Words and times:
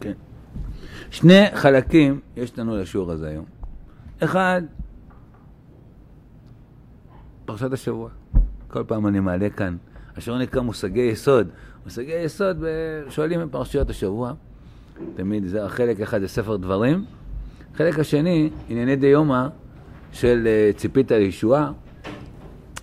כן. 0.00 0.12
שני 1.10 1.44
חלקים 1.54 2.20
יש 2.36 2.58
לנו 2.58 2.76
לשיעור 2.76 3.12
הזה 3.12 3.28
היום. 3.28 3.44
אחד, 4.20 4.62
פרשת 7.44 7.72
השבוע. 7.72 8.10
כל 8.68 8.84
פעם 8.86 9.06
אני 9.06 9.20
מעלה 9.20 9.50
כאן. 9.50 9.76
השיעור 10.16 10.38
נקרא 10.38 10.62
מושגי 10.62 11.00
יסוד. 11.00 11.48
מושגי 11.84 12.14
יסוד, 12.24 12.64
שואלים 13.08 13.42
את 13.42 13.46
פרשיות 13.50 13.90
השבוע. 13.90 14.32
תמיד 15.14 15.46
זה 15.46 15.64
החלק 15.64 16.00
אחד 16.00 16.20
זה 16.20 16.28
ספר 16.28 16.56
דברים. 16.56 17.04
החלק 17.74 17.98
השני, 17.98 18.50
ענייני 18.68 18.96
דיומא 18.96 19.46
של 20.12 20.46
אה, 20.46 20.70
ציפית 20.76 21.12
לישועה, 21.12 21.72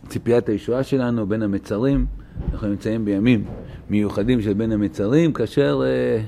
ציפיית 0.07 0.49
הישועה 0.49 0.83
שלנו 0.83 1.27
בין 1.27 1.41
המצרים. 1.41 2.05
אנחנו 2.51 2.67
נמצאים 2.67 3.05
בימים 3.05 3.45
מיוחדים 3.89 4.41
של 4.41 4.53
בין 4.53 4.71
המצרים, 4.71 5.33
כאשר 5.33 5.81
אה, 5.85 6.23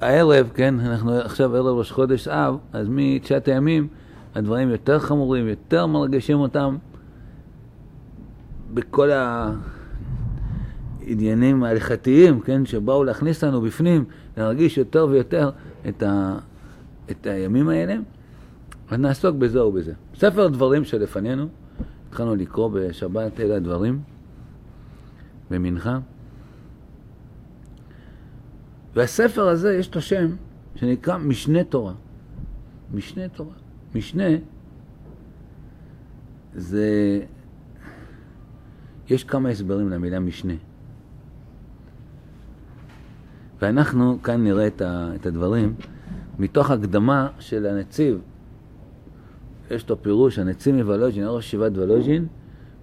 הערב, 0.00 0.50
כן, 0.54 0.80
אנחנו 0.80 1.12
עכשיו 1.12 1.56
ערב 1.56 1.78
ראש 1.78 1.90
חודש 1.92 2.28
אב, 2.28 2.56
אז 2.72 2.86
מתשעת 2.90 3.48
הימים 3.48 3.88
הדברים 4.34 4.70
יותר 4.70 4.98
חמורים, 4.98 5.48
יותר 5.48 5.86
מרגשים 5.86 6.38
אותם 6.38 6.76
בכל 8.74 9.10
העניינים 11.00 11.64
ההלכתיים, 11.64 12.40
כן, 12.40 12.66
שבאו 12.66 13.04
להכניס 13.04 13.44
לנו 13.44 13.60
בפנים, 13.60 14.04
להרגיש 14.36 14.78
יותר 14.78 15.06
ויותר 15.10 15.50
את, 15.88 16.02
ה, 16.02 16.38
את 17.10 17.26
הימים 17.26 17.68
האלה, 17.68 17.96
אז 18.90 18.98
נעסוק 18.98 19.36
בזה 19.36 19.64
ובזה. 19.64 19.92
ספר 20.14 20.48
דברים 20.48 20.84
שלפנינו, 20.84 21.46
התחלנו 22.08 22.34
לקרוא 22.34 22.70
בשבת 22.74 23.40
אלה 23.40 23.56
הדברים, 23.56 24.00
במנחה. 25.50 25.98
והספר 28.94 29.48
הזה 29.48 29.74
יש 29.74 29.94
לו 29.94 30.00
שם 30.00 30.36
שנקרא 30.74 31.18
משנה 31.18 31.64
תורה. 31.64 31.92
משנה 32.94 33.28
תורה. 33.28 33.54
משנה 33.94 34.24
זה... 36.54 37.20
יש 39.08 39.24
כמה 39.24 39.48
הסברים 39.48 39.88
למילה 39.88 40.20
משנה. 40.20 40.54
ואנחנו 43.62 44.22
כאן 44.22 44.44
נראה 44.44 44.66
את, 44.66 44.82
את 45.14 45.26
הדברים 45.26 45.74
מתוך 46.38 46.70
הקדמה 46.70 47.28
של 47.38 47.66
הנציב. 47.66 48.20
יש 49.70 49.88
לו 49.88 50.02
פירוש, 50.02 50.38
הנציב 50.38 50.74
מוולוז'ין, 50.76 51.24
ראש 51.26 51.46
ישיבת 51.46 51.72
וולוז'ין, 51.72 52.26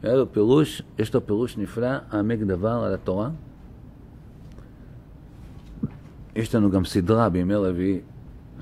והיה 0.03 0.15
לו 0.15 0.31
פירוש, 0.31 0.81
יש 0.99 1.13
לו 1.13 1.25
פירוש 1.25 1.57
נפלא, 1.57 1.89
העמק 2.11 2.39
דבר 2.39 2.83
על 2.85 2.93
התורה. 2.93 3.29
יש 6.37 6.55
לנו 6.55 6.71
גם 6.71 6.85
סדרה 6.85 7.29
בימי 7.29 7.55
רביעי, 7.55 7.99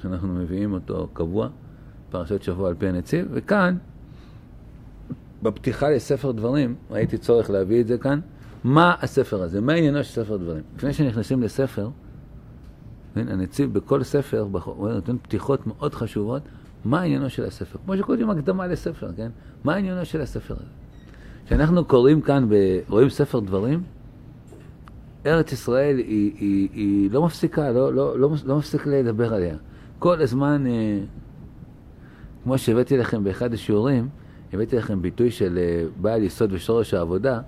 שאנחנו 0.01 0.27
מביאים 0.27 0.73
אותו 0.73 1.07
קבוע, 1.13 1.49
פרשת 2.09 2.43
שבוע 2.43 2.69
על 2.69 2.75
פי 2.77 2.87
הנציב, 2.87 3.27
וכאן, 3.31 3.77
בפתיחה 5.43 5.89
לספר 5.89 6.31
דברים, 6.31 6.75
ראיתי 6.91 7.17
צורך 7.17 7.49
להביא 7.49 7.81
את 7.81 7.87
זה 7.87 7.97
כאן, 7.97 8.19
מה 8.63 8.95
הספר 9.01 9.41
הזה, 9.41 9.61
מה 9.61 9.73
עניינו 9.73 10.03
של 10.03 10.23
ספר 10.23 10.37
דברים. 10.37 10.63
לפני 10.77 10.93
שנכנסים 10.93 11.43
לספר, 11.43 11.89
כן, 13.15 13.27
הנציב 13.27 13.73
בכל 13.73 14.03
ספר, 14.03 14.47
הוא 14.65 14.89
נותן 14.89 15.17
פתיחות 15.17 15.67
מאוד 15.67 15.93
חשובות, 15.93 16.41
מה 16.85 17.01
עניינו 17.01 17.29
של 17.29 17.45
הספר. 17.45 17.79
כמו 17.85 17.97
שקוראים 17.97 18.29
הקדמה 18.29 18.67
לספר, 18.67 19.11
כן? 19.17 19.29
מה 19.63 19.75
עניינו 19.75 20.05
של 20.05 20.21
הספר 20.21 20.53
הזה. 20.53 20.71
כשאנחנו 21.45 21.85
קוראים 21.85 22.21
כאן, 22.21 22.49
רואים 22.89 23.09
ספר 23.09 23.39
דברים, 23.39 23.83
ארץ 25.25 25.51
ישראל 25.51 25.97
היא, 25.97 26.31
היא, 26.39 26.69
היא 26.73 27.11
לא 27.11 27.25
מפסיקה, 27.25 27.71
לא, 27.71 27.93
לא, 27.93 28.19
לא, 28.19 28.29
לא 28.45 28.57
מפסיק 28.57 28.87
לדבר 28.87 29.33
עליה. 29.33 29.55
כל 29.99 30.21
הזמן, 30.21 30.67
אה, 30.67 30.99
כמו 32.43 32.57
שהבאתי 32.57 32.97
לכם 32.97 33.23
באחד 33.23 33.53
השיעורים, 33.53 34.09
הבאתי 34.53 34.75
לכם 34.75 35.01
ביטוי 35.01 35.31
של 35.31 35.57
אה, 35.61 35.85
בעל 36.01 36.23
יסוד 36.23 36.53
ושורש 36.53 36.93
העבודה, 36.93 37.39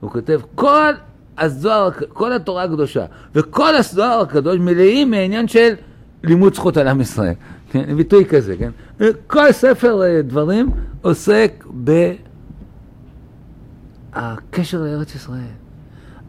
הוא 0.00 0.10
כותב, 0.10 0.40
כל 0.54 0.92
הזוהר, 1.38 1.90
כל 2.08 2.32
התורה 2.32 2.62
הקדושה 2.62 3.06
וכל 3.34 3.76
הזוהר 3.76 4.20
הקדוש 4.20 4.58
מלאים 4.58 5.10
מעניין 5.10 5.48
של 5.48 5.74
לימוד 6.24 6.54
זכות 6.54 6.76
על 6.76 6.88
עם 6.88 7.00
ישראל. 7.00 7.34
כן, 7.70 7.96
ביטוי 7.96 8.24
כזה, 8.24 8.56
כן? 8.56 8.70
כל 9.26 9.52
ספר 9.52 10.02
אה, 10.02 10.22
דברים 10.22 10.70
עוסק 11.02 11.64
בקשר 14.14 14.82
לארץ 14.82 15.14
ישראל. 15.14 15.61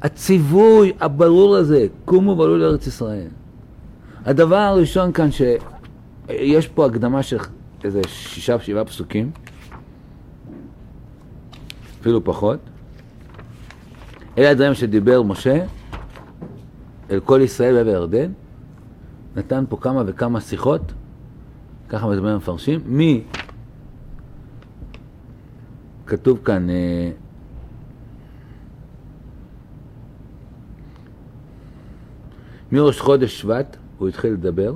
הציווי 0.04 0.94
הברור 1.00 1.56
הזה, 1.56 1.88
קומו 2.06 2.38
ועלו 2.38 2.58
לארץ 2.58 2.88
ישראל. 2.88 3.28
הדבר 4.26 4.56
הראשון 4.56 5.12
כאן, 5.12 5.30
שיש 5.32 6.68
פה 6.68 6.86
הקדמה 6.86 7.24
של 7.24 7.38
איזה 7.84 8.02
שישה, 8.08 8.60
שבעה 8.60 8.86
פסוקים, 8.86 9.32
אפילו 12.02 12.24
פחות. 12.24 12.60
אלה 14.38 14.50
הדברים 14.50 14.74
שדיבר 14.74 15.24
משה 15.24 15.66
אל 17.12 17.20
כל 17.20 17.40
ישראל 17.44 17.74
בעבר 17.74 17.90
ירדן, 17.90 18.32
נתן 19.36 19.64
פה 19.70 19.78
כמה 19.78 20.04
וכמה 20.06 20.42
שיחות, 20.42 20.82
ככה 21.90 22.08
מדברים 22.08 22.34
המפרשים, 22.34 22.80
מי, 22.86 23.24
כתוב 26.06 26.40
כאן, 26.46 26.68
מראש 32.74 33.00
חודש 33.00 33.42
שבט 33.42 33.78
הוא 33.98 34.08
התחיל 34.08 34.34
לדבר, 34.34 34.74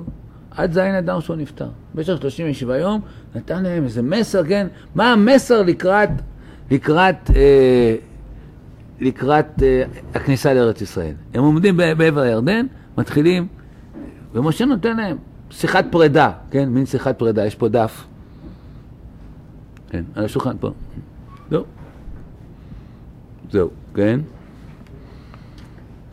עד 0.50 0.72
זין 0.72 0.94
אדר 0.94 1.20
שהוא 1.20 1.36
נפטר. 1.36 1.68
במשך 1.94 2.16
37 2.20 2.78
יום 2.78 3.00
נתן 3.34 3.62
להם 3.62 3.84
איזה 3.84 4.02
מסר, 4.02 4.44
כן? 4.44 4.66
מה 4.94 5.12
המסר 5.12 5.62
לקראת, 5.62 6.08
לקראת, 6.70 7.30
אה, 7.36 7.96
לקראת 9.00 9.62
אה, 9.62 9.82
הכניסה 10.14 10.54
לארץ 10.54 10.80
ישראל? 10.80 11.14
הם 11.34 11.42
עומדים 11.42 11.76
בעבר 11.76 12.20
הירדן, 12.20 12.66
מתחילים, 12.98 13.46
ומשה 14.34 14.64
נותן 14.64 14.96
להם 14.96 15.16
שיחת 15.50 15.84
פרידה, 15.90 16.32
כן? 16.50 16.68
מין 16.68 16.86
שיחת 16.86 17.18
פרידה, 17.18 17.46
יש 17.46 17.54
פה 17.54 17.68
דף. 17.68 18.06
כן, 19.90 20.04
על 20.14 20.24
השולחן 20.24 20.56
פה. 20.60 20.70
זהו. 21.50 21.64
זהו, 23.50 23.70
כן? 23.94 24.20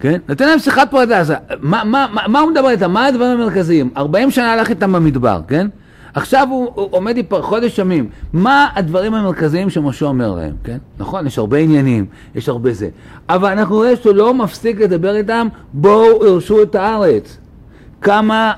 כן? 0.06 0.20
נותן 0.30 0.48
להם 0.48 0.60
שיחת 0.60 0.92
פרידה, 0.92 1.20
אז 1.20 1.34
מה, 1.60 1.84
מה, 1.84 2.08
מה, 2.14 2.22
מה 2.28 2.40
הוא 2.40 2.52
מדבר 2.52 2.70
איתם? 2.70 2.92
מה 2.92 3.06
הדברים 3.06 3.32
המרכזיים? 3.32 3.90
40 3.98 4.32
שנה 4.32 4.54
הלך 4.54 4.70
איתם 4.70 4.94
במדבר, 4.94 5.42
כן? 5.48 5.68
עכשיו 6.14 6.48
הוא, 6.50 6.72
הוא 6.76 6.88
עומד 6.92 7.18
איפה 7.18 7.42
חודש 7.42 7.80
ימים. 7.80 8.10
מה 8.34 8.68
הדברים 8.76 9.14
המרכזיים 9.14 9.70
שמשה 9.70 10.06
אומר 10.06 10.36
להם, 10.36 10.54
כן? 10.64 10.78
נכון, 11.00 11.28
יש 11.28 11.38
הרבה 11.38 11.58
עניינים, 11.58 12.06
יש 12.36 12.50
הרבה 12.50 12.74
זה. 12.74 12.90
אבל 13.30 13.52
אנחנו 13.52 13.76
רואים 13.76 13.98
שהוא 14.02 14.16
לא 14.16 14.34
מפסיק 14.34 14.80
לדבר 14.80 15.16
איתם, 15.16 15.48
בואו 15.74 16.26
הרשו 16.26 16.64
את 16.64 16.76
הארץ. 16.76 17.38
כמה 18.02 18.54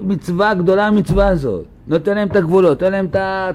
מצווה 0.00 0.54
גדולה 0.54 0.86
המצווה 0.86 1.28
הזאת. 1.28 1.64
נותן 1.86 2.14
להם 2.14 2.28
את 2.28 2.36
הגבולות, 2.36 2.70
נותן 2.70 2.92
להם 2.92 3.06
את 3.06 3.16
ה... 3.16 3.50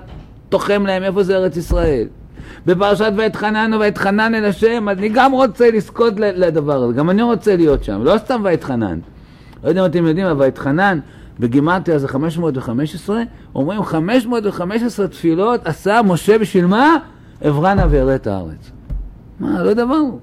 תוחם 0.50 0.86
להם 0.86 1.04
איפה 1.04 1.24
זה 1.24 1.38
ארץ 1.38 1.58
ישראל. 1.58 2.08
בפרשת 2.66 3.12
ואתחננו 3.18 3.80
ואתחנן 3.80 4.36
אל 4.36 4.46
השם, 4.46 4.90
אני 4.90 5.10
גם 5.10 5.32
רוצה 5.32 5.72
לזכות 5.72 6.14
לדבר 6.18 6.84
הזה, 6.84 6.94
גם 6.94 7.10
אני 7.10 7.22
רוצה 7.22 7.56
להיות 7.56 7.84
שם, 7.84 8.04
לא 8.04 8.18
סתם 8.18 8.42
ואתחנן. 8.44 9.00
לא 9.64 9.70
יודע 9.70 9.82
אם 9.82 9.86
אתם 9.86 10.06
יודעים, 10.06 10.28
אבל 10.28 10.46
ואתחנן 10.46 11.00
בגימטריה 11.40 12.00
זה 12.00 12.08
515, 12.08 13.22
אומרים 13.56 13.84
515 13.84 15.08
תפילות 15.08 15.68
עשה 15.68 16.02
משה 16.06 16.38
בשביל 16.38 16.66
מה? 16.66 16.96
אברנה 17.48 17.86
וירא 17.90 18.16
את 18.16 18.28
הארץ. 18.28 18.72
מה, 19.40 19.64
לא 19.64 19.74
דבר 19.74 19.96
הוא. 19.96 20.20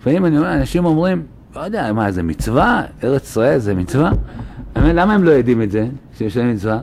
לפעמים 0.00 0.26
אני 0.26 0.38
אומר, 0.38 0.54
אנשים 0.54 0.84
אומרים, 0.84 1.22
לא 1.56 1.60
יודע, 1.60 1.92
מה, 1.92 2.10
זה 2.10 2.22
מצווה? 2.22 2.82
ארץ 3.04 3.22
ישראל 3.22 3.58
זה 3.58 3.74
מצווה? 3.74 4.10
למה 4.76 5.14
הם 5.14 5.24
לא 5.24 5.30
יודעים 5.30 5.62
את 5.62 5.70
זה, 5.70 5.86
שיש 6.18 6.36
להם 6.36 6.52
מצווה? 6.54 6.78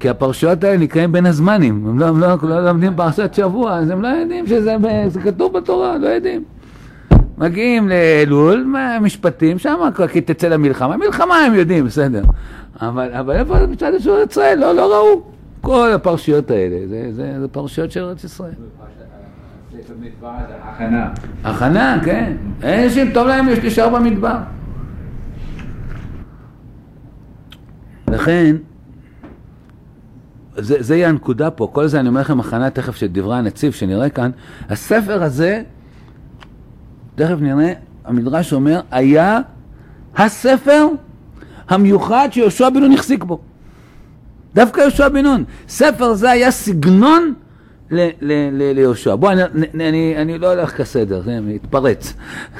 כי 0.00 0.08
הפרשיות 0.08 0.64
האלה 0.64 0.76
נקראים 0.76 1.12
בין 1.12 1.26
הזמנים, 1.26 1.86
הם 1.88 1.98
לא, 1.98 2.06
הם 2.06 2.20
לא, 2.20 2.28
לא 2.42 2.64
לומדים 2.64 2.96
פרשת 2.96 3.34
שבוע, 3.34 3.72
אז 3.74 3.90
הם 3.90 4.02
לא 4.02 4.08
יודעים 4.08 4.46
שזה 4.46 4.76
זה 5.08 5.20
כתוב 5.20 5.52
בתורה, 5.52 5.98
לא 5.98 6.08
יודעים. 6.08 6.44
מגיעים 7.38 7.88
לאלול, 7.88 8.74
משפטים, 9.00 9.58
שם 9.58 9.76
כי 10.12 10.20
תצא 10.20 10.48
למלחמה, 10.48 10.96
מלחמה 10.96 11.36
הם 11.36 11.54
יודעים, 11.54 11.84
בסדר. 11.84 12.22
אבל, 12.80 13.12
אבל 13.12 13.36
איפה 13.36 13.58
זה 13.58 13.66
מצד 13.66 13.92
ארץ 14.06 14.30
ישראל? 14.30 14.58
לא, 14.58 14.74
לא 14.74 14.94
ראו. 14.94 15.22
כל 15.60 15.92
הפרשיות 15.92 16.50
האלה, 16.50 16.86
זה, 16.88 17.08
זה, 17.12 17.40
זה 17.40 17.48
פרשיות 17.48 17.90
של 17.90 18.04
ארץ 18.04 18.24
ישראל. 18.24 18.52
הכנה. 20.62 21.10
הכנה, 21.44 21.98
כן. 22.04 22.32
אנשים 22.62 23.10
טוב 23.12 23.26
להם 23.26 23.48
יש 23.48 23.58
להישאר 23.58 23.88
במדבר. 23.88 24.36
לכן, 28.10 28.56
זה, 30.58 30.76
זה 30.82 30.96
יהיה 30.96 31.08
הנקודה 31.08 31.50
פה, 31.50 31.68
כל 31.72 31.86
זה 31.86 32.00
אני 32.00 32.08
אומר 32.08 32.20
לכם 32.20 32.40
הכנה 32.40 32.70
תכף 32.70 32.96
של 32.96 33.06
דברי 33.06 33.36
הנציב 33.36 33.72
שנראה 33.72 34.08
כאן, 34.08 34.30
הספר 34.68 35.22
הזה, 35.22 35.62
תכף 37.14 37.36
נראה, 37.40 37.72
המדרש 38.04 38.52
אומר, 38.52 38.80
היה 38.90 39.40
הספר 40.16 40.86
המיוחד 41.68 42.28
שיהושע 42.32 42.70
בן 42.70 42.80
נון 42.80 42.92
החזיק 42.92 43.24
בו. 43.24 43.40
דווקא 44.54 44.80
יהושע 44.80 45.08
בן 45.08 45.22
נון. 45.22 45.44
ספר 45.68 46.14
זה 46.14 46.30
היה 46.30 46.50
סגנון 46.50 47.34
ליהושע. 47.90 49.14
בואו, 49.14 49.32
אני, 49.32 49.42
אני, 49.74 50.14
אני 50.16 50.38
לא 50.38 50.52
הולך 50.52 50.76
כסדר, 50.76 51.22
זה 51.22 51.40
מתפרץ. 51.40 52.14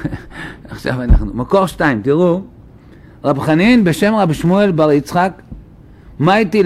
עכשיו 0.70 1.02
אנחנו, 1.02 1.34
מקור 1.34 1.66
שתיים, 1.66 2.02
תראו, 2.02 2.40
רב 3.24 3.38
חנין 3.38 3.84
בשם 3.84 4.14
רב 4.14 4.32
שמואל 4.32 4.70
בר 4.72 4.92
יצחק, 4.92 5.42
מה 6.18 6.38
איתי? 6.38 6.62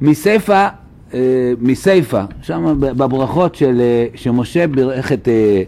מסיפה, 0.00 0.66
אה, 1.14 1.52
מסיפה, 1.60 2.22
שם 2.42 2.74
בברכות 2.80 3.54
של, 3.54 3.80
אה, 3.80 4.06
שמשה 4.14 4.66
בירך 4.66 5.12
את, 5.12 5.28
אה, 5.28 5.62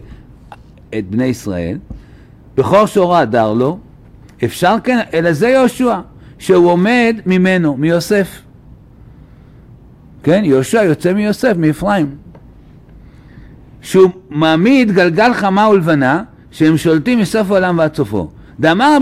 את 0.99 1.09
בני 1.09 1.25
ישראל, 1.25 1.77
בכור 2.55 2.85
שורה 2.85 3.19
הדר 3.19 3.53
לו, 3.53 3.79
אפשר 4.43 4.75
כן, 4.83 4.99
אלא 5.13 5.33
זה 5.33 5.49
יהושע, 5.49 5.99
שהוא 6.39 6.71
עומד 6.71 7.15
ממנו, 7.25 7.77
מיוסף. 7.77 8.41
כן, 10.23 10.41
יהושע 10.45 10.83
יוצא 10.83 11.13
מיוסף, 11.13 11.53
מאפרים. 11.57 12.15
שהוא 13.81 14.09
מעמיד 14.29 14.91
גלגל 14.91 15.33
חמה 15.33 15.69
ולבנה, 15.69 16.23
שהם 16.51 16.77
שולטים 16.77 17.19
מסוף 17.19 17.51
העולם 17.51 17.77
ועד 17.77 17.95
סופו. 17.95 18.29
דאמר 18.59 18.97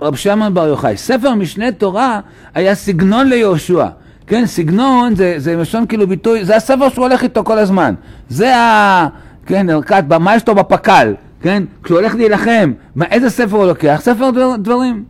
רב 0.00 0.16
שמעון 0.16 0.54
בר 0.54 0.66
יוחאי, 0.66 0.96
ספר 0.96 1.34
משנה 1.34 1.72
תורה 1.72 2.20
היה 2.54 2.74
סגנון 2.74 3.28
ליהושע. 3.28 3.86
כן, 4.26 4.46
סגנון 4.46 5.14
זה, 5.14 5.34
זה 5.38 5.56
משון 5.56 5.86
כאילו 5.86 6.06
ביטוי, 6.06 6.44
זה 6.44 6.56
הספר 6.56 6.88
שהוא 6.88 7.06
הולך 7.06 7.22
איתו 7.22 7.44
כל 7.44 7.58
הזמן. 7.58 7.94
זה 8.28 8.56
ה... 8.56 9.08
כן, 9.46 9.70
ערכת, 9.70 10.04
מה 10.20 10.36
יש 10.36 10.48
לו 10.48 10.54
בפק"ל, 10.54 11.14
כן? 11.40 11.62
כשהוא 11.82 11.98
הולך 11.98 12.14
להילחם, 12.14 12.72
מה, 12.94 13.04
איזה 13.10 13.30
ספר 13.30 13.56
הוא 13.56 13.66
לוקח? 13.66 14.00
ספר 14.02 14.30
דבר, 14.30 14.56
דברים. 14.56 15.04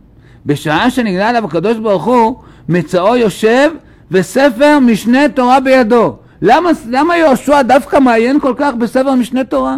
בשעה 0.45 0.91
שנגלה 0.91 1.29
עליו 1.29 1.45
הקדוש 1.45 1.77
ברוך 1.77 2.03
הוא, 2.03 2.35
מצאו 2.69 3.15
יושב 3.15 3.71
וספר 4.11 4.79
משנה 4.79 5.29
תורה 5.29 5.59
בידו. 5.59 6.17
למה, 6.41 6.69
למה 6.89 7.17
יהושע 7.17 7.61
דווקא 7.61 7.99
מעיין 7.99 8.39
כל 8.39 8.53
כך 8.57 8.73
בספר 8.73 9.15
משנה 9.15 9.43
תורה? 9.43 9.77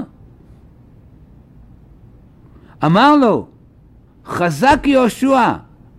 אמר 2.85 3.15
לו, 3.15 3.45
חזק 4.25 4.79
יהושע, 4.83 5.51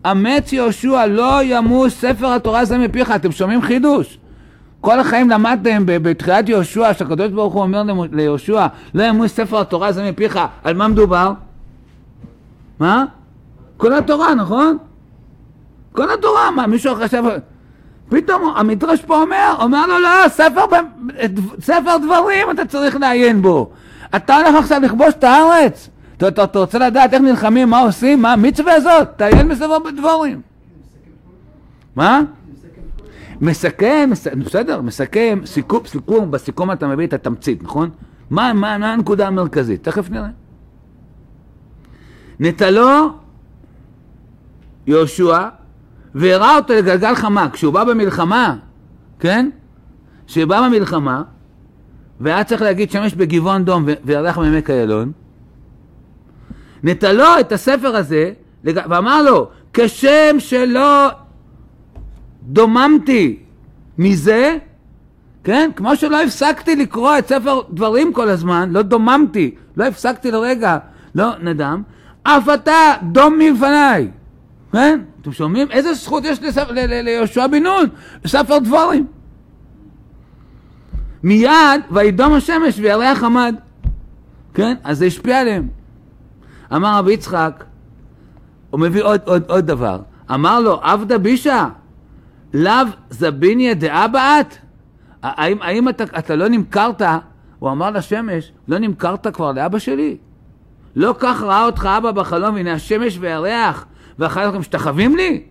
אמץ 0.07 0.53
יהושע, 0.53 1.07
לא 1.07 1.41
ימוש 1.43 1.93
ספר 1.93 2.27
התורה 2.27 2.61
הזה 2.61 2.79
מפיך. 2.79 3.11
אתם 3.11 3.33
שומעים 3.33 3.63
חידוש? 3.63 4.19
כל 4.81 5.01
החיים 5.01 5.31
למדתם 5.31 5.83
בתחילת 5.87 6.49
יהושע, 6.49 6.95
שהקדוש 6.95 7.31
ברוך 7.31 7.55
הוא 7.55 7.63
אומר 7.63 7.83
ליהושע, 8.13 8.67
לא 8.95 9.03
ימוש 9.03 9.31
ספר 9.31 9.61
התורה 9.61 9.89
הזה 9.89 10.11
מפיך. 10.11 10.39
על 10.65 10.75
מה 10.75 10.89
מדובר? 10.89 11.33
מה? 12.81 13.05
כל 13.77 13.93
התורה, 13.93 14.35
נכון? 14.35 14.79
כל 15.93 16.11
התורה, 16.11 16.51
מה, 16.51 16.67
מישהו 16.67 16.95
חשב... 16.95 17.25
פתאום 18.09 18.53
המדרש 18.57 19.03
פה 19.03 19.21
אומר, 19.21 19.55
אומר 19.61 19.87
לו 19.87 19.99
לא, 19.99 20.29
ספר, 20.29 20.65
ספר 21.61 21.97
דברים 21.97 22.51
אתה 22.51 22.65
צריך 22.65 22.97
לעיין 22.97 23.43
בו. 23.43 23.71
אתה 24.17 24.37
הולך 24.37 24.55
עכשיו 24.55 24.81
לכבוש 24.83 25.15
את 25.15 25.25
הארץ? 25.25 25.91
אתה, 26.25 26.59
רוצה 26.59 26.79
לדעת 26.79 27.15
איך 27.15 27.23
נלחמים, 27.23 27.71
מה 27.71 27.81
עושים, 27.81 28.23
מה 28.23 28.33
המצווה 28.33 28.75
הזאת? 28.75 29.09
תעיין 29.17 29.49
בספר 29.49 29.91
דברים. 29.97 30.41
מה? 31.97 32.21
מסכם, 33.41 34.11
בסדר, 34.45 34.81
מסכם, 34.81 35.41
סיכום, 35.45 35.81
סיכום, 35.87 36.31
בסיכום 36.31 36.73
אתה 36.73 36.87
מביא 36.87 37.07
את 37.07 37.13
התמצית, 37.13 37.63
נכון? 37.63 37.91
מה, 38.31 38.53
מה, 38.53 38.79
מה 38.79 38.93
הנקודה 38.93 39.27
המרכזית? 39.27 39.85
תכף 39.85 40.11
נראה. 40.11 40.29
נטלו 42.41 43.11
יהושע 44.87 45.49
והראה 46.15 46.57
אותו 46.57 46.75
לגלגל 46.75 47.15
חמה. 47.15 47.51
כשהוא 47.51 47.75
בא 47.75 47.85
במלחמה, 47.85 48.57
כן? 49.21 49.51
כשהוא 50.27 50.45
בא 50.45 50.69
במלחמה, 50.69 51.23
והיה 52.21 52.45
צריך 52.45 52.63
להגיד 52.63 52.91
שמש 52.91 53.15
בגבעון 53.15 53.65
דום 53.65 53.87
וירח 54.05 54.39
מעמק 54.39 54.71
איילון, 54.71 55.13
נטלו 56.83 57.41
את 57.41 57.53
הספר 57.53 57.97
הזה 57.97 58.33
ואמר 58.65 59.23
לו, 59.23 59.49
כשם 59.73 60.37
שלא 60.39 61.09
דוממתי 62.43 63.39
מזה, 63.99 64.59
כן? 65.45 65.71
כמו 65.77 65.97
שלא 65.97 66.23
הפסקתי 66.23 66.77
לקרוא 66.77 67.19
את 67.19 67.29
ספר 67.29 67.61
דברים 67.71 68.13
כל 68.13 68.29
הזמן, 68.29 68.71
לא 68.73 68.83
דוממתי, 68.83 69.55
לא 69.77 69.85
הפסקתי 69.85 70.31
לרגע, 70.31 70.79
לא 71.15 71.39
נדם, 71.43 71.83
אף 72.23 72.49
אתה 72.55 72.95
דום 73.03 73.39
מלפניי, 73.39 74.09
כן? 74.73 75.01
אתם 75.21 75.33
שומעים? 75.33 75.71
איזה 75.71 75.95
זכות 75.95 76.25
יש 76.25 76.39
ליהושע 77.03 77.47
בן 77.47 77.63
נון? 77.63 77.87
ספר 78.27 78.59
דבורים. 78.59 79.07
מיד 81.23 81.81
וידום 81.91 82.33
השמש 82.33 82.79
וירח 82.79 83.25
עמד. 83.25 83.55
כן? 84.55 84.75
אז 84.85 84.99
זה 84.99 85.05
השפיע 85.05 85.41
עליהם. 85.41 85.69
אמר 86.77 86.99
רבי 86.99 87.13
יצחק, 87.13 87.65
הוא 88.71 88.81
מביא 88.81 89.03
עוד, 89.03 89.21
עוד, 89.25 89.43
עוד 89.49 89.67
דבר. 89.67 90.01
אמר 90.35 90.61
לו, 90.61 90.81
עבדה 90.83 91.19
בישה, 91.19 91.69
לאו 92.55 92.73
זביניה 93.11 93.75
דאבא 93.75 94.41
את? 94.41 94.55
האם, 95.23 95.63
האם 95.63 95.89
אתה, 95.89 96.05
אתה 96.19 96.37
לא 96.37 96.49
נמכרת, 96.49 97.03
הוא 97.59 97.71
אמר 97.71 97.91
לשמש, 97.91 98.53
לא 98.69 98.79
נמכרת 98.79 99.27
כבר 99.27 99.53
לאבא 99.53 99.79
שלי? 99.79 100.17
לא 100.97 101.15
כך 101.19 101.43
ראה 101.43 101.65
אותך 101.65 101.89
אבא 101.99 102.11
בחלום, 102.11 102.57
הנה 102.57 102.73
השמש 102.73 103.19
והירח 103.21 103.87
ואחר 104.19 104.51
כך 104.53 104.59
משתחווים 104.59 105.17
לי? 105.17 105.43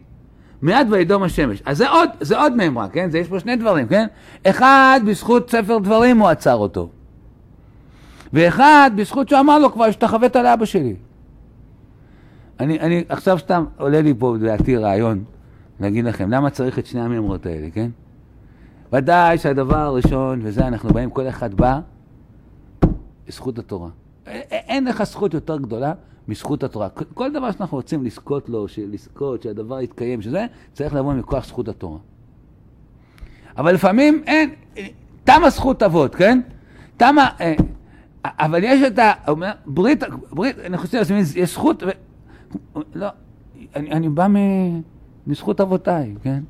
מיד 0.62 0.88
וידום 0.90 1.24
השמש. 1.24 1.62
אז 1.66 1.78
זה 1.78 1.90
עוד, 1.90 2.10
זה 2.22 2.40
עוד 2.40 2.56
מימרה, 2.56 2.90
כן? 2.90 3.10
זה 3.10 3.18
יש 3.18 3.28
פה 3.28 3.40
שני 3.40 3.56
דברים, 3.56 3.88
כן? 3.88 4.08
אחד, 4.48 5.00
בזכות 5.06 5.50
ספר 5.50 5.78
דברים 5.78 6.19
הוא 6.19 6.28
עצר 6.30 6.56
אותו. 6.56 6.90
ואחד, 8.34 8.92
בזכות 8.96 9.30
שהוא 9.30 9.40
אמר 9.40 9.60
לו 9.60 9.74
כבר, 9.74 9.84
השתחווית 9.84 10.36
לאבא 10.36 10.66
שלי. 10.66 10.96
אני, 12.59 12.80
אני 12.80 13.04
עכשיו 13.09 13.39
סתם 13.39 13.65
עולה 13.77 14.01
לי 14.01 14.13
פה 14.19 14.36
לדעתי 14.36 14.77
רעיון 14.77 15.24
להגיד 15.80 16.06
לכם, 16.06 16.30
למה 16.30 16.50
צריך 16.50 16.80
את 16.80 16.86
שני 16.86 17.01
המימרות 17.01 17.45
האלה, 17.45 17.69
כן? 17.74 17.89
ודאי 18.94 19.38
שהדבר 19.38 19.77
הראשון, 19.77 20.39
וזה 20.44 20.68
אנחנו 20.68 20.89
באים, 20.89 21.09
כל 21.09 21.27
אחד 21.30 21.54
בא, 21.54 21.80
זכות 23.27 23.59
התורה. 23.59 23.89
אין 24.51 24.86
לך 24.86 25.04
זכות 25.04 25.33
יותר 25.33 25.57
גדולה 25.57 25.94
מזכות 26.27 26.63
התורה. 26.63 26.89
כל 27.13 27.33
דבר 27.33 27.51
שאנחנו 27.51 27.77
רוצים 27.77 28.04
לזכות 28.04 28.50
לו, 28.50 28.65
לזכות, 28.92 29.42
שהדבר 29.42 29.81
יתקיים, 29.81 30.21
שזה, 30.21 30.45
צריך 30.73 30.94
לבוא 30.94 31.14
מכוח 31.14 31.45
זכות 31.45 31.68
התורה. 31.68 31.97
אבל 33.57 33.73
לפעמים 33.73 34.23
אין, 34.28 34.49
תמה 35.23 35.49
זכות 35.49 35.83
אבות, 35.83 36.16
כן? 36.16 36.42
תמה, 36.97 37.30
אה, 37.42 37.54
אבל 38.26 38.64
יש 38.64 38.83
את 38.87 38.99
ה... 38.99 39.14
ברית, 39.66 40.04
ברית, 40.31 40.59
אני 40.59 40.78
חושב, 40.78 41.02
יש 41.35 41.54
זכות, 41.54 41.83
לא, 42.95 43.07
אני, 43.75 43.92
אני 43.92 44.09
בא 44.09 44.27
מ, 44.27 44.35
מזכות 45.27 45.61
אבותיי, 45.61 46.16
כן? 46.23 46.44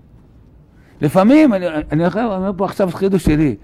לפעמים, 1.02 1.54
אני, 1.54 1.66
אני 1.92 2.06
אומר 2.06 2.52
פה 2.58 2.66
עכשיו 2.66 2.90
חידוש 2.92 3.24
שלי, 3.24 3.56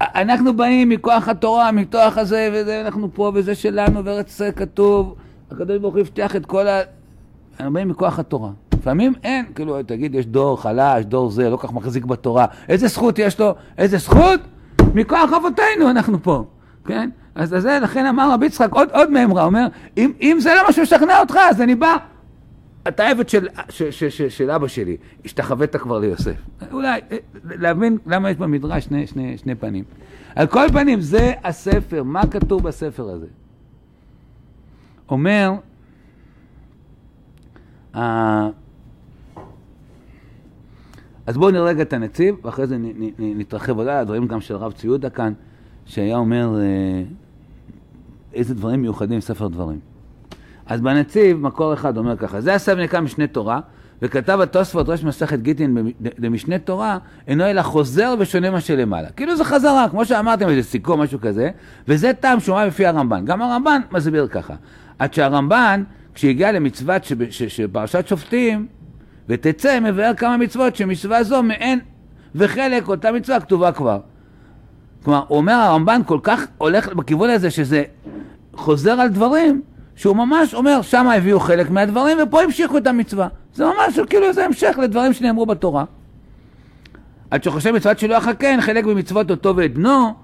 אנחנו 0.00 0.56
באים 0.56 0.88
מכוח 0.88 1.28
התורה, 1.28 1.72
מכוח 1.72 2.18
הזה, 2.18 2.48
וזה, 2.52 2.80
אנחנו 2.80 3.08
פה, 3.14 3.32
וזה 3.34 3.54
שלנו, 3.54 4.04
וארץ 4.04 4.28
ישראל 4.28 4.52
כתוב, 4.52 5.14
הקדוש 5.50 5.78
ברוך 5.78 5.94
הוא 5.94 6.00
הבטיח 6.00 6.36
את 6.36 6.46
כל 6.46 6.68
ה... 6.68 6.80
אנחנו 7.60 7.72
באים 7.72 7.88
מכוח 7.88 8.18
התורה. 8.18 8.50
לפעמים 8.74 9.12
אין, 9.22 9.44
כאילו, 9.54 9.82
תגיד, 9.82 10.14
יש 10.14 10.26
דור 10.26 10.62
חלש, 10.62 11.04
דור 11.04 11.30
זה, 11.30 11.50
לא 11.50 11.56
כך 11.56 11.72
מחזיק 11.72 12.04
בתורה. 12.04 12.46
איזה 12.68 12.88
זכות 12.88 13.18
יש 13.18 13.40
לו? 13.40 13.54
איזה 13.78 13.98
זכות? 13.98 14.40
מכוח 14.94 15.32
אבותינו 15.32 15.90
אנחנו 15.90 16.22
פה, 16.22 16.44
כן? 16.84 17.10
אז 17.34 17.54
זה, 17.58 17.78
לכן 17.82 18.06
אמר 18.06 18.32
רבי 18.32 18.46
יצחק 18.46 18.72
עוד, 18.72 18.88
עוד 18.90 19.10
מימרה, 19.10 19.44
אומר, 19.44 19.66
אם, 19.96 20.12
אם 20.20 20.36
זה 20.40 20.54
לא 20.56 20.66
מה 20.66 20.72
שמשכנע 20.72 21.20
אותך, 21.20 21.36
אז 21.50 21.60
אני 21.60 21.74
בא. 21.74 21.96
אתה 22.88 23.08
עבד 23.08 23.28
של, 23.28 23.48
של, 23.68 23.90
של, 23.90 24.08
של, 24.08 24.28
של 24.28 24.50
אבא 24.50 24.68
שלי, 24.68 24.96
השתחווית 25.24 25.76
כבר 25.76 25.98
ליוסף. 25.98 26.34
אולי, 26.72 27.00
אה, 27.12 27.16
להבין 27.44 27.98
למה 28.06 28.30
יש 28.30 28.36
במדרש 28.36 28.84
שני, 28.84 29.06
שני, 29.06 29.38
שני 29.38 29.54
פנים. 29.54 29.84
על 30.34 30.46
כל 30.46 30.66
פנים, 30.72 31.00
זה 31.00 31.32
הספר, 31.44 32.02
מה 32.02 32.26
כתוב 32.26 32.62
בספר 32.62 33.10
הזה? 33.10 33.26
אומר, 35.08 35.52
uh, 37.94 37.98
אז 41.26 41.36
בואו 41.36 41.50
נראה 41.50 41.64
רגע 41.64 41.82
את 41.82 41.92
הנציב, 41.92 42.36
ואחרי 42.42 42.66
זה 42.66 42.76
נתרחב 43.18 43.80
עליי, 43.80 43.94
הדברים 43.94 44.26
גם 44.26 44.40
של 44.40 44.54
הרב 44.54 44.72
ציודה 44.72 45.10
כאן, 45.10 45.32
שהיה 45.86 46.16
אומר 46.16 46.56
uh, 46.56 47.21
איזה 48.34 48.54
דברים 48.54 48.82
מיוחדים 48.82 49.18
בספר 49.18 49.48
דברים. 49.48 49.78
אז 50.66 50.80
בנציב, 50.80 51.36
מקור 51.40 51.74
אחד 51.74 51.96
אומר 51.96 52.16
ככה, 52.16 52.40
זה 52.40 52.54
הספר 52.54 52.82
נקרא 52.82 53.00
משנה 53.00 53.26
תורה, 53.26 53.60
וכתב 54.02 54.40
התוספות 54.40 54.88
ראש 54.88 55.04
מסכת 55.04 55.40
גיטין 55.40 55.92
למשנה 56.18 56.58
תורה, 56.58 56.98
אינו 57.28 57.44
אלא 57.44 57.62
חוזר 57.62 58.14
ושונה 58.18 58.50
מה 58.50 58.60
שלמעלה. 58.60 59.10
כאילו 59.10 59.36
זה 59.36 59.44
חזרה, 59.44 59.88
כמו 59.90 60.04
שאמרתם, 60.04 60.48
איזה 60.48 60.62
סיכום, 60.62 61.00
משהו 61.00 61.20
כזה, 61.20 61.50
וזה 61.88 62.12
טעם 62.12 62.40
שומע 62.40 62.66
בפי 62.66 62.86
הרמב"ן. 62.86 63.24
גם 63.24 63.42
הרמב"ן 63.42 63.80
מסביר 63.92 64.26
ככה. 64.26 64.54
עד 64.98 65.14
שהרמב"ן, 65.14 65.82
כשהגיע 66.14 66.52
למצוות 66.52 67.02
שפרשת 67.30 68.08
שופטים, 68.08 68.66
ותצא, 69.28 69.80
מבאר 69.80 70.14
כמה 70.14 70.36
מצוות 70.36 70.76
שמצווה 70.76 71.22
זו 71.22 71.42
מעין 71.42 71.80
וחלק, 72.34 72.88
אותה 72.88 73.12
מצווה 73.12 73.40
כתובה 73.40 73.72
כבר. 73.72 74.00
כלומר, 75.04 75.22
הוא 75.28 75.38
אומר, 75.38 75.52
הרמב"ן 75.52 76.00
כל 76.06 76.18
כך 76.22 76.46
הולך 76.58 76.94
בכיוון 76.94 77.30
הזה 77.30 77.50
שזה 77.50 77.82
חוזר 78.54 79.00
על 79.00 79.08
דברים, 79.08 79.62
שהוא 79.96 80.16
ממש 80.16 80.54
אומר, 80.54 80.82
שם 80.82 81.06
הביאו 81.06 81.40
חלק 81.40 81.70
מהדברים 81.70 82.18
ופה 82.22 82.42
המשיכו 82.42 82.78
את 82.78 82.86
המצווה. 82.86 83.28
זה 83.54 83.64
ממש 83.64 83.98
כאילו 84.10 84.26
איזה 84.26 84.44
המשך 84.44 84.78
לדברים 84.82 85.12
שנאמרו 85.12 85.46
בתורה. 85.46 85.84
עד 87.30 87.44
שחושב 87.44 87.70
מצוות 87.70 87.98
שלא 87.98 88.14
יחכן, 88.14 88.58
חלק 88.62 88.84
ממצוות 88.84 89.30
אותו 89.30 89.56
ואת 89.56 89.74
בנו, 89.74 90.14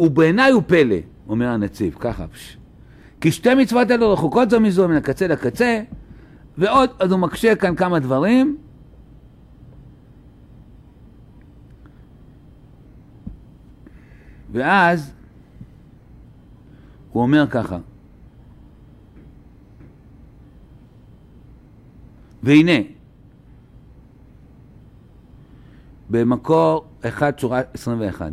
ובעיניי 0.00 0.52
הוא 0.52 0.62
פלא, 0.66 0.96
אומר 1.28 1.48
הנציב, 1.48 1.96
ככה. 2.00 2.26
פש. 2.26 2.56
כי 3.20 3.32
שתי 3.32 3.54
מצוות 3.54 3.90
אלו 3.90 4.12
רחוקות 4.12 4.50
זו 4.50 4.60
מזו 4.60 4.88
מן 4.88 4.96
הקצה 4.96 5.26
לקצה, 5.26 5.82
ועוד, 6.58 6.90
אז 6.98 7.12
הוא 7.12 7.20
מקשה 7.20 7.54
כאן 7.54 7.74
כמה 7.74 7.98
דברים. 7.98 8.56
ואז 14.52 15.12
הוא 17.12 17.22
אומר 17.22 17.46
ככה, 17.50 17.78
והנה, 22.42 22.72
במקור 26.10 26.84
1 27.08 27.38
שורה 27.38 27.60
21, 27.74 28.32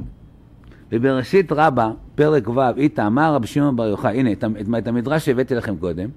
ובראשית 0.92 1.52
רבה, 1.52 1.92
פרק 2.16 2.48
ו', 2.48 2.60
איתה 2.78 3.08
אמר 3.08 3.34
רבי 3.34 3.48
שמעון 3.48 3.76
בר 3.76 3.88
יוחאי, 3.88 4.20
הנה, 4.20 4.32
את, 4.32 4.44
את 4.78 4.88
המדרש 4.88 5.26
שהבאתי 5.26 5.56
לכם 5.56 5.78
קודם, 5.78 6.10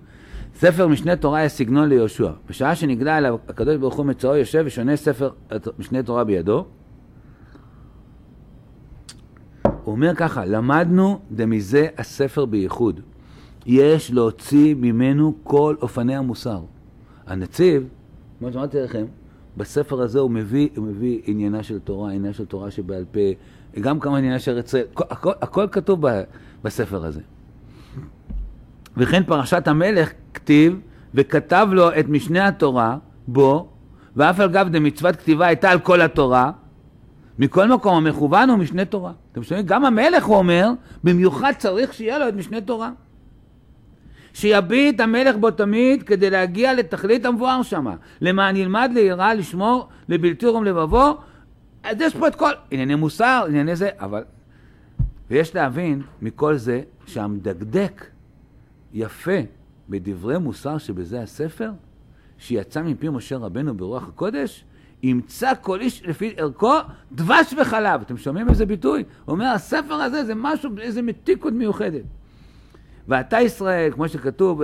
ספר 0.54 0.88
משנה 0.88 1.16
תורה 1.16 1.38
היה 1.38 1.49
סגנון 1.49 1.88
ליהושע. 1.88 2.31
בשעה 2.49 2.75
שנגלה 2.75 3.19
אליו 3.19 3.38
הקדוש 3.49 3.76
ברוך 3.76 3.95
הוא 3.95 4.07
מצאו 4.07 4.37
יושב 4.37 4.62
ושונה 4.66 4.97
ספר 4.97 5.31
משנה 5.78 6.02
תורה 6.02 6.25
בידו. 6.25 6.64
הוא 9.85 9.93
אומר 9.93 10.15
ככה, 10.15 10.45
למדנו 10.45 11.21
דמזה 11.31 11.87
הספר 11.99 12.45
בייחוד. 12.45 13.01
יש 13.67 14.11
להוציא 14.11 14.75
ממנו 14.75 15.35
כל 15.43 15.75
אופני 15.83 16.17
המוסר. 16.17 16.61
הנציב, 17.27 17.89
כמו 18.39 18.53
שאמרתי 18.53 18.81
לכם, 18.81 19.05
בספר 19.57 20.03
הזה 20.03 20.19
הוא 20.19 20.31
מביא, 20.31 20.69
הוא 20.77 20.85
מביא 20.85 21.21
עניינה 21.27 21.62
של 21.62 21.79
תורה, 21.79 22.09
עניינה 22.09 22.33
של 22.33 22.45
תורה 22.45 22.71
שבעל 22.71 23.05
פה, 23.12 23.21
גם 23.81 24.01
כמה 24.01 24.19
עניינה 24.19 24.39
של 24.39 24.53
ארץ 24.53 24.65
ישראל, 24.65 24.85
הכל, 24.97 25.33
הכל 25.41 25.67
כתוב 25.73 26.09
ב, 26.09 26.23
בספר 26.65 27.05
הזה. 27.05 27.21
וכן 28.97 29.23
פרשת 29.23 29.69
המלך 29.69 30.12
כתיב, 30.35 30.81
וכתב 31.15 31.69
לו 31.73 31.99
את 32.01 32.09
משנה 32.09 32.49
התורה 32.49 32.99
בו, 33.29 33.69
ואף 34.17 34.41
על 34.41 34.49
גב 34.49 34.69
דמצוות 34.69 35.17
כתיבה 35.17 35.47
הייתה 35.47 35.71
על 35.71 35.79
כל 35.79 36.01
התורה, 36.01 36.51
מכל 37.39 37.69
מקום 37.69 37.95
המכוון 37.95 38.51
הוא 38.51 38.59
משנה 38.59 38.85
תורה. 38.85 39.12
אתם 39.33 39.43
שומעים? 39.43 39.67
גם 39.67 39.85
המלך 39.85 40.25
הוא 40.25 40.37
אומר, 40.37 40.71
במיוחד 41.05 41.53
צריך 41.59 41.95
שיהיה 41.95 42.19
לו 42.19 42.29
את 42.29 42.35
משנה 42.35 42.61
תורה. 42.61 42.91
שיביט 44.35 45.01
המלך 45.01 45.37
בו 45.37 45.51
תמיד 45.51 46.03
כדי 46.03 46.31
להגיע 46.31 46.75
לתכלית 46.75 47.27
המבואר 47.27 47.62
שמה. 47.62 47.95
למען 48.21 48.57
ילמד 48.57 48.91
ליראה, 48.95 49.35
לשמור, 49.35 49.89
לבלתי 50.09 50.47
רום 50.47 50.65
לבבו. 50.65 51.19
אז 51.83 52.01
יש 52.01 52.17
פה 52.17 52.29
את 52.29 52.35
כל 52.35 52.51
ענייני 52.71 52.95
מוסר, 52.95 53.45
ענייני 53.49 53.77
זה, 53.77 53.91
אבל... 53.99 54.23
ויש 55.31 55.55
להבין 55.55 56.03
מכל 56.23 56.57
זה 56.57 56.83
שהמדקדק 57.07 58.07
יפה 58.93 59.41
בדברי 59.89 60.39
מוסר 60.39 60.79
שבזה 60.79 61.23
הספר, 61.23 61.71
שיצא 62.39 62.83
מפי 62.83 63.09
משה 63.09 63.37
רבנו 63.37 63.77
ברוח 63.77 64.09
הקודש, 64.09 64.65
ימצא 65.02 65.52
כל 65.61 65.80
איש 65.80 66.02
לפי 66.06 66.35
ערכו 66.37 66.75
דבש 67.12 67.54
וחלב. 67.61 68.00
אתם 68.00 68.16
שומעים 68.16 68.49
איזה 68.49 68.66
ביטוי? 68.66 69.04
הוא 69.25 69.32
אומר, 69.32 69.47
הספר 69.47 69.94
הזה 69.94 70.25
זה 70.25 70.35
משהו, 70.35 70.71
איזה 70.80 71.02
מתיקות 71.02 71.52
מיוחדת. 71.52 72.02
ואתה 73.09 73.40
ישראל, 73.40 73.92
כמו 73.92 74.09
שכתוב, 74.09 74.62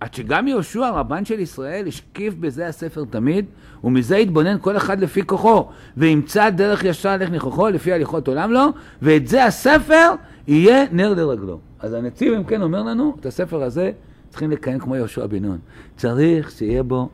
עד 0.00 0.14
שגם 0.14 0.48
יהושע, 0.48 0.90
רבן 0.90 1.24
של 1.24 1.40
ישראל, 1.40 1.86
השקיף 1.88 2.34
בזה 2.34 2.66
הספר 2.66 3.04
תמיד, 3.10 3.44
ומזה 3.84 4.16
יתבונן 4.16 4.56
כל 4.60 4.76
אחד 4.76 5.00
לפי 5.00 5.26
כוחו, 5.26 5.68
וימצא 5.96 6.50
דרך 6.50 6.84
ישר 6.84 7.16
לך 7.16 7.30
ניחוחו, 7.30 7.68
לפי 7.68 7.92
הליכות 7.92 8.28
עולם 8.28 8.52
לו, 8.52 8.66
ואת 9.02 9.28
זה 9.28 9.44
הספר 9.44 10.10
יהיה 10.46 10.84
נר 10.92 11.14
לרגלו. 11.14 11.58
אז 11.80 11.94
הנציב, 11.94 12.32
אם 12.32 12.44
כן, 12.44 12.62
אומר 12.62 12.82
לנו, 12.82 13.16
את 13.20 13.26
הספר 13.26 13.62
הזה 13.62 13.90
צריכים 14.30 14.50
לקיים 14.50 14.78
כמו 14.78 14.96
יהושע 14.96 15.26
בן 15.26 15.44
נון. 15.44 15.58
צריך 15.96 16.50
שיהיה 16.50 16.82
בו, 16.82 17.08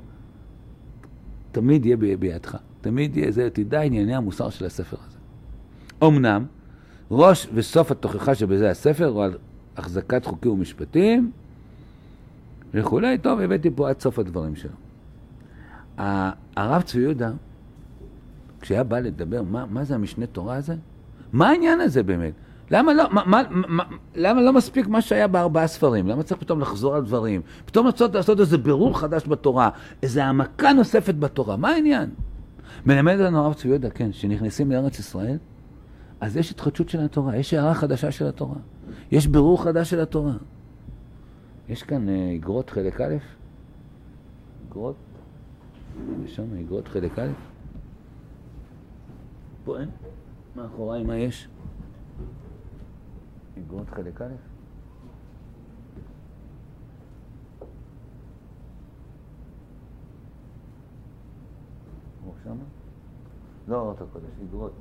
תמיד 1.54 1.87
יהיה 1.87 1.96
בידך. 1.96 2.56
תמיד 2.80 3.16
יהיה 3.16 3.32
זה, 3.32 3.49
תדע 3.52 3.80
ענייני 3.80 4.14
המוסר 4.14 4.50
של 4.50 4.64
הספר 4.64 4.96
הזה. 5.06 5.18
אמנם, 6.02 6.44
ראש 7.11 7.49
וסוף 7.54 7.90
התוכחה 7.90 8.34
שבזה 8.34 8.70
הספר 8.70 9.06
הוא 9.06 9.25
על 9.25 9.38
החזקת 9.76 10.25
חוקים 10.25 10.52
ומשפטים 10.52 11.30
וכולי. 12.75 13.18
טוב, 13.18 13.40
הבאתי 13.40 13.70
פה 13.75 13.88
עד 13.88 14.00
סוף 14.00 14.18
הדברים 14.18 14.56
שלו. 14.56 14.70
הרב 16.56 16.82
צבי 16.82 17.00
יהודה, 17.00 17.32
כשהיה 18.61 18.84
בא 18.84 18.99
לדבר, 18.99 19.42
מה, 19.42 19.66
מה 19.66 19.84
זה 19.84 19.94
המשנה 19.94 20.26
תורה 20.26 20.56
הזה? 20.56 20.75
מה 21.32 21.49
העניין 21.49 21.80
הזה 21.80 22.02
באמת? 22.02 22.32
למה 22.71 22.94
לא, 22.94 23.04
מה, 23.11 23.23
מה, 23.26 23.42
מה, 23.50 23.85
למה 24.14 24.42
לא 24.42 24.52
מספיק 24.52 24.87
מה 24.87 25.00
שהיה 25.00 25.28
בארבעה 25.28 25.66
ספרים? 25.66 26.09
למה 26.09 26.23
צריך 26.23 26.40
פתאום 26.40 26.61
לחזור 26.61 26.94
על 26.94 27.04
דברים? 27.04 27.40
פתאום 27.66 27.87
לעשות, 27.87 28.14
לעשות 28.14 28.40
איזה 28.40 28.59
בירור 28.59 28.99
חדש 28.99 29.26
בתורה, 29.28 29.71
איזה 30.02 30.25
העמקה 30.25 30.73
נוספת 30.73 31.14
בתורה, 31.14 31.56
מה 31.56 31.68
העניין? 31.68 32.11
מלמד 32.87 33.14
לנו 33.14 33.38
הרב 33.38 33.54
צבי 33.54 33.68
יהודה, 33.68 33.90
כן, 33.90 34.12
שנכנסים 34.12 34.73
לארץ 34.73 34.99
ישראל, 34.99 35.37
אז 36.21 36.37
יש 36.37 36.50
התחדשות 36.50 36.88
של 36.88 37.00
התורה, 37.00 37.37
יש 37.37 37.54
הערה 37.54 37.75
חדשה 37.75 38.11
של 38.11 38.26
התורה, 38.26 38.56
יש 39.11 39.26
בירור 39.26 39.62
חדש 39.62 39.90
של 39.90 40.00
התורה. 40.00 40.33
יש 41.68 41.83
כאן 41.83 42.09
אה, 42.09 42.35
אגרות 42.35 42.71
חלק 42.71 43.00
א', 43.00 43.14
אגרות, 44.68 44.97
יש 46.25 46.37
שם 46.37 46.56
אגרות 46.61 46.88
חלק 46.88 47.18
א', 47.18 47.28
פה 49.64 49.80
אין, 49.80 49.88
מאחוריי 50.56 51.02
מה 51.02 51.16
יש? 51.16 51.49
אגרות 53.58 53.88
חלק 53.90 54.23
א'? 54.23 54.34
שמה? 62.44 62.54
לא 63.68 63.76
אורות 63.80 64.00
הקודש, 64.00 64.30
אגרות. 64.49 64.73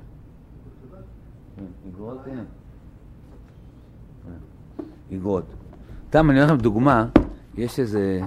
אגרות, 1.88 2.18
הנה. 2.26 2.44
אגרות. 5.12 5.44
סתם, 6.08 6.30
אני 6.30 6.42
אומר 6.42 6.52
לכם 6.54 6.62
דוגמה, 6.62 7.08
יש 7.54 7.80
איזה... 7.80 8.20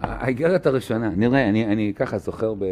האיגרת 0.00 0.66
הראשונה, 0.66 1.08
נראה, 1.08 1.48
אני, 1.48 1.92
ככה 1.96 2.18
זוכר. 2.18 2.54
ב... 2.58 2.64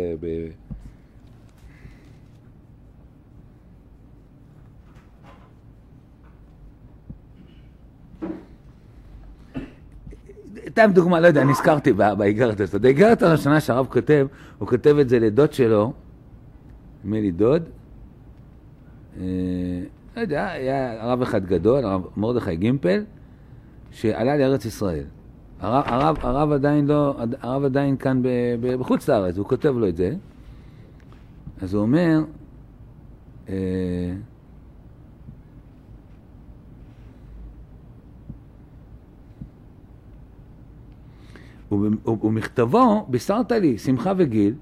סתם 10.79 10.91
דוגמה, 10.93 11.21
לא 11.21 11.27
יודע, 11.27 11.45
נזכרתי 11.45 11.93
באיגרת 11.93 12.61
הזאת. 12.61 12.85
האיגרת 12.85 13.23
הראשונה 13.23 13.61
שהרב 13.61 13.87
כותב, 13.87 14.27
הוא 14.59 14.69
כותב 14.69 14.97
את 15.01 15.09
זה 15.09 15.19
לדוד 15.19 15.53
שלו, 15.53 15.93
נדמה 17.05 17.21
לי 17.21 17.31
דוד, 17.31 17.63
אה, 19.21 19.25
לא 20.17 20.21
יודע, 20.21 20.47
היה 20.47 21.05
רב 21.05 21.23
אחד 21.23 21.47
גדול, 21.47 21.85
הרב 21.85 22.03
מרדכי 22.17 22.57
גימפל, 22.57 23.05
שעלה 23.91 24.37
לארץ 24.37 24.65
ישראל. 24.65 25.05
הרב, 25.61 25.85
הרב, 25.87 26.17
הרב 26.21 26.53
עדיין 26.53 26.87
לא, 26.87 27.17
הרב 27.41 27.65
עדיין 27.65 27.97
כאן 27.97 28.23
ב, 28.23 28.29
ב, 28.61 28.75
בחוץ 28.75 29.09
לארץ, 29.09 29.39
הוא 29.39 29.47
כותב 29.47 29.75
לו 29.77 29.89
את 29.89 29.97
זה. 29.97 30.15
אז 31.61 31.75
הוא 31.75 31.83
אומר, 31.83 32.21
אה, 33.49 33.55
ומכתבו 42.23 43.07
בישרת 43.09 43.53
לי 43.53 43.79
שמחה 43.79 44.13
וגיל, 44.17 44.55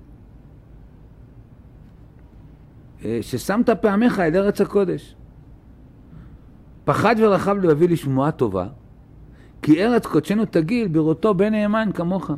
אה, 3.04 3.18
ששמת 3.20 3.70
פעמיך 3.70 4.20
אל 4.20 4.36
ארץ 4.36 4.60
הקודש. 4.60 5.14
פחד 6.84 7.14
ורחב 7.18 7.56
להביא 7.56 7.88
לי 7.88 7.96
שמועה 7.96 8.30
טובה, 8.30 8.66
כי 9.62 9.84
ארץ 9.84 10.06
קודשנו 10.06 10.44
תגיל 10.44 10.88
בראותו 10.88 11.34
בן 11.34 11.52
נאמן 11.52 11.90
כמוך, 11.94 12.30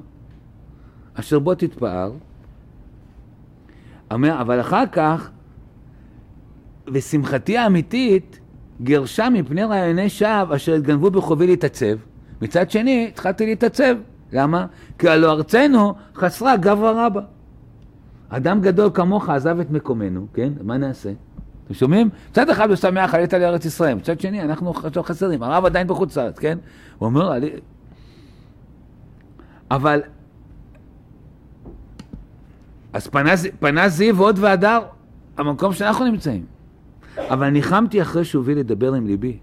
אשר 1.15 1.39
בו 1.39 1.55
תתפאר. 1.55 2.13
אבל 4.11 4.61
אחר 4.61 4.87
כך, 4.93 5.31
ושמחתי 6.93 7.59
האמיתית 7.59 8.41
גירשה 8.83 9.31
מפני 9.31 9.65
רעיוני 9.65 10.09
שווא 10.09 10.57
אשר 10.57 10.75
התגנבו 10.75 11.11
בחובי 11.11 11.47
להתעצב. 11.47 11.97
מצד 12.43 12.71
שני, 12.71 13.09
התחלתי 13.09 13.47
להתעצב. 13.47 13.97
למה? 14.33 14.67
כי 14.99 15.09
הלא 15.09 15.33
ארצנו 15.33 15.95
חסרה 16.15 16.57
גברא 16.57 17.07
רבה. 17.07 17.21
אדם 18.29 18.61
גדול 18.61 18.91
כמוך 18.95 19.29
עזב 19.29 19.61
את 19.61 19.71
מקומנו, 19.71 20.27
כן? 20.35 20.53
מה 20.63 20.77
נעשה? 20.77 21.13
אתם 21.65 21.75
שומעים? 21.75 22.11
מצד 22.31 22.51
אחד 22.51 22.69
הוא 22.69 22.77
שמח, 22.77 23.15
עלית 23.15 23.33
לארץ 23.33 23.65
ישראל, 23.65 23.95
מצד 23.95 24.21
שני, 24.21 24.43
אנחנו 24.43 24.73
חסרים, 25.03 25.43
הרב 25.43 25.65
עדיין 25.65 25.87
בחוץ 25.87 26.17
לארץ, 26.17 26.39
כן? 26.39 26.59
הוא 26.99 27.07
אומר, 27.07 27.33
עלי... 27.33 27.51
אבל... 29.71 30.03
אז 32.93 33.07
פנה, 33.07 33.31
פנה 33.61 33.89
זיו 33.89 34.21
עוד 34.21 34.39
והדר, 34.39 34.79
המקום 35.37 35.73
שאנחנו 35.73 36.05
נמצאים. 36.05 36.45
אבל 37.19 37.51
ניחמתי 37.51 38.03
אחרי 38.03 38.25
שהוא 38.25 38.43
הביא 38.43 38.57
לדבר 38.57 38.95
עם 38.95 39.07
ליבי. 39.07 39.39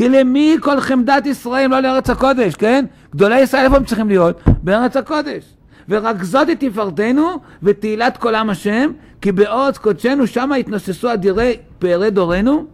כי 0.00 0.08
למי 0.08 0.56
כל 0.60 0.80
חמדת 0.80 1.26
ישראל 1.26 1.70
לא 1.70 1.80
לארץ 1.80 2.10
הקודש, 2.10 2.54
כן? 2.54 2.84
גדולי 3.14 3.40
ישראל 3.40 3.64
איפה 3.64 3.76
הם 3.76 3.84
צריכים 3.84 4.08
להיות? 4.08 4.40
בארץ 4.62 4.96
הקודש. 4.96 5.54
ורק 5.88 6.22
זאת 6.22 6.48
היא 6.48 6.56
תפארתנו 6.70 7.30
ותהילת 7.62 8.16
כל 8.16 8.34
עם 8.34 8.50
השם, 8.50 8.90
כי 9.20 9.32
בארץ 9.32 9.78
קודשנו 9.78 10.26
שמה 10.26 10.56
התנוססו 10.56 11.12
אדירי 11.12 11.56
פארי 11.78 12.10
דורנו. 12.10 12.66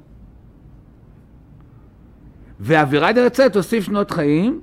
ואווירה 2.60 3.12
דרצה 3.12 3.48
תוסיף 3.48 3.84
שנות 3.84 4.10
חיים, 4.10 4.60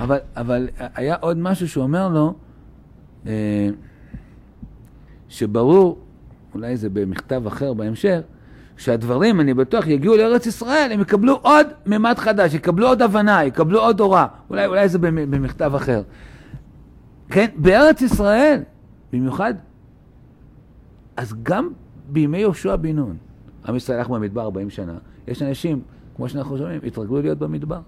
אבל, 0.00 0.18
אבל 0.36 0.68
היה 0.94 1.16
עוד 1.20 1.38
משהו 1.38 1.68
שהוא 1.68 1.84
אומר 1.84 2.08
לו, 2.08 2.34
אה, 3.26 3.68
שברור, 5.28 5.98
אולי 6.54 6.76
זה 6.76 6.90
במכתב 6.90 7.46
אחר 7.46 7.74
בהמשך, 7.74 8.20
שהדברים, 8.78 9.40
אני 9.40 9.54
בטוח, 9.54 9.86
יגיעו 9.86 10.16
לארץ 10.16 10.46
ישראל, 10.46 10.90
הם 10.92 11.00
יקבלו 11.00 11.38
עוד 11.42 11.66
ממד 11.86 12.18
חדש, 12.18 12.54
יקבלו 12.54 12.86
עוד 12.88 13.02
הבנה, 13.02 13.44
יקבלו 13.44 13.80
עוד 13.80 14.00
הוראה. 14.00 14.26
אולי, 14.50 14.66
אולי 14.66 14.88
זה 14.88 14.98
במכתב 14.98 15.72
אחר. 15.76 16.02
כן, 17.30 17.46
בארץ 17.56 18.02
ישראל, 18.02 18.60
במיוחד, 19.12 19.54
אז 21.16 21.34
גם 21.42 21.70
בימי 22.08 22.38
יהושע 22.38 22.76
בן 22.76 22.96
נון, 22.96 23.16
עם 23.68 23.76
ישראל 23.76 23.98
הלך 23.98 24.08
במדבר 24.08 24.42
40 24.42 24.70
שנה, 24.70 24.94
יש 25.28 25.42
אנשים, 25.42 25.80
כמו 26.16 26.28
שאנחנו 26.28 26.58
שומעים, 26.58 26.80
התרגלו 26.86 27.22
להיות 27.22 27.38
במדבר. 27.38 27.80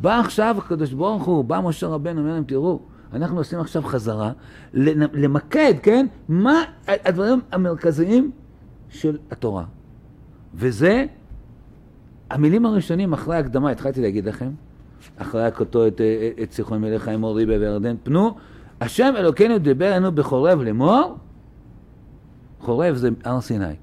בא 0.00 0.20
עכשיו 0.20 0.56
הקדוש 0.58 0.92
ברוך 0.92 1.24
הוא, 1.24 1.44
בא 1.44 1.60
משה 1.60 1.86
רבנו, 1.86 2.20
אומר 2.20 2.32
להם, 2.32 2.44
תראו, 2.44 2.80
אנחנו 3.12 3.38
עושים 3.38 3.60
עכשיו 3.60 3.82
חזרה, 3.82 4.32
למקד, 4.74 5.74
כן, 5.82 6.06
מה 6.28 6.62
הדברים 6.88 7.40
המרכזיים 7.52 8.30
של 8.88 9.18
התורה. 9.30 9.64
וזה 10.54 11.04
המילים 12.30 12.66
הראשונים 12.66 13.12
אחרי 13.12 13.36
ההקדמה, 13.36 13.70
התחלתי 13.70 14.02
להגיד 14.02 14.24
לכם, 14.24 14.50
אחרי 15.16 15.44
הכותו 15.44 15.86
את, 15.86 16.00
את 16.42 16.52
סיחון 16.52 16.80
מלך 16.80 17.08
האמורי 17.08 17.46
בירדן, 17.46 17.96
פנו, 18.02 18.34
השם 18.80 19.14
אלוקינו 19.16 19.58
דיבר 19.58 19.96
לנו 19.96 20.12
בחורב 20.12 20.60
לאמור, 20.62 21.16
חורב 22.60 22.94
זה 22.94 23.08
הר 23.24 23.40
סיני. 23.40 23.74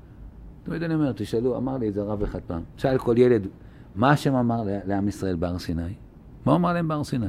תמיד 0.64 0.84
אני 0.84 0.94
אומר, 0.94 1.12
תשאלו, 1.12 1.58
אמר 1.58 1.78
לי 1.78 1.92
זה 1.92 2.04
רב 2.04 2.24
אחד 2.24 2.40
פעם, 2.48 2.62
שאל 2.78 2.98
כל 2.98 3.18
ילד, 3.18 3.48
מה 3.96 4.12
השם 4.12 4.36
אמר 4.36 4.64
לעם 4.86 5.08
ישראל 5.08 5.36
בהר 5.36 5.60
סיני? 5.60 5.82
מה 6.46 6.52
הוא 6.52 6.56
אמר 6.56 6.74
להם 6.74 6.88
בהר 6.88 7.04
סיני? 7.04 7.26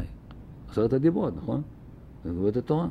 עשרת 0.71 0.93
הדיברות, 0.93 1.35
נכון? 1.37 1.63
זה 2.25 2.59
התורה. 2.59 2.87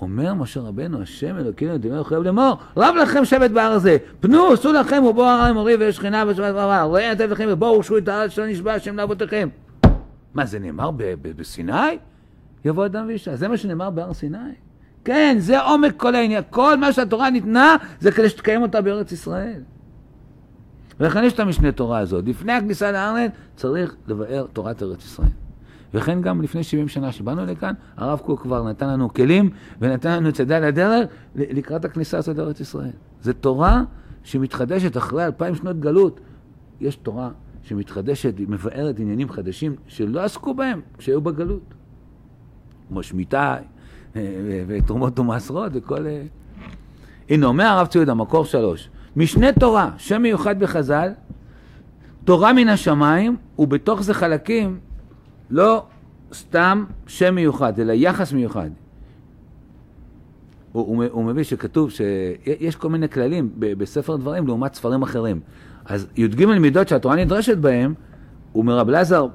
אומר 0.00 0.34
משה 0.34 0.60
רבנו, 0.60 1.02
השם 1.02 1.36
אלוקינו 1.38 1.78
דמי 1.78 2.04
חייב 2.04 2.22
לאמור, 2.22 2.56
רב 2.76 2.94
לכם 3.02 3.24
שבט 3.24 3.50
בהר 3.50 3.72
הזה, 3.72 3.96
פנו, 4.20 4.52
עשו 4.52 4.72
לכם 4.72 5.02
ובואו 5.04 5.26
הר 5.26 5.40
האמורי 5.40 5.76
ויש 5.76 5.96
שכינה 5.96 6.24
ושבת 6.28 6.50
רבה, 6.50 6.84
ראה 6.84 7.12
נתן 7.12 7.30
לכם 7.30 7.46
ובואו 7.48 7.76
ורשו 7.76 7.98
את 7.98 8.08
הארץ 8.08 8.30
שלא 8.30 8.46
נשבע 8.46 8.72
השם 8.72 8.96
לאבותיכם. 8.96 9.48
מה, 10.34 10.46
זה 10.46 10.58
נאמר 10.58 10.90
בסיני? 11.22 11.98
יבוא 12.64 12.86
אדם 12.86 13.06
ואישה. 13.06 13.36
זה 13.36 13.48
מה 13.48 13.56
שנאמר 13.56 13.90
בהר 13.90 14.12
סיני? 14.12 14.38
כן, 15.04 15.36
זה 15.38 15.60
עומק 15.60 15.96
כל 15.96 16.14
העניין. 16.14 16.42
כל 16.50 16.76
מה 16.76 16.92
שהתורה 16.92 17.30
ניתנה, 17.30 17.76
זה 18.00 18.12
כדי 18.12 18.28
שתקיים 18.28 18.62
אותה 18.62 18.80
בארץ 18.80 19.12
ישראל. 19.12 19.60
ולכן 21.00 21.24
יש 21.24 21.32
את 21.32 21.40
המשנה 21.40 21.72
תורה 21.72 21.98
הזאת. 21.98 22.24
לפני 22.26 22.52
הכניסה 22.52 22.92
לארץ 22.92 23.30
צריך 23.56 23.96
לבאר 24.06 24.46
תורת 24.52 24.82
ארץ 24.82 25.04
ישראל. 25.04 25.45
וכן 25.96 26.20
גם 26.20 26.42
לפני 26.42 26.62
70 26.62 26.88
שנה 26.88 27.12
שבאנו 27.12 27.46
לכאן, 27.46 27.74
הרב 27.96 28.18
קוק 28.18 28.42
כבר 28.42 28.68
נתן 28.68 28.88
לנו 28.88 29.14
כלים 29.14 29.50
ונתן 29.80 30.16
לנו 30.16 30.32
צדה 30.32 30.58
לדרך 30.58 31.08
לקראת 31.34 31.84
הכניסה 31.84 32.18
הזאת 32.18 32.36
לארץ 32.36 32.60
ישראל. 32.60 32.90
זו 33.22 33.32
תורה 33.32 33.82
שמתחדשת 34.22 34.96
אחרי 34.96 35.24
אלפיים 35.24 35.54
שנות 35.54 35.80
גלות. 35.80 36.20
יש 36.80 36.96
תורה 36.96 37.30
שמתחדשת, 37.62 38.34
מבארת 38.48 38.98
עניינים 38.98 39.28
חדשים 39.28 39.74
שלא 39.86 40.20
עסקו 40.20 40.54
בהם 40.54 40.80
כשהיו 40.98 41.20
בגלות. 41.20 41.74
כמו 42.88 43.02
שמיטה 43.02 43.56
אה, 44.16 44.22
ותרומות 44.66 45.18
ומעשרות 45.18 45.72
וכל... 45.74 46.06
אה. 46.06 46.22
הנה, 47.28 47.46
אומר 47.46 47.64
הרב 47.64 47.86
ציודה, 47.86 48.14
מקור 48.14 48.44
שלוש, 48.44 48.90
משנה 49.16 49.52
תורה, 49.52 49.90
שם 49.96 50.22
מיוחד 50.22 50.58
בחז"ל, 50.58 51.10
תורה 52.24 52.52
מן 52.52 52.68
השמיים, 52.68 53.36
ובתוך 53.58 54.02
זה 54.02 54.14
חלקים 54.14 54.78
לא 55.50 55.86
סתם 56.32 56.84
שם 57.06 57.34
מיוחד, 57.34 57.80
אלא 57.80 57.92
יחס 57.92 58.32
מיוחד. 58.32 58.70
הוא, 60.72 60.86
הוא, 60.86 61.04
הוא 61.10 61.24
מביא 61.24 61.44
שכתוב 61.44 61.90
שיש 61.90 62.76
כל 62.76 62.88
מיני 62.88 63.08
כללים 63.08 63.50
בספר 63.58 64.16
דברים 64.16 64.46
לעומת 64.46 64.74
ספרים 64.74 65.02
אחרים. 65.02 65.40
אז 65.84 66.06
י"ג 66.16 66.44
מידות 66.44 66.88
שהתורה 66.88 67.16
נדרשת 67.16 67.58
בהם, 67.58 67.94
הוא 68.52 68.64
מרב 68.64 68.90
לזר 68.90 69.26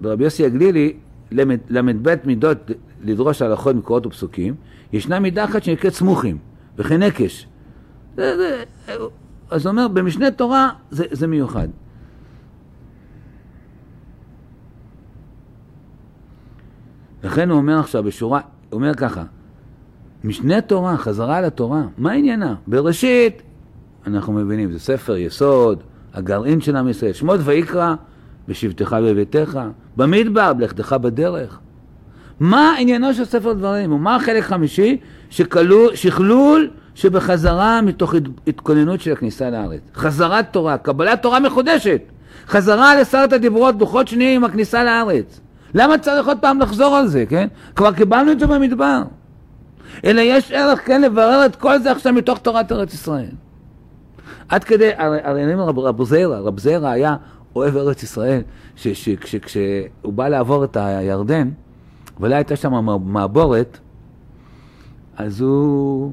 ברבי 0.00 0.24
יוסי 0.24 0.46
הגלילי, 0.46 0.96
ל"ב 1.32 2.14
מידות 2.24 2.58
לדרוש 3.02 3.42
הלכות 3.42 3.76
מקורות 3.76 4.06
ופסוקים, 4.06 4.54
ישנה 4.92 5.20
מידה 5.20 5.44
אחת 5.44 5.62
שנקראת 5.62 5.92
סמוכים, 5.92 6.38
וכן 6.78 7.02
נקש. 7.02 7.46
זה, 8.16 8.36
זה, 8.36 8.64
אז 9.50 9.66
הוא 9.66 9.70
אומר, 9.70 9.88
במשנה 9.88 10.30
תורה 10.30 10.70
זה, 10.90 11.04
זה 11.10 11.26
מיוחד. 11.26 11.68
לכן 17.26 17.50
הוא 17.50 17.58
אומר 17.58 17.78
עכשיו 17.78 18.02
בשורה, 18.02 18.40
הוא 18.70 18.76
אומר 18.76 18.94
ככה, 18.94 19.22
משנה 20.24 20.60
תורה, 20.60 20.96
חזרה 20.96 21.40
לתורה, 21.40 21.82
מה 21.98 22.12
עניינה? 22.12 22.54
בראשית, 22.66 23.42
אנחנו 24.06 24.32
מבינים, 24.32 24.72
זה 24.72 24.78
ספר 24.78 25.16
יסוד, 25.16 25.82
הגרעין 26.14 26.60
של 26.60 26.76
עם 26.76 26.88
ישראל, 26.88 27.12
שמות 27.12 27.40
ויקרא, 27.44 27.94
בשבתך 28.48 28.96
בביתך, 29.02 29.60
במדבר, 29.96 30.52
בלכתך 30.52 30.96
בדרך. 31.00 31.58
מה 32.40 32.74
עניינו 32.78 33.14
של 33.14 33.24
ספר 33.24 33.52
דברים? 33.52 33.92
ומה 33.92 34.16
החלק 34.16 34.44
חמישי? 34.44 34.96
שכלול, 35.30 35.94
שכלול 35.94 36.70
שבחזרה 36.94 37.82
מתוך 37.82 38.14
התכוננות 38.46 39.00
של 39.00 39.12
הכניסה 39.12 39.50
לארץ. 39.50 39.80
חזרת 39.94 40.52
תורה, 40.52 40.78
קבלת 40.78 41.22
תורה 41.22 41.40
מחודשת. 41.40 42.00
חזרה 42.48 43.00
לסרט 43.00 43.32
הדיברות, 43.32 43.74
לוחות 43.80 44.08
שניים 44.08 44.44
עם 44.44 44.50
הכניסה 44.50 44.84
לארץ. 44.84 45.40
למה 45.76 45.98
צריך 45.98 46.26
עוד 46.26 46.38
פעם 46.40 46.60
לחזור 46.60 46.96
על 46.96 47.06
זה, 47.06 47.24
כן? 47.28 47.48
כבר 47.74 47.92
קיבלנו 47.92 48.32
את 48.32 48.40
זה 48.40 48.46
במדבר. 48.46 49.02
אלא 50.04 50.20
יש 50.20 50.52
ערך, 50.52 50.86
כן, 50.86 51.02
לברר 51.02 51.46
את 51.46 51.56
כל 51.56 51.78
זה 51.78 51.92
עכשיו 51.92 52.12
מתוך 52.12 52.38
תורת 52.38 52.72
ארץ 52.72 52.94
ישראל. 52.94 53.30
עד 54.48 54.64
כדי, 54.64 54.90
הרי 54.98 55.44
אני 55.44 55.54
אומר, 55.54 55.64
רב 55.64 56.04
זיירה, 56.04 56.40
רב 56.40 56.60
זיירה 56.60 56.90
היה 56.90 57.16
אוהב 57.56 57.76
ארץ 57.76 58.02
ישראל, 58.02 58.40
שכשהוא 58.76 60.12
בא 60.12 60.28
לעבור 60.28 60.64
את 60.64 60.76
הירדן, 60.76 61.48
ולא 62.20 62.34
הייתה 62.34 62.56
שם 62.56 62.72
מעבורת, 63.04 63.78
אז 65.16 65.40
הוא 65.40 66.12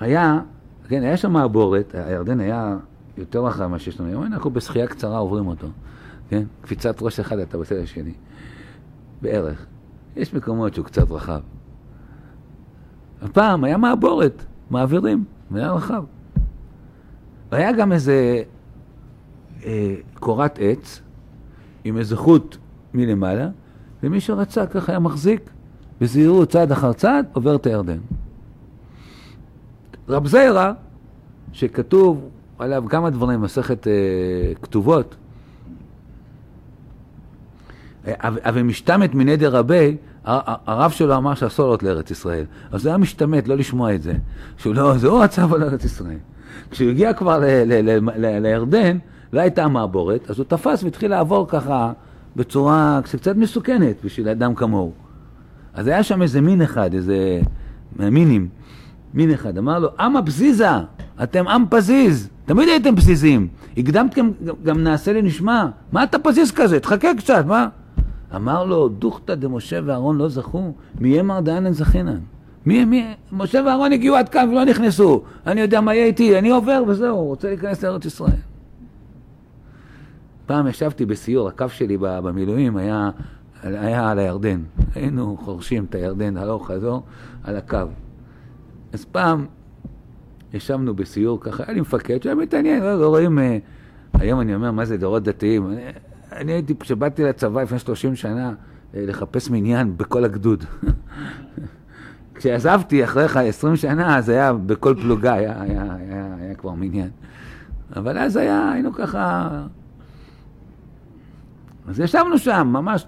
היה, 0.00 0.40
כן, 0.88 1.02
היה 1.02 1.16
שם 1.16 1.32
מעבורת, 1.32 1.94
הירדן 1.94 2.40
היה 2.40 2.76
יותר 3.16 3.44
רחב 3.44 3.66
ממה 3.66 3.78
שיש 3.78 4.00
לנו 4.00 4.08
היום, 4.08 4.22
אנחנו 4.22 4.50
בשחייה 4.50 4.86
קצרה 4.86 5.18
עוברים 5.18 5.46
אותו, 5.46 5.66
כן? 6.28 6.42
קפיצת 6.60 7.02
ראש 7.02 7.20
אחד 7.20 7.38
אתה 7.38 7.58
בצד 7.58 7.76
השני. 7.76 8.12
בערך. 9.22 9.66
יש 10.16 10.34
מקומות 10.34 10.74
שהוא 10.74 10.86
קצת 10.86 11.10
רחב. 11.10 11.40
הפעם 13.22 13.64
היה 13.64 13.76
מעבורת, 13.76 14.44
מעבירים, 14.70 15.24
היה 15.54 15.72
רחב. 15.72 16.04
והיה 17.52 17.72
גם 17.72 17.92
איזה 17.92 18.42
אה, 19.64 19.94
קורת 20.14 20.58
עץ 20.62 21.00
עם 21.84 21.96
איזה 21.96 22.16
חוט 22.16 22.56
מלמעלה, 22.94 23.48
ומי 24.02 24.20
שרצה 24.20 24.66
ככה 24.66 24.92
היה 24.92 24.98
מחזיק 24.98 25.50
בזהירות 26.00 26.50
צעד 26.50 26.72
אחר 26.72 26.92
צעד, 26.92 27.26
עובר 27.32 27.56
את 27.56 27.66
הירדן. 27.66 27.98
רב 30.08 30.26
זיירה, 30.26 30.72
שכתוב 31.52 32.28
עליו 32.58 32.84
כמה 32.88 33.10
דברים, 33.10 33.40
מסכת 33.40 33.86
אה, 33.86 33.92
כתובות, 34.62 35.16
אבל 38.20 38.62
משתמת 38.62 39.14
מנדר 39.14 39.56
רבי, 39.56 39.96
הרב 40.24 40.90
שלו 40.90 41.16
אמר 41.16 41.34
שאסור 41.34 41.66
לעלות 41.66 41.82
לארץ 41.82 42.10
ישראל. 42.10 42.44
אז 42.72 42.86
הוא 42.86 42.90
היה 42.90 42.98
משתמט 42.98 43.48
לא 43.48 43.56
לשמוע 43.56 43.94
את 43.94 44.02
זה. 44.02 44.14
שהוא 44.58 44.74
לא, 44.74 44.98
זה 44.98 45.08
הוא 45.08 45.22
רצה 45.22 45.42
לבוא 45.42 45.58
לארץ 45.58 45.84
ישראל. 45.84 46.18
כשהוא 46.70 46.90
הגיע 46.90 47.12
כבר 47.12 47.42
לירדן, 48.16 48.98
לא 49.32 49.40
הייתה 49.40 49.68
מעבורת, 49.68 50.30
אז 50.30 50.38
הוא 50.38 50.46
תפס 50.48 50.84
והתחיל 50.84 51.10
לעבור 51.10 51.46
ככה 51.48 51.92
בצורה 52.36 53.00
קצת 53.04 53.36
מסוכנת 53.36 53.96
בשביל 54.04 54.28
אדם 54.28 54.54
כמוהו. 54.54 54.92
אז 55.74 55.86
היה 55.86 56.02
שם 56.02 56.22
איזה 56.22 56.40
מין 56.40 56.62
אחד, 56.62 56.94
איזה 56.94 57.40
מינים, 57.98 58.48
מין 59.14 59.30
אחד, 59.30 59.58
אמר 59.58 59.78
לו, 59.78 59.88
עם 60.00 60.16
הפזיזה, 60.16 60.68
אתם 61.22 61.48
עם 61.48 61.64
פזיז, 61.70 62.28
תמיד 62.44 62.68
הייתם 62.68 62.96
פזיזים, 62.96 63.48
הקדמתם 63.76 64.30
גם 64.64 64.82
נעשה 64.82 65.12
לי 65.12 65.22
נשמע, 65.22 65.66
מה 65.92 66.04
אתה 66.04 66.18
פזיז 66.18 66.52
כזה, 66.52 66.80
תחכה 66.80 67.08
קצת, 67.18 67.44
מה? 67.46 67.68
אמר 68.36 68.64
לו, 68.64 68.88
דוכתא 68.88 69.34
דמשה 69.34 69.78
ואהרון 69.84 70.18
לא 70.18 70.28
זכו, 70.28 70.72
מי 71.00 71.08
ימר 71.08 71.40
דאנן 71.40 71.72
זכינן. 71.72 72.18
מי, 72.66 72.84
מי, 72.84 73.14
משה 73.32 73.62
ואהרון 73.66 73.92
הגיעו 73.92 74.16
עד 74.16 74.28
כאן 74.28 74.48
ולא 74.48 74.64
נכנסו, 74.64 75.22
אני 75.46 75.60
יודע 75.60 75.80
מה 75.80 75.94
יהיה 75.94 76.06
איתי, 76.06 76.38
אני 76.38 76.50
עובר 76.50 76.82
וזהו, 76.86 77.24
רוצה 77.24 77.48
להיכנס 77.48 77.84
לארץ 77.84 78.04
ישראל. 78.04 78.32
פעם 80.46 80.66
ישבתי 80.66 81.06
בסיור, 81.06 81.48
הקו 81.48 81.68
שלי 81.68 81.96
במילואים 82.00 82.76
היה, 82.76 83.10
היה 83.62 84.10
על 84.10 84.18
הירדן. 84.18 84.62
היינו 84.94 85.36
חורשים 85.40 85.84
את 85.84 85.94
הירדן 85.94 86.36
הלוך 86.36 86.70
חזור 86.70 87.02
על 87.44 87.56
הקו. 87.56 87.78
אז 88.92 89.04
פעם 89.04 89.46
ישבנו 90.54 90.94
בסיור 90.94 91.40
ככה, 91.40 91.64
היה 91.66 91.74
לי 91.74 91.80
מפקד 91.80 92.22
שהיה 92.22 92.34
מתעניין, 92.34 92.82
לא, 92.82 93.00
לא 93.00 93.08
רואים, 93.08 93.38
אה, 93.38 93.58
היום 94.14 94.40
אני 94.40 94.54
אומר, 94.54 94.70
מה 94.70 94.84
זה 94.84 94.96
דורות 94.96 95.22
דתיים? 95.22 95.70
אני, 96.36 96.52
הייתי, 96.52 96.74
כשבאתי 96.80 97.24
לצבא 97.24 97.62
לפני 97.62 97.78
30 97.78 98.16
שנה, 98.16 98.52
אה, 98.94 99.04
לחפש 99.06 99.50
מניין 99.50 99.96
בכל 99.96 100.24
הגדוד. 100.24 100.64
כשעזבתי 102.34 103.04
אחרי 103.04 103.48
20 103.48 103.76
שנה, 103.76 104.18
אז 104.18 104.28
היה 104.28 104.52
בכל 104.52 104.94
פלוגה, 105.02 105.32
היה, 105.32 105.62
היה, 105.62 105.94
היה, 105.94 106.34
היה 106.40 106.54
כבר 106.54 106.70
מניין. 106.70 107.10
אבל 107.96 108.18
אז 108.18 108.36
היה, 108.36 108.70
היינו 108.72 108.92
ככה... 108.92 109.48
אז 111.88 112.00
ישבנו 112.00 112.38
שם, 112.38 112.68
ממש, 112.72 113.06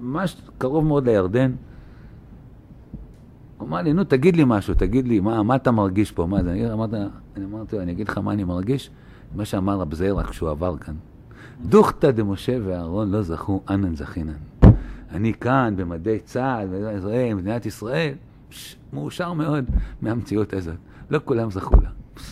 ממש 0.00 0.42
קרוב 0.58 0.84
מאוד 0.84 1.08
לירדן. 1.08 1.52
הוא 3.58 3.68
אמר 3.68 3.82
לי, 3.82 3.92
נו, 3.92 4.04
תגיד 4.04 4.36
לי 4.36 4.42
משהו, 4.46 4.74
תגיד 4.74 5.08
לי, 5.08 5.20
מה, 5.20 5.42
מה 5.42 5.56
אתה 5.56 5.70
מרגיש 5.70 6.12
פה? 6.12 6.26
מה 6.26 6.42
זה? 6.42 6.50
אני, 6.50 6.72
אמרת, 6.72 6.94
אני 7.36 7.44
אמרתי 7.44 7.76
לו, 7.76 7.82
אני 7.82 7.92
אגיד 7.92 8.08
לך 8.08 8.18
מה 8.18 8.32
אני 8.32 8.44
מרגיש, 8.44 8.90
מה 9.34 9.44
שאמר 9.44 9.78
רב 9.80 9.94
זעיר 9.94 10.14
רק 10.14 10.26
כשהוא 10.26 10.50
עבר 10.50 10.76
כאן. 10.78 10.94
דוכתא 11.64 12.10
דמשה 12.10 12.58
ואהרון 12.64 13.10
לא 13.10 13.22
זכו, 13.22 13.62
אנן 13.70 13.96
זכינן. 13.96 14.32
אני 15.10 15.34
כאן 15.34 15.74
במדי 15.76 16.18
צה"ל, 16.18 16.68
במדינת 17.30 17.66
ישראל, 17.66 18.14
מאושר 18.92 19.32
מאוד 19.32 19.64
מהמציאות 20.02 20.52
הזאת. 20.52 20.74
לא 21.10 21.20
כולם 21.24 21.50
זכו 21.50 21.80
לה. 21.80 21.90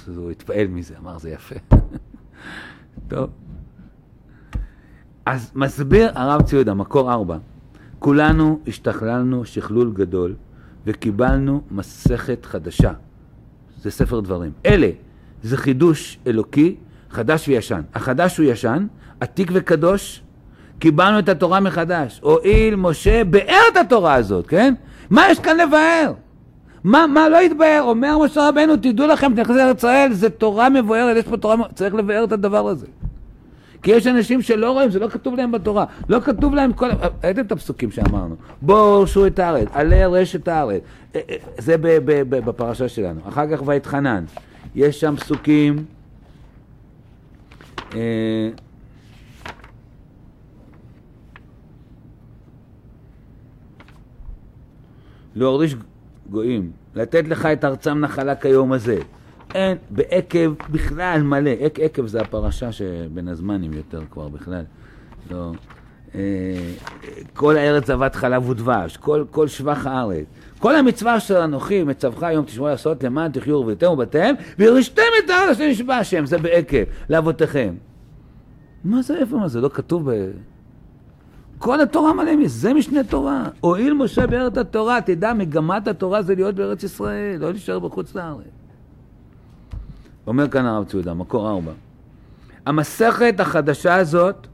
אז 0.08 0.16
הוא 0.16 0.30
התפעל 0.30 0.66
מזה, 0.66 0.94
אמר, 0.98 1.18
זה 1.18 1.30
יפה. 1.30 1.54
טוב. 3.08 3.30
אז 5.26 5.52
מסביר 5.54 6.10
הרב 6.14 6.42
ציודה, 6.42 6.74
מקור 6.74 7.12
ארבע, 7.12 7.38
כולנו 7.98 8.60
השתכללנו 8.66 9.44
שכלול 9.44 9.92
גדול 9.92 10.34
וקיבלנו 10.86 11.62
מסכת 11.70 12.44
חדשה. 12.44 12.92
זה 13.80 13.90
ספר 13.90 14.20
דברים. 14.20 14.52
אלה, 14.66 14.90
זה 15.42 15.56
חידוש 15.56 16.18
אלוקי, 16.26 16.76
חדש 17.10 17.48
וישן. 17.48 17.82
החדש 17.94 18.38
הוא 18.38 18.46
ישן, 18.46 18.86
עתיק 19.20 19.50
וקדוש, 19.54 20.22
קיבלנו 20.78 21.18
את 21.18 21.28
התורה 21.28 21.60
מחדש. 21.60 22.20
הואיל 22.22 22.76
משה 22.76 23.24
באר 23.24 23.62
את 23.72 23.76
התורה 23.76 24.14
הזאת, 24.14 24.46
כן? 24.46 24.74
מה 25.10 25.30
יש 25.30 25.38
כאן 25.40 25.56
לבאר? 25.56 26.12
מה, 26.84 27.06
מה 27.06 27.28
לא 27.28 27.40
התבאר? 27.40 27.82
אומר 27.82 28.18
משה 28.18 28.48
רבנו, 28.48 28.76
תדעו 28.76 29.06
לכם, 29.06 29.34
תנכנסו 29.34 29.58
לארץ 29.58 29.78
ישראל, 29.78 30.12
זה 30.12 30.30
תורה 30.30 30.68
מבוארת, 30.68 31.16
יש 31.16 31.24
פה 31.24 31.36
תורה, 31.36 31.56
צריך 31.74 31.94
לבאר 31.94 32.24
את 32.24 32.32
הדבר 32.32 32.68
הזה. 32.68 32.86
כי 33.82 33.90
יש 33.90 34.06
אנשים 34.06 34.42
שלא 34.42 34.72
רואים, 34.72 34.90
זה 34.90 34.98
לא 34.98 35.08
כתוב 35.08 35.34
להם 35.34 35.52
בתורה. 35.52 35.84
לא 36.08 36.20
כתוב 36.20 36.54
להם 36.54 36.72
כל... 36.72 36.90
ראיתם 37.24 37.40
את 37.40 37.52
הפסוקים 37.52 37.90
שאמרנו? 37.90 38.36
בואו 38.62 39.06
שו 39.06 39.26
את 39.26 39.38
הארץ, 39.38 39.68
עלה 39.72 40.06
רש 40.06 40.36
את 40.36 40.48
הארץ. 40.48 40.82
אה, 41.14 41.20
אה, 41.30 41.36
זה 41.58 41.76
בפרשה 42.28 42.88
שלנו. 42.88 43.20
אחר 43.28 43.56
כך 43.56 43.62
ויתחנן. 43.66 44.24
יש 44.74 45.00
שם 45.00 45.16
פסוקים... 45.16 45.84
להוריש 55.34 55.76
גויים, 56.30 56.70
לתת 56.94 57.28
לך 57.28 57.46
את 57.46 57.64
ארצם 57.64 57.98
נחלה 57.98 58.34
כיום 58.34 58.72
הזה. 58.72 58.98
אין, 59.54 59.76
בעקב 59.90 60.52
בכלל 60.70 61.22
מלא, 61.22 61.50
עק, 61.50 61.80
עקב 61.80 62.06
זה 62.06 62.20
הפרשה 62.20 62.72
שבין 62.72 63.28
הזמנים 63.28 63.72
יותר 63.72 64.00
כבר 64.10 64.28
בכלל. 64.28 64.64
לא, 65.30 65.52
אה, 66.14 66.20
כל 67.34 67.56
הארץ 67.56 67.86
זבת 67.86 68.14
חלב 68.14 68.48
ודבש, 68.48 68.96
כל, 68.96 69.24
כל 69.30 69.48
שבח 69.48 69.86
הארץ. 69.86 70.24
כל 70.58 70.76
המצווה 70.76 71.20
של 71.20 71.36
אנוכי 71.36 71.84
מצווך 71.84 72.22
היום 72.22 72.44
תשמעו 72.44 72.68
לעשות 72.68 73.04
למען 73.04 73.32
תחיו 73.32 73.54
וביתם 73.54 73.90
ובתיהם 73.90 74.34
וירשתם 74.58 75.02
את 75.24 75.30
הארץ 75.30 75.58
שנשבע 75.58 75.96
השם, 75.96 76.26
זה 76.26 76.38
בעקב, 76.38 76.82
לאבותיכם. 77.10 77.74
מה 78.84 79.02
זה, 79.02 79.18
איפה 79.18 79.36
מה 79.36 79.48
זה? 79.48 79.60
לא 79.60 79.68
כתוב 79.68 80.10
ב... 80.10 80.30
כל 81.58 81.80
התורה 81.80 82.12
מלא 82.12 82.36
מזה, 82.36 82.58
זה 82.58 82.74
משנה 82.74 83.04
תורה. 83.04 83.48
הואיל 83.60 83.94
משה 83.94 84.26
בארץ 84.26 84.58
התורה, 84.58 85.00
תדע, 85.00 85.32
מגמת 85.32 85.88
התורה 85.88 86.22
זה 86.22 86.34
להיות 86.34 86.54
בארץ 86.54 86.82
ישראל, 86.82 87.40
לא 87.40 87.50
להישאר 87.50 87.78
בחוץ 87.78 88.14
לארץ. 88.14 88.44
אומר 90.26 90.48
כאן 90.48 90.66
הרב 90.66 90.84
צעודה, 90.84 91.14
מקור 91.14 91.48
ארבע. 91.48 91.72
המסכת 92.66 93.40
החדשה 93.40 93.94
הזאת 93.94 94.46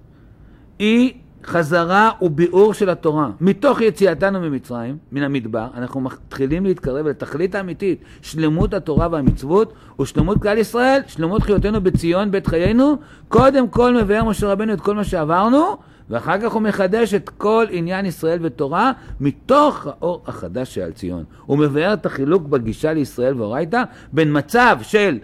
היא 0.79 1.20
חזרה 1.45 2.11
וביאור 2.23 2.75
של 2.75 2.91
התורה. 2.91 3.31
מתוך 3.41 3.81
יציאתנו 3.81 4.41
ממצרים, 4.41 4.99
מן 5.13 5.23
המדבר, 5.23 5.67
אנחנו 5.75 6.01
מתחילים 6.01 6.65
להתקרב 6.65 7.07
לתכלית 7.07 7.55
האמיתית, 7.55 8.05
שלמות 8.23 8.75
התורה 8.75 9.09
והמצוות 9.11 9.73
ושלמות 10.01 10.43
כלל 10.43 10.59
ישראל, 10.59 11.01
שלמות 11.07 11.43
חיותנו 11.43 11.81
בציון, 11.81 12.31
בית 12.31 12.47
חיינו. 12.47 12.97
קודם 13.29 13.69
כל 13.69 14.03
מבאר 14.03 14.25
משה 14.25 14.53
רבנו 14.53 14.73
את 14.73 14.81
כל 14.81 14.95
מה 14.95 15.05
שעברנו, 15.05 15.77
ואחר 16.11 16.41
כך 16.41 16.53
הוא 16.53 16.63
מחדש 16.63 17.15
את 17.15 17.29
כל 17.29 17.67
עניין 17.71 18.07
ישראל 18.07 18.39
ותורה 18.43 18.93
מתוך 19.21 19.87
האור 19.87 20.23
החדש 20.27 20.75
שעל 20.75 20.93
ציון. 20.93 21.25
הוא 21.47 21.59
מבאר 21.59 21.93
את 21.93 22.07
החילוק 22.07 22.43
בגישה 22.43 22.93
לישראל 22.93 23.41
ואורייתא 23.41 23.83
בין 24.13 24.39
מצב 24.39 24.79
של 24.83 25.19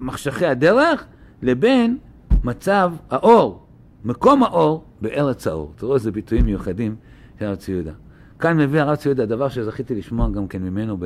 מחשכי 0.00 0.46
הדרך 0.46 1.04
לבין 1.42 1.98
מצב 2.44 2.92
האור, 3.10 3.66
מקום 4.04 4.42
האור 4.42 4.84
בארץ 5.00 5.46
האור. 5.46 5.72
תראו 5.76 5.94
איזה 5.94 6.12
ביטויים 6.12 6.44
מיוחדים 6.44 6.96
של 7.38 7.44
הרב 7.44 7.56
צבי 7.56 7.72
יהודה. 7.72 7.92
כאן 8.38 8.56
מביא 8.56 8.80
הרב 8.80 8.96
צבי 8.96 9.08
יהודה 9.08 9.26
דבר 9.26 9.48
שזכיתי 9.48 9.94
לשמוע 9.94 10.30
גם 10.30 10.48
כן 10.48 10.62
ממנו 10.62 10.98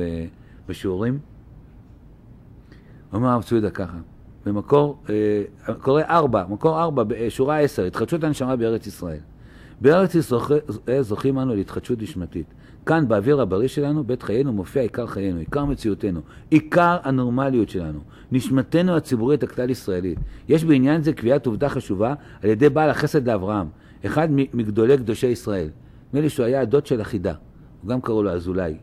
בשיעורים. 0.67 1.19
אומר 3.13 3.29
הרב 3.29 3.43
צבי 3.43 3.55
יהודה 3.55 3.69
ככה, 3.69 3.97
במקור, 4.45 4.97
אה, 5.09 5.73
קורא 5.73 6.01
ארבע, 6.09 6.45
מקור 6.49 6.81
ארבע, 6.81 7.03
שורה 7.29 7.59
עשר, 7.59 7.85
התחדשות 7.85 8.23
הנשמה 8.23 8.55
בארץ 8.55 8.87
ישראל. 8.87 9.19
בארץ 9.81 10.15
ישראל 10.15 11.01
זוכים 11.01 11.39
אנו 11.39 11.55
להתחדשות 11.55 12.01
נשמתית. 12.01 12.45
כאן 12.85 13.07
באוויר 13.07 13.41
הבריא 13.41 13.67
שלנו, 13.67 14.03
בית 14.03 14.23
חיינו, 14.23 14.53
מופיע 14.53 14.81
עיקר 14.81 15.07
חיינו, 15.07 15.39
עיקר 15.39 15.65
מציאותנו, 15.65 16.19
עיקר 16.49 16.97
הנורמליות 17.03 17.69
שלנו, 17.69 17.99
נשמתנו 18.31 18.95
הציבורית 18.95 19.43
הכלל 19.43 19.69
ישראלית. 19.69 20.19
יש 20.49 20.63
בעניין 20.63 21.03
זה 21.03 21.13
קביעת 21.13 21.45
עובדה 21.45 21.69
חשובה 21.69 22.13
על 22.43 22.49
ידי 22.49 22.69
בעל 22.69 22.89
החסד 22.89 23.27
לאברהם, 23.27 23.67
אחד 24.05 24.27
מגדולי 24.31 24.97
קדושי 24.97 25.27
ישראל. 25.27 25.69
נדמה 26.09 26.21
לי 26.21 26.29
שהוא 26.29 26.45
היה 26.45 26.61
הדוד 26.61 26.85
של 26.85 27.01
החידה, 27.01 27.33
גם 27.87 28.01
קראו 28.01 28.23
לו 28.23 28.31
אזולאי. 28.31 28.75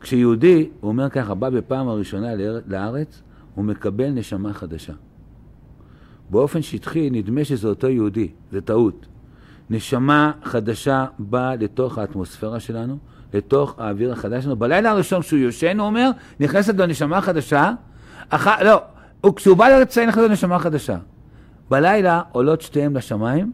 כשיהודי, 0.00 0.68
הוא 0.80 0.88
אומר 0.88 1.10
ככה, 1.10 1.34
בא 1.34 1.50
בפעם 1.50 1.88
הראשונה 1.88 2.28
לארץ, 2.66 3.22
הוא 3.54 3.64
מקבל 3.64 4.08
נשמה 4.08 4.52
חדשה. 4.52 4.92
באופן 6.30 6.62
שטחי 6.62 7.10
נדמה 7.10 7.44
שזה 7.44 7.68
אותו 7.68 7.88
יהודי, 7.88 8.28
זה 8.52 8.60
טעות. 8.60 9.06
נשמה 9.70 10.32
חדשה 10.42 11.06
באה 11.18 11.56
לתוך 11.56 11.98
האטמוספירה 11.98 12.60
שלנו, 12.60 12.98
לתוך 13.34 13.74
האוויר 13.78 14.12
החדש 14.12 14.44
שלנו. 14.44 14.56
בלילה 14.56 14.90
הראשון 14.90 15.20
כשהוא 15.20 15.40
יושן, 15.40 15.78
הוא 15.78 15.86
אומר, 15.86 16.10
נכנסת 16.40 16.74
לו 16.74 16.86
נשמה 16.86 17.20
חדשה, 17.20 17.72
אח... 18.28 18.46
לא, 18.46 18.82
וכשהוא 19.26 19.56
בא 19.56 19.68
לארץ 19.68 19.98
נכנסת 19.98 20.18
לו 20.18 20.28
נשמה 20.28 20.58
חדשה. 20.58 20.96
בלילה 21.70 22.22
עולות 22.32 22.60
שתיהם 22.60 22.96
לשמיים, 22.96 23.52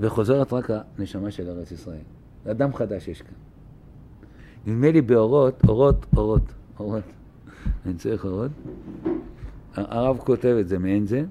וחוזרת 0.00 0.52
רק 0.52 0.70
הנשמה 0.98 1.30
של 1.30 1.50
ארץ 1.50 1.72
ישראל. 1.72 2.02
אדם 2.50 2.74
חדש 2.74 3.08
יש 3.08 3.22
כאן. 3.22 3.34
נדמה 4.66 4.90
לי 4.90 5.00
באורות, 5.00 5.62
אורות, 5.68 6.06
אורות, 6.16 6.52
אורות. 6.78 7.02
אני 7.86 7.94
צריך 7.94 8.24
אורות. 8.24 8.50
הרב 9.74 10.18
כותב 10.18 10.56
את 10.60 10.68
זה 10.68 10.78
מעין 10.78 11.06
זה. 11.06 11.24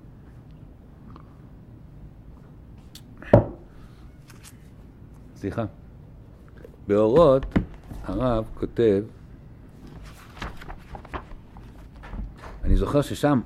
סליחה. 5.36 5.66
באורות 6.88 7.46
הרב 8.04 8.46
כותב, 8.54 9.04
אני 12.64 12.78
זוכר 12.78 13.02
ששם 13.02 13.40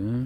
רגע. 0.00 0.24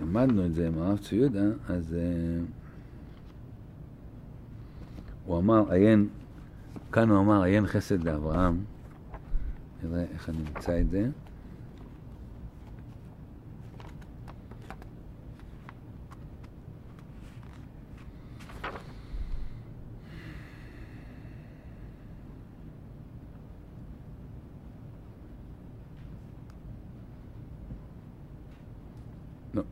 למדנו 0.00 0.46
את 0.46 0.54
זה 0.54 0.68
עם 0.68 0.78
הרב 0.78 0.98
צבי 0.98 1.16
יהודה, 1.16 1.44
אז 1.68 1.92
uh, 1.92 1.96
הוא 5.26 5.38
אמר, 5.38 5.72
עיין, 5.72 6.08
כאן 6.92 7.10
הוא 7.10 7.18
אמר, 7.18 7.42
עיין 7.42 7.66
חסד 7.66 8.04
לאברהם. 8.04 8.64
נראה 9.82 10.04
איך 10.12 10.28
אני 10.28 10.38
אמצא 10.38 10.80
את 10.80 10.90
זה. 10.90 11.08
לא. 29.54 29.62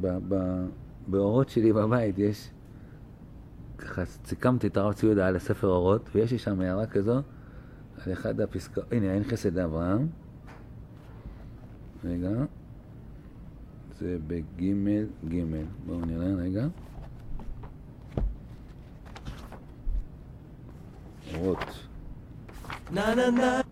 ב- 0.00 0.18
ב- 0.28 0.66
באורות 1.46 1.50
שלי 1.50 1.72
בבית 1.72 2.18
יש, 2.18 2.50
ככה 3.78 4.04
סיכמתי 4.04 4.66
את 4.66 4.76
הרב 4.76 4.92
צבי 4.92 5.06
יהודה 5.06 5.28
על 5.28 5.36
הספר 5.36 5.68
אורות, 5.68 6.10
ויש 6.14 6.32
לי 6.32 6.38
שם 6.38 6.60
הערה 6.60 6.86
כזו, 6.86 7.20
על 8.06 8.12
אחד 8.12 8.40
הפסקאות, 8.40 8.92
הנה, 8.92 9.14
אין 9.14 9.24
חסד 9.24 9.54
לאברהם. 9.54 10.08
רגע, 12.04 12.30
זה 13.98 14.18
בגימל, 14.26 15.06
גימל. 15.28 15.64
בואו 15.86 16.00
נראה 16.04 16.34
רגע. 16.34 16.66
אורות. 21.34 21.86
Na 22.94 23.14
na 23.18 23.26
na. 23.38 23.65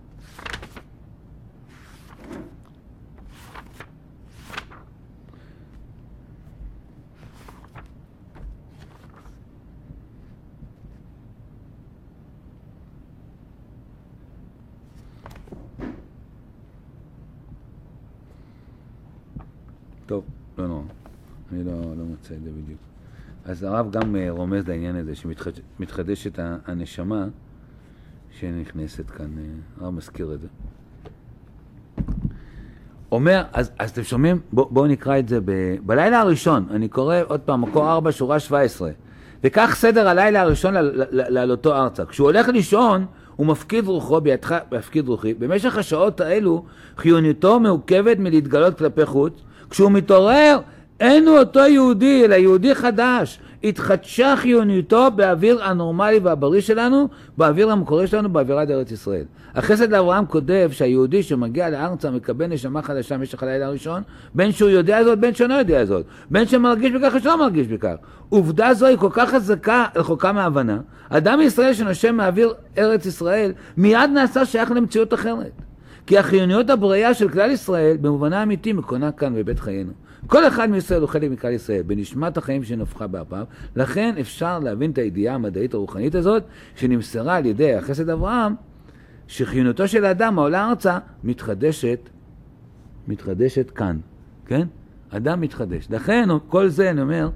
טוב, 20.06 20.24
לא 20.58 20.66
נורא. 20.66 20.82
אני 21.52 21.64
לא, 21.64 21.72
לא 21.72 22.04
מוצא 22.04 22.34
את 22.34 22.42
זה 22.42 22.50
בדיוק. 22.50 22.80
אז 23.44 23.62
הרב 23.62 23.90
גם 23.90 24.16
אה, 24.16 24.30
רומז 24.30 24.68
לעניין 24.68 24.96
הזה, 24.96 25.12
שמתחדשת 25.14 26.38
הנשמה 26.66 27.26
שנכנסת 28.30 29.10
כאן. 29.10 29.38
אה, 29.38 29.84
הרב 29.84 29.94
מזכיר 29.94 30.34
את 30.34 30.40
זה. 30.40 30.46
אומר, 33.12 33.42
אז, 33.52 33.70
אז 33.78 33.90
אתם 33.90 34.02
שומעים? 34.02 34.40
בואו 34.52 34.68
בוא 34.70 34.86
נקרא 34.86 35.18
את 35.18 35.28
זה 35.28 35.40
ב, 35.44 35.74
בלילה 35.86 36.20
הראשון. 36.20 36.66
אני 36.70 36.88
קורא 36.88 37.16
עוד 37.28 37.40
פעם, 37.40 37.60
מקור 37.60 37.92
4, 37.92 38.12
שורה 38.12 38.38
17. 38.38 38.90
וכך 39.44 39.74
סדר 39.74 40.08
הלילה 40.08 40.40
הראשון 40.40 40.74
לעלותו 41.10 41.76
ארצה. 41.76 42.04
כשהוא 42.04 42.26
הולך 42.26 42.48
לישון, 42.48 43.06
הוא 43.36 43.46
מפקיד 43.46 43.86
רוחו 43.86 44.20
בידך, 44.20 44.58
מפקיד 44.72 45.08
רוחי. 45.08 45.34
במשך 45.34 45.76
השעות 45.76 46.20
האלו, 46.20 46.64
חיוניותו 46.96 47.60
מעוכבת 47.60 48.18
מלהתגלות 48.18 48.78
כלפי 48.78 49.06
חוץ. 49.06 49.42
כשהוא 49.70 49.90
מתעורר, 49.90 50.59
אין 51.00 51.29
הוא 51.29 51.38
אותו 51.38 51.61
יהודי, 51.61 52.24
אלא 52.24 52.35
יהודי 52.35 52.74
חדש. 52.74 53.38
התחדשה 53.64 54.37
חיוניותו 54.37 55.11
באוויר 55.16 55.64
הנורמלי 55.64 56.18
והבריא 56.18 56.61
שלנו, 56.61 57.09
באוויר 57.37 57.70
המקורי 57.70 58.07
שלנו, 58.07 58.29
באווירת 58.29 58.70
ארץ 58.70 58.90
ישראל. 58.90 59.24
החסד 59.55 59.90
לאברהם 59.90 60.27
כותב 60.27 60.70
שהיהודי 60.72 61.22
שמגיע 61.22 61.70
לארצה 61.70 62.11
מקבל 62.11 62.46
נשמה 62.46 62.83
חדשה 62.83 63.18
במשך 63.18 63.42
הלילה 63.42 63.66
הראשון, 63.66 64.03
בין 64.35 64.53
שהוא 64.53 64.70
יודע 64.70 65.05
זאת, 65.05 65.18
בין 65.18 65.35
שאינו 65.35 65.55
יודע 65.55 65.85
זאת, 65.85 66.07
בין 66.31 66.46
שמרגיש 66.46 66.92
בכך 66.92 67.14
ושלא 67.16 67.38
מרגיש 67.38 67.66
בכך. 67.66 67.94
עובדה 68.29 68.74
זו 68.74 68.87
היא 68.87 68.96
כל 68.96 69.11
כך 69.12 69.31
חזקה, 69.31 69.85
רחוקה 69.96 70.33
מהבנה. 70.33 70.79
אדם 71.09 71.38
מישראל 71.38 71.74
שנושם 71.74 72.16
מאוויר 72.16 72.55
ארץ 72.79 73.07
ישראל, 73.07 73.53
מיד 73.77 74.11
נעשה 74.14 74.44
שייך 74.44 74.70
למציאות 74.70 75.14
אחרת. 75.14 75.63
כי 76.06 76.18
החיוניות 76.18 76.70
הבריאה 76.70 77.14
של 77.14 77.28
כלל 77.28 77.50
ישראל, 77.50 77.96
במובנה 77.96 78.40
האמיתי, 78.40 78.72
מקונה 78.72 79.12
כאן 79.12 79.34
בבית 79.34 79.58
חיינו. 79.60 79.92
כל 80.26 80.48
אחד 80.48 80.70
מישראל 80.70 81.00
הוא 81.00 81.08
חלק 81.08 81.30
מכלל 81.30 81.52
ישראל, 81.52 81.82
בנשמת 81.82 82.36
החיים 82.36 82.64
שנפחה 82.64 83.06
באפיו, 83.06 83.44
לכן 83.76 84.14
אפשר 84.20 84.58
להבין 84.58 84.90
את 84.90 84.98
הידיעה 84.98 85.34
המדעית 85.34 85.74
הרוחנית 85.74 86.14
הזאת, 86.14 86.42
שנמסרה 86.76 87.36
על 87.36 87.46
ידי 87.46 87.74
החסד 87.74 88.08
אברהם, 88.08 88.54
שחיוניותו 89.28 89.88
של 89.88 90.04
האדם 90.04 90.38
העולה 90.38 90.68
ארצה 90.68 90.98
מתחדשת, 91.24 91.98
מתחדשת 93.08 93.70
כאן, 93.70 93.98
כן? 94.46 94.66
אדם 95.10 95.40
מתחדש. 95.40 95.86
לכן 95.90 96.28
כל 96.48 96.68
זה 96.68 96.90
אני 96.90 97.00
אומר, 97.00 97.30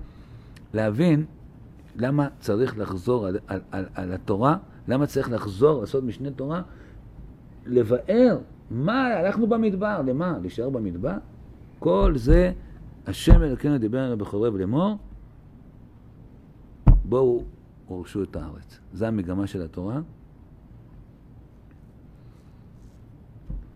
להבין 0.75 1.25
למה 1.97 2.29
צריך 2.41 2.79
לחזור 2.79 3.27
על, 3.27 3.39
על, 3.47 3.61
על, 3.71 3.85
על 3.95 4.13
התורה, 4.13 4.57
למה 4.89 5.07
צריך 5.07 5.31
לחזור, 5.31 5.81
לעשות 5.81 6.05
משנה 6.05 6.31
תורה, 6.31 6.63
לבאר 7.67 8.39
מה, 8.71 9.07
הלכנו 9.07 9.47
במדבר, 9.47 10.03
למה? 10.07 10.39
להישאר 10.41 10.71
במדבר? 10.71 11.15
כל 11.79 12.13
זה, 12.17 12.53
השם 13.07 13.43
אלוקינו 13.43 13.79
דיבר 13.79 13.99
לנו 13.99 14.19
בחורב 14.19 14.57
לאמור, 14.57 14.97
בואו 17.05 17.45
הורשו 17.87 18.23
את 18.23 18.37
הארץ. 18.37 18.79
זו 18.93 19.07
המגמה 19.07 19.47
של 19.47 19.63
התורה. 19.63 20.01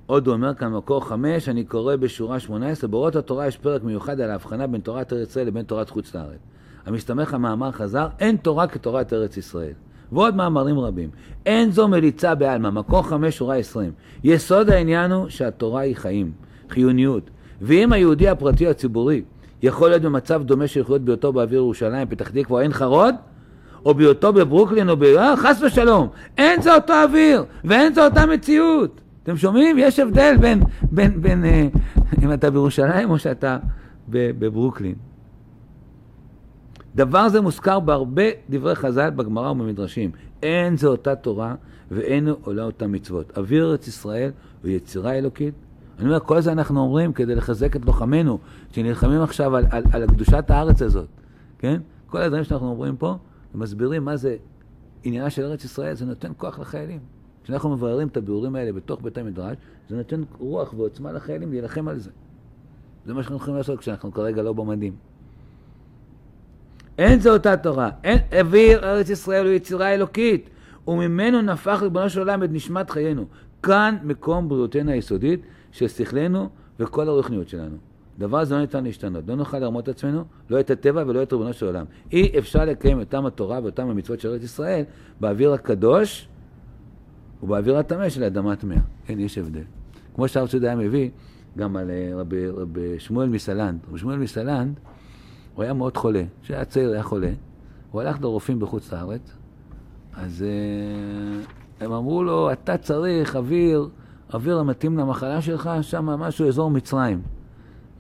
עוד 0.06 0.26
הוא 0.26 0.34
אומר 0.34 0.54
כאן 0.54 0.72
מקור 0.72 1.08
חמש, 1.08 1.48
אני 1.48 1.64
קורא 1.64 1.96
בשורה 1.96 2.40
שמונה 2.40 2.68
עשרה, 2.68 2.90
באורות 2.90 3.16
התורה 3.16 3.46
יש 3.46 3.56
פרק 3.56 3.82
מיוחד 3.82 4.20
על 4.20 4.30
ההבחנה 4.30 4.66
בין 4.66 4.80
תורת 4.80 5.12
ארץ 5.12 5.28
ישראל 5.28 5.46
לבין 5.46 5.64
תורת 5.64 5.90
חוץ 5.90 6.14
לארץ. 6.14 6.40
המסתמך 6.86 7.34
על 7.34 7.40
מאמר 7.40 7.70
חזר, 7.72 8.08
אין 8.18 8.36
תורה 8.36 8.66
כתורת 8.66 9.12
ארץ 9.12 9.36
ישראל. 9.36 9.74
ועוד 10.12 10.36
מאמרים 10.36 10.78
רבים. 10.78 11.08
אין 11.46 11.70
זו 11.70 11.88
מליצה 11.88 12.34
בעלמא, 12.34 12.70
מקור 12.70 13.02
חמש, 13.02 13.36
שורה 13.36 13.56
עשרים. 13.56 13.90
יסוד 14.24 14.70
העניין 14.70 15.12
הוא 15.12 15.28
שהתורה 15.28 15.80
היא 15.80 15.96
חיים, 15.96 16.32
חיוניות. 16.70 17.30
ואם 17.62 17.92
היהודי 17.92 18.28
הפרטי 18.28 18.66
הציבורי 18.66 19.22
יכול 19.62 19.88
להיות 19.88 20.02
במצב 20.02 20.42
דומה 20.42 20.66
של 20.66 20.80
לחיות 20.80 21.02
בהיותו 21.02 21.32
באוויר 21.32 21.58
ירושלים, 21.58 22.08
פתח 22.08 22.28
תקווה, 22.28 22.62
עין 22.62 22.72
חרוד, 22.72 23.14
או 23.84 23.94
בהיותו 23.94 24.32
בברוקלין, 24.32 24.88
או 24.88 24.96
ב... 24.96 25.02
אה, 25.02 25.36
חס 25.36 25.62
ושלום. 25.62 26.08
אין 26.38 26.62
זה 26.62 26.74
אותו 26.74 26.92
אוויר, 26.92 27.44
ואין 27.64 27.94
זה 27.94 28.04
אותה 28.04 28.26
מציאות. 28.26 29.00
אתם 29.22 29.36
שומעים? 29.36 29.76
יש 29.78 29.98
הבדל 29.98 30.36
בין, 30.40 30.62
בין, 30.82 31.22
בין 31.22 31.44
אה, 31.44 31.68
אם 32.22 32.32
אתה 32.32 32.50
בירושלים 32.50 33.10
או 33.10 33.18
שאתה 33.18 33.58
בברוקלין. 34.08 34.94
דבר 36.96 37.28
זה 37.28 37.40
מוזכר 37.40 37.80
בהרבה 37.80 38.22
דברי 38.50 38.74
חז"ל 38.74 39.10
בגמרא 39.10 39.50
ובמדרשים. 39.50 40.10
אין 40.42 40.76
זה 40.76 40.86
אותה 40.86 41.14
תורה 41.14 41.54
ואין 41.90 42.28
עולה 42.28 42.64
אותה 42.64 42.86
מצוות. 42.86 43.38
אוויר 43.38 43.70
ארץ 43.70 43.88
ישראל 43.88 44.30
הוא 44.62 44.70
יצירה 44.70 45.12
אלוקית. 45.12 45.54
אני 45.98 46.06
אומר, 46.06 46.20
כל 46.20 46.40
זה 46.40 46.52
אנחנו 46.52 46.80
אומרים 46.80 47.12
כדי 47.12 47.34
לחזק 47.34 47.76
את 47.76 47.84
לוחמינו, 47.84 48.38
שנלחמים 48.72 49.20
עכשיו 49.22 49.56
על, 49.56 49.64
על, 49.70 49.84
על 49.92 50.06
קדושת 50.06 50.50
הארץ 50.50 50.82
הזאת, 50.82 51.08
כן? 51.58 51.80
כל 52.06 52.18
הדברים 52.18 52.44
שאנחנו 52.44 52.68
אומרים 52.68 52.96
פה, 52.96 53.16
ומסבירים 53.54 54.04
מה 54.04 54.16
זה 54.16 54.36
עניינה 55.04 55.30
של 55.30 55.44
ארץ 55.44 55.64
ישראל, 55.64 55.94
זה 55.94 56.06
נותן 56.06 56.32
כוח 56.36 56.58
לחיילים. 56.58 57.00
כשאנחנו 57.44 57.70
מבררים 57.70 58.08
את 58.08 58.16
הביאורים 58.16 58.54
האלה 58.54 58.72
בתוך 58.72 59.02
בית 59.02 59.18
המדרש, 59.18 59.56
זה 59.88 59.96
נותן 59.96 60.22
רוח 60.38 60.74
ועוצמה 60.76 61.12
לחיילים 61.12 61.50
להילחם 61.50 61.88
על 61.88 61.98
זה. 61.98 62.10
זה 63.06 63.14
מה 63.14 63.22
שאנחנו 63.22 63.36
יכולים 63.36 63.56
לעשות 63.56 63.78
כשאנחנו 63.78 64.12
כרגע 64.12 64.42
לא 64.42 64.52
במדים. 64.52 64.92
אין 66.98 67.20
זה 67.20 67.30
אותה 67.30 67.56
תורה. 67.56 67.90
אין, 68.04 68.18
אוויר 68.40 68.84
ארץ 68.84 69.10
ישראל 69.10 69.46
הוא 69.46 69.54
יצירה 69.54 69.94
אלוקית, 69.94 70.50
וממנו 70.88 71.42
נפח 71.42 71.78
ריבונו 71.82 72.10
של 72.10 72.20
עולם 72.20 72.42
את 72.42 72.48
נשמת 72.52 72.90
חיינו. 72.90 73.24
כאן 73.62 73.96
מקום 74.02 74.48
בריאותנו 74.48 74.90
היסודית 74.90 75.40
של 75.72 75.88
שכלנו 75.88 76.48
וכל 76.80 77.08
הרוחניות 77.08 77.48
שלנו. 77.48 77.76
דבר 78.18 78.38
הזה 78.38 78.54
לא 78.54 78.60
ניתן 78.60 78.84
להשתנות. 78.84 79.24
לא 79.28 79.34
נוכל 79.34 79.58
לרמות 79.58 79.84
את 79.84 79.88
עצמנו, 79.88 80.24
לא 80.50 80.60
את 80.60 80.70
הטבע 80.70 81.04
ולא 81.06 81.22
את 81.22 81.32
ריבונו 81.32 81.52
של 81.52 81.66
עולם. 81.66 81.84
אי 82.12 82.38
אפשר 82.38 82.64
לקיים 82.64 83.00
את 83.00 83.14
אותם 83.14 83.26
התורה 83.26 83.60
ואותם 83.62 83.88
המצוות 83.88 84.20
של 84.20 84.28
ארץ 84.28 84.42
ישראל 84.42 84.84
באוויר 85.20 85.52
הקדוש 85.52 86.28
ובאוויר 87.42 87.76
הטמא 87.76 88.08
של 88.08 88.24
אדמה 88.24 88.56
טמאה. 88.56 88.78
כן, 89.06 89.20
יש 89.20 89.38
הבדל. 89.38 89.62
כמו 90.14 90.28
שהרב 90.28 90.48
צודה 90.48 90.66
היה 90.66 90.76
מביא, 90.76 91.10
גם 91.58 91.76
על 91.76 91.90
אה, 91.90 92.10
רבי 92.14 92.98
שמואל 92.98 93.28
מסלנד. 93.28 93.78
רבי 93.88 93.98
שמואל 93.98 94.18
מסלנד, 94.18 94.80
הוא 95.54 95.62
היה 95.62 95.72
מאוד 95.72 95.96
חולה. 95.96 96.22
כשהיה 96.42 96.64
צעיר 96.64 96.92
היה 96.92 97.02
חולה. 97.02 97.30
הוא 97.90 98.00
הלך 98.00 98.20
לרופאים 98.20 98.60
בחוץ 98.60 98.92
לארץ, 98.92 99.32
אז 100.14 100.44
uh, 100.44 101.84
הם 101.84 101.92
אמרו 101.92 102.22
לו, 102.24 102.52
אתה 102.52 102.76
צריך 102.76 103.36
אוויר, 103.36 103.88
אוויר 104.34 104.58
המתאים 104.58 104.98
למחלה 104.98 105.42
שלך, 105.42 105.70
שם 105.82 106.06
משהו 106.06 106.48
אזור 106.48 106.70
מצרים. 106.70 107.22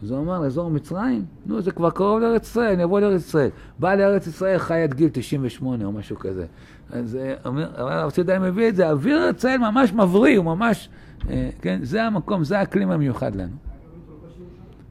אז 0.02 0.10
הוא 0.10 0.18
אמר, 0.18 0.46
אזור 0.46 0.70
מצרים? 0.70 1.24
נו, 1.46 1.60
זה 1.60 1.70
כבר 1.70 1.90
קרוב 1.90 2.20
לארץ 2.20 2.46
ישראל, 2.46 2.72
אני 2.72 2.84
אבוא 2.84 3.00
לארץ 3.00 3.20
ישראל. 3.20 3.48
בא 3.78 3.94
לארץ 3.94 4.26
ישראל, 4.26 4.58
חי 4.58 4.82
עד 4.82 4.94
גיל 4.94 5.08
98 5.12 5.84
או 5.84 5.92
משהו 5.92 6.18
כזה. 6.18 6.46
אז 6.90 7.16
אה, 7.16 7.34
הרב 7.74 8.10
צידאי 8.10 8.38
מביא 8.38 8.68
את 8.68 8.76
זה, 8.76 8.90
אוויר 8.90 9.30
ישראל 9.36 9.58
ממש 9.58 9.92
מבריא, 9.92 10.38
הוא 10.38 10.44
ממש, 10.44 10.88
אה, 11.30 11.50
כן, 11.60 11.78
זה 11.82 12.04
המקום, 12.04 12.44
זה 12.44 12.58
האקלים 12.58 12.90
המיוחד 12.90 13.36
לנו. 13.36 13.56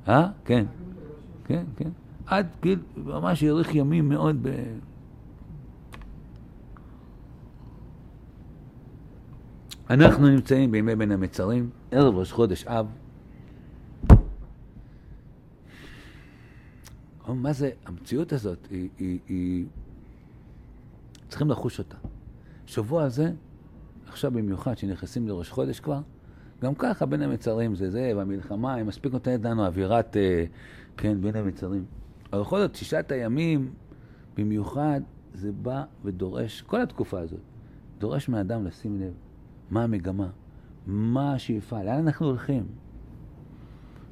אה? 0.08 0.28
כן. 0.46 0.66
כן, 1.46 1.64
כן. 1.76 1.90
עד 2.26 2.48
גיל, 2.62 2.80
ממש 2.98 3.44
האריך 3.44 3.76
ימים 3.76 4.10
מאוד 4.10 4.38
ב... 4.42 4.50
אנחנו 9.90 10.30
נמצאים 10.30 10.72
בימי 10.72 10.96
בין 10.96 11.12
המצרים, 11.12 11.70
ערב 11.92 12.16
ראש 12.16 12.32
חודש 12.32 12.66
אב. 12.68 12.88
מה 17.28 17.54
זה, 17.54 17.70
המציאות 17.86 18.34
הזאת, 18.34 18.68
היא, 18.70 18.90
היא, 18.98 19.20
היא... 19.28 19.66
צריכים 21.30 21.50
לחוש 21.50 21.80
אותה. 21.80 21.98
שבוע 22.66 23.04
הזה, 23.04 23.32
עכשיו 24.08 24.32
במיוחד, 24.32 24.78
שנכנסים 24.78 25.28
לראש 25.28 25.50
חודש 25.50 25.80
כבר, 25.80 26.02
גם 26.62 26.76
ככה 26.76 27.06
בין 27.06 27.22
המצרים 27.22 27.76
זה 27.76 27.92
זה, 27.92 28.12
והמלחמה, 28.18 28.74
היא 28.74 28.84
מספיק 28.84 29.14
נותנת 29.14 29.46
לנו 29.46 29.66
אווירת, 29.66 30.18
אה, 30.18 30.46
כן, 30.98 31.22
בין 31.22 31.36
המצרים. 31.36 31.86
אבל 32.34 32.42
בכל 32.42 32.60
זאת, 32.60 32.76
שישת 32.76 33.12
הימים, 33.12 33.72
במיוחד, 34.38 35.02
זה 35.34 35.52
בא 35.52 35.84
ודורש, 36.06 36.62
כל 36.62 36.82
התקופה 36.82 37.20
הזאת, 37.20 37.40
דורש 38.00 38.30
מאדם 38.30 38.66
לשים 38.66 39.02
לב 39.02 39.14
מה 39.70 39.84
המגמה, 39.84 40.28
מה 40.88 41.34
השאיפה, 41.34 41.84
לאן 41.84 42.08
אנחנו 42.08 42.26
הולכים. 42.26 42.64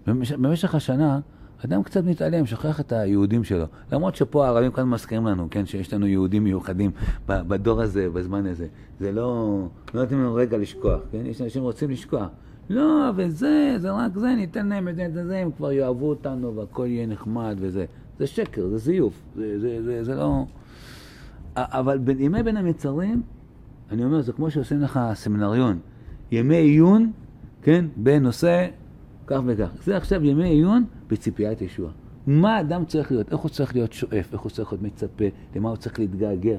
במשך, 0.08 0.76
השנה, 0.76 1.20
אדם 1.66 1.84
קצת 1.84 2.04
מתעלם, 2.04 2.46
שוכח 2.46 2.80
את 2.80 2.92
היהודים 2.92 3.44
שלו. 3.44 3.66
למרות 3.92 4.16
שפה 4.16 4.46
הערבים 4.46 4.72
כאן 4.72 4.90
מזכירים 4.90 5.26
לנו, 5.26 5.48
כן, 5.52 5.66
שיש 5.66 5.94
לנו 5.94 6.08
יהודים 6.08 6.44
מיוחדים 6.44 6.92
בדור 7.28 7.82
הזה, 7.82 8.10
בזמן 8.10 8.46
הזה. 8.46 8.68
זה 9.00 9.12
לא, 9.12 9.60
לא 9.94 10.02
נותנים 10.02 10.20
לנו 10.20 10.34
רגע 10.34 10.58
לשכוח, 10.58 11.02
כן? 11.12 11.26
יש 11.26 11.42
אנשים 11.42 11.62
שרוצים 11.62 11.90
לשכוח. 11.90 12.28
לא, 12.70 13.12
וזה, 13.16 13.76
זה 13.78 13.92
רק 13.92 14.16
זה, 14.16 14.36
ניתן 14.36 14.68
להם 14.68 14.88
את 14.88 14.96
זה, 14.96 15.06
את 15.06 15.14
זה, 15.14 15.38
הם 15.38 15.52
כבר 15.52 15.72
יאהבו 15.72 16.10
אותנו 16.10 16.56
והכל 16.56 16.86
יהיה 16.88 17.06
נחמד 17.06 17.56
וזה. 17.60 17.86
זה 18.20 18.28
שקר, 18.28 18.68
זה 18.68 18.78
זיוף, 18.78 19.22
זה, 19.36 19.60
זה, 19.60 19.84
זה, 19.84 20.04
זה 20.04 20.16
לא... 20.16 20.46
אבל 21.56 21.98
בימי 21.98 22.44
בין 22.44 22.58
המצרים, 22.58 23.22
אני 23.92 24.04
אומר, 24.04 24.22
זה 24.22 24.34
כמו 24.34 24.52
שעושים 24.52 24.82
לך 24.82 25.00
סמינריון. 25.14 25.80
ימי 26.32 26.56
עיון, 26.56 27.12
כן, 27.62 27.86
בנושא 27.98 28.68
כך 29.28 29.40
וכך. 29.46 29.70
זה 29.84 29.98
עכשיו 29.98 30.26
ימי 30.26 30.50
עיון 30.50 30.84
בציפיית 31.08 31.62
ישוע. 31.62 31.90
מה 32.28 32.60
אדם 32.60 32.86
צריך 32.86 33.12
להיות, 33.12 33.32
איך 33.32 33.40
הוא 33.40 33.50
צריך 33.50 33.76
להיות 33.76 33.94
שואף, 33.94 34.34
איך 34.34 34.42
הוא 34.42 34.52
צריך 34.52 34.72
להיות 34.72 34.84
מצפה, 34.84 35.26
למה 35.56 35.70
הוא 35.70 35.78
צריך 35.78 36.00
להתגעגע. 36.00 36.58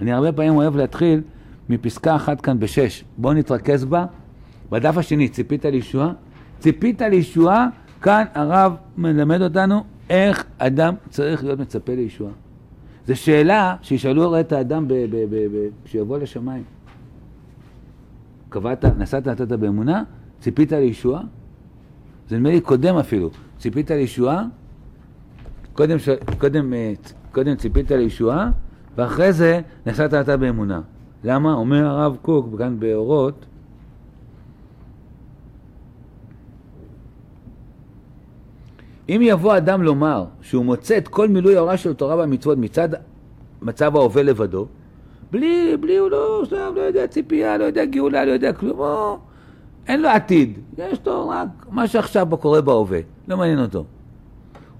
אני 0.00 0.12
הרבה 0.12 0.32
פעמים 0.32 0.56
אוהב 0.56 0.76
להתחיל 0.76 1.20
מפסקה 1.68 2.16
אחת 2.16 2.40
כאן 2.40 2.60
בשש. 2.60 3.04
בואו 3.18 3.34
נתרכז 3.34 3.84
בה. 3.84 4.06
בדף 4.70 4.96
השני, 4.96 5.28
ציפית 5.28 5.64
לישועה? 5.64 6.12
ציפית 6.58 7.02
לישועה, 7.02 7.68
כאן 8.02 8.24
הרב 8.34 8.76
מלמד 8.96 9.42
אותנו 9.42 9.84
איך 10.10 10.44
אדם 10.58 10.94
צריך 11.08 11.44
להיות 11.44 11.58
מצפה 11.58 11.94
לישועה. 11.94 12.32
זו 13.06 13.16
שאלה 13.16 13.76
שישאלו 13.82 14.24
הרי 14.24 14.40
את 14.40 14.52
האדם 14.52 14.86
כשיבוא 15.84 16.18
לשמיים. 16.18 16.64
קבעת, 18.48 18.84
נסעת, 18.84 19.26
נתת 19.26 19.52
באמונה, 19.52 20.02
ציפית 20.40 20.72
לישועה? 20.72 21.22
זה 22.28 22.36
נדמה 22.36 22.50
לי 22.50 22.60
קודם 22.60 22.96
אפילו. 22.96 23.30
ציפית 23.58 23.90
לישועה? 23.90 24.44
קודם, 25.72 25.98
ש... 25.98 26.08
קודם, 26.38 26.74
אה, 26.74 26.92
קודם 27.32 27.56
ציפית 27.56 27.90
לישועה, 27.90 28.50
ואחרי 28.96 29.32
זה 29.32 29.60
נסעת 29.86 30.14
אתה 30.14 30.36
באמונה. 30.36 30.80
למה? 31.24 31.52
אומר 31.52 31.86
הרב 31.86 32.16
קוק 32.22 32.58
כאן 32.58 32.80
באורות, 32.80 33.46
אם 39.10 39.20
יבוא 39.22 39.56
אדם 39.56 39.82
לומר 39.82 40.24
שהוא 40.42 40.64
מוצא 40.64 40.98
את 40.98 41.08
כל 41.08 41.28
מילוי 41.28 41.56
ההוראה 41.56 41.76
של 41.76 41.94
תורה 41.94 42.16
והמצוות 42.16 42.58
מצד 42.58 42.88
מצב 43.62 43.96
ההווה 43.96 44.22
לבדו, 44.22 44.66
בלי, 45.30 45.76
בלי, 45.80 45.96
הוא 45.96 46.10
לא, 46.10 46.42
סתם, 46.46 46.72
לא 46.76 46.80
יודע 46.80 47.06
ציפייה, 47.06 47.58
לא 47.58 47.64
יודע 47.64 47.84
גאולה, 47.84 48.24
לא 48.24 48.30
יודע 48.30 48.52
כלום, 48.52 49.18
אין 49.88 50.02
לו 50.02 50.08
עתיד, 50.08 50.58
יש 50.78 50.98
לו 51.06 51.28
רק 51.28 51.48
מה 51.70 51.88
שעכשיו 51.88 52.26
קורה 52.40 52.60
בהווה, 52.60 53.00
לא 53.28 53.36
מעניין 53.36 53.60
אותו. 53.60 53.84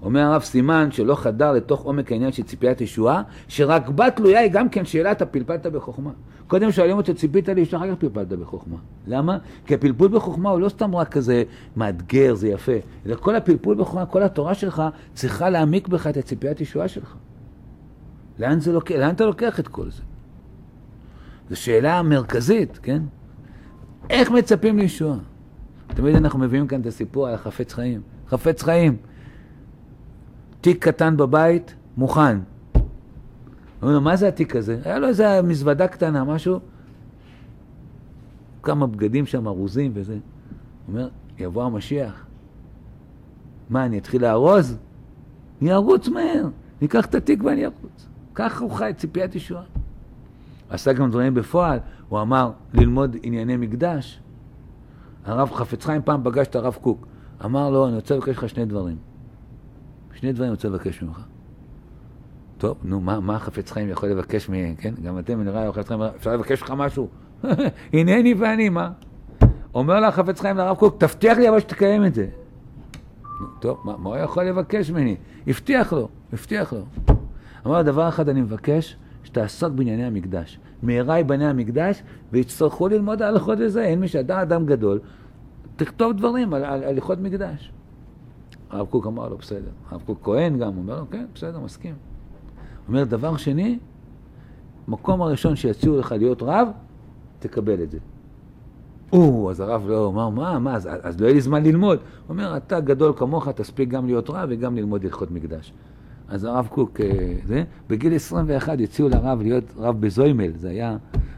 אומר 0.01 0.19
הרב 0.19 0.41
סימן 0.41 0.91
שלא 0.91 1.15
חדר 1.15 1.51
לתוך 1.51 1.81
עומק 1.81 2.11
העניין 2.11 2.31
של 2.31 2.43
ציפיית 2.43 2.81
ישועה, 2.81 3.23
שרק 3.47 3.89
בה 3.89 4.11
תלויה 4.11 4.39
היא 4.39 4.51
גם 4.51 4.69
כן 4.69 4.85
שאלת 4.85 5.21
הפלפלת 5.21 5.65
בחוכמה. 5.65 6.11
קודם 6.47 6.71
שואלים 6.71 6.97
אותו, 6.97 7.15
ציפית 7.15 7.49
לישועה, 7.49 7.83
אחר 7.83 7.95
כך 7.95 7.99
פלפלת 7.99 8.27
בחוכמה. 8.27 8.77
למה? 9.07 9.37
כי 9.65 9.73
הפלפול 9.73 10.07
בחוכמה 10.07 10.49
הוא 10.49 10.59
לא 10.59 10.69
סתם 10.69 10.95
רק 10.95 11.07
כזה 11.07 11.43
מאתגר, 11.75 12.35
זה 12.35 12.47
יפה, 12.47 12.71
אלא 13.05 13.15
כל 13.15 13.35
הפלפול 13.35 13.75
בחוכמה, 13.75 14.05
כל 14.05 14.23
התורה 14.23 14.53
שלך, 14.53 14.83
צריכה 15.13 15.49
להעמיק 15.49 15.87
בך 15.87 16.07
את 16.07 16.17
הציפיית 16.17 16.61
ישועה 16.61 16.87
שלך. 16.87 17.15
לאן, 18.39 18.57
לוק... 18.73 18.91
לאן 18.91 19.15
אתה 19.15 19.25
לוקח 19.25 19.59
את 19.59 19.67
כל 19.67 19.89
זה? 19.89 20.01
זו 21.49 21.55
שאלה 21.55 22.01
מרכזית, 22.01 22.79
כן? 22.83 23.01
איך 24.09 24.31
מצפים 24.31 24.77
לישועה? 24.77 25.17
תמיד 25.87 26.15
אנחנו 26.15 26.39
מביאים 26.39 26.67
כאן 26.67 26.81
את 26.81 26.85
הסיפור 26.85 27.27
על 27.27 27.33
החפץ 27.33 27.73
חיים. 27.73 28.01
חפץ 28.29 28.63
חיים. 28.63 28.97
תיק 30.61 30.87
קטן 30.87 31.17
בבית, 31.17 31.75
מוכן. 31.97 32.37
אומרים 33.81 33.95
לו, 33.95 34.01
מה 34.01 34.15
זה 34.15 34.27
התיק 34.27 34.55
הזה? 34.55 34.79
היה 34.85 34.99
לו 34.99 35.07
איזה 35.07 35.41
מזוודה 35.41 35.87
קטנה, 35.87 36.23
משהו, 36.23 36.59
כמה 38.63 38.87
בגדים 38.87 39.25
שם 39.25 39.47
ארוזים 39.47 39.91
וזה. 39.93 40.13
הוא 40.13 40.19
אומר, 40.87 41.09
יבוא 41.39 41.63
המשיח. 41.63 42.25
מה, 43.69 43.85
אני 43.85 43.97
אתחיל 43.97 44.21
לארוז? 44.21 44.77
אני 45.61 45.73
ארוץ 45.73 46.07
מהר, 46.07 46.41
אני 46.79 46.87
אקח 46.87 47.05
את 47.05 47.15
התיק 47.15 47.43
ואני 47.43 47.65
ארוץ. 47.65 48.07
ככה 48.35 48.63
הוא 48.63 48.71
חי, 48.71 48.91
ציפיית 48.97 49.35
ישועה. 49.35 49.63
עשה 50.69 50.93
גם 50.93 51.09
דברים 51.09 51.33
בפועל, 51.33 51.79
הוא 52.09 52.21
אמר 52.21 52.51
ללמוד 52.73 53.15
ענייני 53.23 53.57
מקדש. 53.57 54.19
הרב 55.25 55.51
חפץ 55.51 55.85
חיים 55.85 56.01
פעם 56.05 56.21
פגש 56.23 56.47
את 56.47 56.55
הרב 56.55 56.77
קוק, 56.81 57.07
אמר 57.45 57.69
לו, 57.69 57.87
אני 57.87 57.95
רוצה 57.95 58.15
לבקש 58.15 58.37
לך 58.37 58.49
שני 58.49 58.65
דברים. 58.65 59.10
שני 60.21 60.33
דברים 60.33 60.47
אני 60.47 60.55
רוצה 60.55 60.67
לבקש 60.67 61.01
ממך. 61.01 61.21
טוב, 62.57 62.77
נו, 62.83 63.01
מה, 63.01 63.19
מה 63.19 63.39
חפץ 63.39 63.71
חיים 63.71 63.89
יכול 63.89 64.09
לבקש 64.09 64.49
מהם, 64.49 64.75
כן? 64.75 64.93
גם 65.03 65.19
אתם, 65.19 65.43
נראה, 65.43 65.71
חפץ 65.71 65.87
חיים, 65.87 66.01
אפשר 66.01 66.33
לבקש 66.33 66.61
ממך 66.61 66.73
משהו? 66.77 67.07
הנני 67.93 68.33
ואני, 68.33 68.69
מה? 68.69 68.91
אומר 69.73 69.99
לה 69.99 70.11
חפץ 70.11 70.39
חיים 70.39 70.57
לרב 70.57 70.77
קוק, 70.77 70.95
תבטיח 70.99 71.37
לי 71.37 71.49
אבל 71.49 71.59
שתקיים 71.59 72.05
את 72.05 72.13
זה. 72.13 72.27
טוב, 73.59 73.81
מה, 73.83 73.97
מה 73.97 74.09
הוא 74.09 74.17
יכול 74.17 74.43
לבקש 74.43 74.91
ממני? 74.91 75.15
הבטיח 75.47 75.93
לו, 75.93 76.09
הבטיח 76.33 76.73
לו. 76.73 76.85
אמר, 77.67 77.81
דבר 77.81 78.09
אחד 78.09 78.29
אני 78.29 78.41
מבקש, 78.41 78.97
שתעסוק 79.23 79.73
בענייני 79.73 80.03
המקדש. 80.03 80.59
מהרה 80.83 81.17
ייבנה 81.17 81.49
המקדש, 81.49 82.03
ויצטרכו 82.31 82.87
ללמוד 82.87 83.21
ההלכות 83.21 83.59
לזה. 83.59 83.83
אין 83.83 83.99
מי 83.99 84.07
שאתה 84.07 84.41
אדם 84.41 84.65
גדול, 84.65 84.99
תכתוב 85.75 86.13
דברים 86.13 86.53
על, 86.53 86.63
הליכות 86.63 87.19
מקדש. 87.19 87.71
הרב 88.71 88.87
קוק 88.87 89.07
אמר 89.07 89.29
לו, 89.29 89.37
בסדר. 89.37 89.69
הרב 89.89 90.01
קוק 90.05 90.19
כהן 90.23 90.57
גם, 90.57 90.77
אומר 90.77 90.99
לו, 90.99 91.05
כן, 91.11 91.25
בסדר, 91.35 91.59
מסכים. 91.59 91.95
אומר, 92.87 93.03
דבר 93.03 93.37
שני, 93.37 93.79
מקום 94.87 95.21
הראשון 95.21 95.55
שיציעו 95.55 95.97
לך 95.97 96.11
להיות 96.11 96.43
רב, 96.43 96.67
תקבל 97.39 97.83
את 97.83 97.91
זה. 97.91 97.97
או, 99.13 99.51
אז 99.51 99.59
הרב 99.59 99.89
לא 99.89 100.07
אמר, 100.07 100.29
מה, 100.29 100.59
מה, 100.59 100.75
אז, 100.75 100.89
אז 101.01 101.21
לא 101.21 101.25
יהיה 101.25 101.33
לי 101.33 101.41
זמן 101.41 101.63
ללמוד. 101.63 101.99
הוא 101.99 102.05
אומר, 102.29 102.57
אתה 102.57 102.79
גדול 102.79 103.13
כמוך, 103.15 103.49
תספיק 103.49 103.89
גם 103.89 104.05
להיות 104.05 104.29
רב 104.29 104.49
וגם 104.51 104.75
ללמוד 104.75 105.05
הלכות 105.05 105.31
מקדש. 105.31 105.73
אז 106.31 106.43
הרב 106.43 106.67
קוק, 106.67 107.01
אה, 107.01 107.33
זה, 107.45 107.63
בגיל 107.89 108.15
21 108.15 108.79
הציעו 108.83 109.09
לרב 109.09 109.41
להיות 109.41 109.63
רב 109.77 110.01
בזוימל, 110.01 110.51
זה 110.55 110.69
היה 110.69 110.97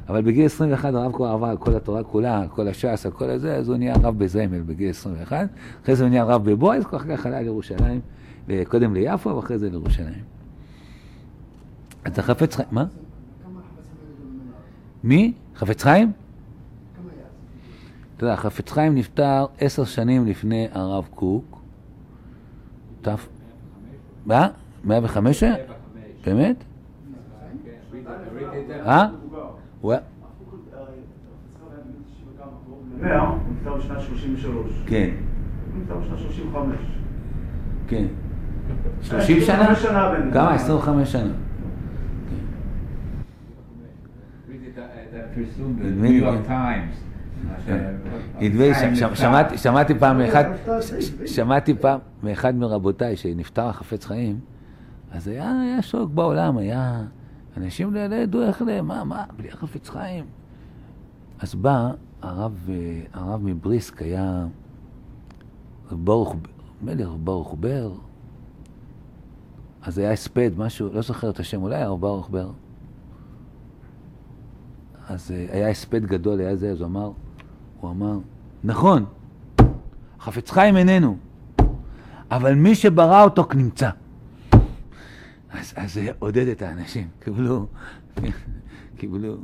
אבל 0.09 0.21
בגיל 0.21 0.45
21 0.45 0.93
הרב 0.93 1.15
כבר 1.15 1.27
עבר 1.27 1.55
כל 1.59 1.75
התורה 1.75 2.03
כולה, 2.03 2.45
כל 2.47 2.67
הש"ס, 2.67 3.05
על 3.05 3.11
כל 3.11 3.29
הזה, 3.29 3.55
אז 3.55 3.69
הוא 3.69 3.77
נהיה 3.77 3.95
רב 4.03 4.19
בזמל 4.19 4.61
בגיל 4.61 4.89
21, 4.89 5.47
אחרי 5.83 5.95
זה 5.95 6.03
הוא 6.03 6.09
נהיה 6.09 6.23
רב 6.23 6.51
בבועז, 6.51 6.83
כל 6.83 6.99
כך 6.99 7.25
עלה 7.25 7.41
לירושלים, 7.41 8.01
קודם 8.67 8.93
ליפו 8.93 9.35
ואחרי 9.35 9.57
זה 9.57 9.69
לירושלים. 9.69 10.23
אז 12.05 12.19
החפץ 12.19 12.55
חיים, 12.55 12.67
מה? 12.71 12.85
מי? 15.03 15.33
חפץ 15.55 15.83
חיים? 15.83 16.11
אתה 18.17 18.25
יודע, 18.25 18.35
חפץ 18.35 18.71
חיים 18.71 18.95
נפטר 18.95 19.45
עשר 19.59 19.83
שנים 19.83 20.25
לפני 20.25 20.67
הרב 20.71 21.07
קוק. 21.15 21.61
מה? 24.25 24.47
105? 24.83 25.43
באמת? 26.25 26.63
אה? 28.85 29.07
הוא 29.81 29.91
היה... 29.91 30.01
הוא 33.29 33.37
נפטר 33.53 33.75
בשנת 33.77 34.01
33. 34.01 34.71
כן. 34.87 35.09
הוא 35.73 35.81
נפטר 35.81 35.95
בשנת 35.95 36.19
35. 36.19 36.75
כן. 37.87 38.05
30 39.01 39.41
שנה? 39.41 39.53
25 39.71 39.81
שנה. 39.83 40.31
כמה? 40.33 40.53
25 40.53 41.11
שנה. 41.11 41.21
כן. 47.65 47.93
מאחד, 50.17 50.43
ש- 50.81 50.91
שמעתי 51.35 51.73
פעם 51.73 51.99
מאחד 52.23 52.55
מרבותיי 52.55 53.15
שנפטר 53.15 53.67
החפץ 53.69 54.05
חיים, 54.05 54.39
אז 55.13 55.27
היה 55.27 55.61
היה 55.61 55.81
שוק 55.81 56.11
בעולם, 56.11 56.57
היה... 56.57 57.03
אנשים 57.57 57.93
לא 57.93 57.99
ידעו 57.99 58.41
איך 58.41 58.61
ל... 58.61 58.81
מה, 58.81 59.03
מה, 59.03 59.23
בלי 59.37 59.49
החפץ 59.49 59.89
חיים. 59.89 60.25
אז 61.39 61.55
בא 61.55 61.91
הרב, 62.21 62.69
אה, 62.69 63.01
הרב 63.13 63.41
מבריסק, 63.43 64.01
היה 64.01 64.45
ברוך, 65.91 66.35
הרב 66.87 67.25
ברוך 67.25 67.55
בר, 67.59 67.93
אז 69.81 69.97
היה 69.97 70.11
הספד, 70.11 70.51
משהו, 70.57 70.89
לא 70.93 71.01
זוכר 71.01 71.29
את 71.29 71.39
השם, 71.39 71.63
אולי 71.63 71.81
הרב 71.81 72.01
ברוך 72.01 72.29
בר. 72.29 72.51
אז 75.07 75.31
אה, 75.31 75.45
היה 75.51 75.69
הספד 75.69 76.05
גדול, 76.05 76.39
היה 76.39 76.55
זה, 76.55 76.71
אז 76.71 76.81
הוא 76.81 76.87
אמר, 76.87 77.11
הוא 77.81 77.91
אמר, 77.91 78.17
נכון, 78.63 79.05
חפץ 80.19 80.51
חיים 80.51 80.77
איננו, 80.77 81.17
אבל 82.31 82.53
מי 82.53 82.75
שברא 82.75 83.23
אותו 83.23 83.47
נמצא. 83.55 83.89
אז, 85.53 85.73
אז 85.75 85.93
זה 85.93 86.11
עודד 86.19 86.47
את 86.47 86.61
האנשים, 86.61 87.07
קיבלו, 87.23 87.67
קיבלו. 88.97 89.37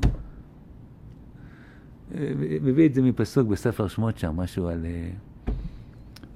מביא 2.62 2.86
את 2.86 2.93
זה 2.93 3.01
מפסוק 3.01 3.47
בספר 3.47 3.88
שמות 3.88 4.18
שם, 4.18 4.38
משהו 4.38 4.68
על... 4.68 4.86
אה, 4.86 5.10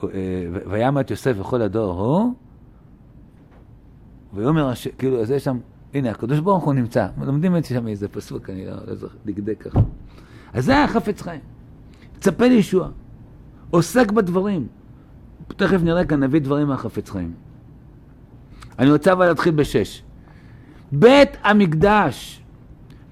אה, 0.04 0.10
וימת 0.70 1.12
יוסף 1.12 1.36
וכל 1.40 1.62
הדור 1.62 2.00
הוא, 2.02 2.34
ויאמר, 4.34 4.68
הש- 4.70 4.88
כאילו, 4.88 5.22
אז 5.22 5.32
יש 5.32 5.44
שם, 5.44 5.58
הנה, 5.94 6.12
הקדוש 6.12 6.40
ברוך 6.40 6.64
הוא 6.64 6.74
נמצא. 6.74 7.08
לומדים 7.22 7.58
את 7.58 7.64
זה 7.64 7.70
שם 7.70 7.88
איזה 7.88 8.08
פסוק, 8.08 8.50
אני 8.50 8.66
לא, 8.66 8.72
לא 8.88 8.96
זוכר, 8.96 9.18
דקדק 9.26 9.62
ככה. 9.64 9.80
אז 10.54 10.66
זה 10.66 10.72
היה 10.72 10.88
חפץ 10.88 11.22
חיים. 11.22 11.42
מצפה 12.18 12.48
לישוע. 12.48 12.90
עוסק 13.70 14.12
בדברים. 14.12 14.68
תכף 15.48 15.82
נראה 15.84 16.06
כאן, 16.06 16.24
נביא 16.24 16.42
דברים 16.42 16.68
מהחפץ 16.68 17.10
חיים. 17.10 17.34
אני 18.80 18.92
רוצה 18.92 19.14
אבל 19.14 19.28
להתחיל 19.28 19.54
בשש. 19.54 20.04
בית 20.92 21.30
המקדש, 21.44 22.42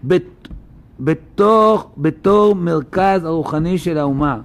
בת, 0.03 0.47
בתוך, 0.99 1.87
בתור 1.97 2.55
מרכז 2.55 3.25
הרוחני 3.25 3.77
של 3.77 3.97
האומה 3.97 4.37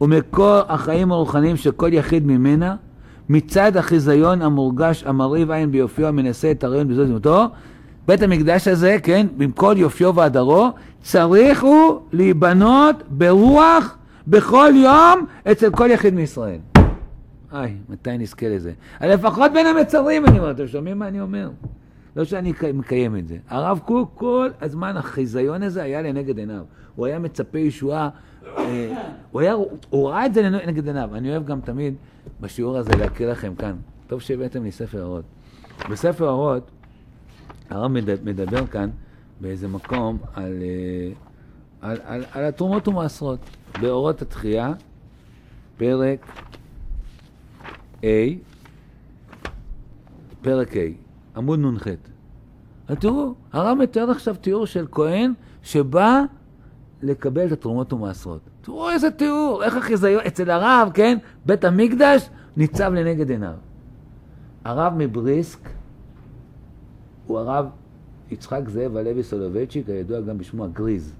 ומקור 0.00 0.60
החיים 0.68 1.12
הרוחניים 1.12 1.56
של 1.56 1.70
כל 1.70 1.92
יחיד 1.92 2.26
ממנה, 2.26 2.76
מצד 3.28 3.76
החיזיון 3.76 4.42
המורגש 4.42 5.04
המרהיב 5.06 5.50
עין 5.50 5.70
ביופיו 5.70 6.06
המנסה 6.06 6.50
את 6.50 6.64
הרעיון 6.64 6.88
בזאת 6.88 7.08
זמותו, 7.08 7.46
בית 8.08 8.22
המקדש 8.22 8.68
הזה, 8.68 8.96
כן, 9.02 9.26
כל 9.54 9.74
יופיו 9.78 10.14
והדרו, 10.14 10.70
צריך 11.02 11.62
הוא 11.62 12.00
להיבנות 12.12 13.02
ברוח 13.08 13.96
בכל 14.26 14.72
יום 14.74 15.26
אצל 15.52 15.70
כל 15.70 15.90
יחיד 15.90 16.14
מישראל. 16.14 16.71
איי, 17.52 17.76
מתי 17.88 18.18
נזכה 18.18 18.48
לזה? 18.48 18.72
לפחות 19.00 19.52
בין 19.52 19.66
המצרים, 19.66 20.26
אני 20.26 20.38
אומר, 20.38 20.50
אתם 20.50 20.66
שומעים 20.66 20.98
מה 20.98 21.08
אני 21.08 21.20
אומר? 21.20 21.50
לא 22.16 22.24
שאני 22.24 22.52
מקיים 22.74 23.16
את 23.16 23.28
זה. 23.28 23.36
הרב 23.48 23.80
קוק, 23.84 24.10
כל 24.14 24.48
הזמן 24.60 24.96
החיזיון 24.96 25.62
הזה 25.62 25.82
היה 25.82 26.02
לנגד 26.02 26.38
עיניו. 26.38 26.64
הוא 26.96 27.06
היה 27.06 27.18
מצפה 27.18 27.58
ישועה, 27.58 28.08
אה, 28.58 29.02
הוא, 29.30 29.40
היה, 29.40 29.54
הוא 29.90 30.08
ראה 30.08 30.26
את 30.26 30.34
זה 30.34 30.42
לנגד 30.42 30.86
עיניו. 30.86 31.10
אני 31.14 31.30
אוהב 31.30 31.44
גם 31.46 31.60
תמיד 31.60 31.94
בשיעור 32.40 32.76
הזה 32.78 32.90
להקריא 32.98 33.28
לכם 33.28 33.54
כאן. 33.54 33.76
טוב 34.06 34.20
שהבאתם 34.20 34.62
לי 34.64 34.72
ספר 34.72 35.02
אורות. 35.04 35.24
בספר 35.90 36.28
אורות, 36.28 36.70
הרב 37.70 37.90
מד- 37.90 38.24
מדבר 38.24 38.66
כאן 38.66 38.90
באיזה 39.40 39.68
מקום 39.68 40.18
על, 40.34 40.52
אה, 40.62 41.12
על, 41.90 41.96
על, 42.04 42.24
על 42.32 42.44
התרומות 42.44 42.88
ומעשרות. 42.88 43.38
באורות 43.80 44.22
התחייה, 44.22 44.72
פרק 45.76 46.26
A, 48.02 48.06
פרק 50.42 50.72
A, 50.72 50.78
עמוד 51.36 51.58
נ"ח. 51.58 51.86
אז 52.88 52.96
תראו, 52.96 53.34
הרב 53.52 53.78
מתאר 53.78 54.10
עכשיו 54.10 54.34
תיאור 54.34 54.66
של 54.66 54.86
כהן 54.92 55.32
שבא 55.62 56.22
לקבל 57.02 57.46
את 57.46 57.52
התרומות 57.52 57.92
ומעשרות. 57.92 58.40
תראו 58.60 58.90
איזה 58.90 59.10
תיאור, 59.10 59.64
איך 59.64 59.76
החיזיון, 59.76 60.22
אצל 60.26 60.50
הרב, 60.50 60.90
כן, 60.94 61.18
בית 61.46 61.64
המקדש 61.64 62.30
ניצב 62.56 62.92
לנגד 62.92 63.30
עיניו. 63.30 63.54
הרב 64.64 64.92
מבריסק 64.96 65.68
הוא 67.26 67.38
הרב 67.38 67.66
יצחק 68.30 68.60
זאב 68.68 68.96
הלוי 68.96 69.22
סולובייצ'יק, 69.22 69.88
הידוע 69.88 70.20
גם 70.20 70.38
בשמו 70.38 70.64
הגריז. 70.64 71.14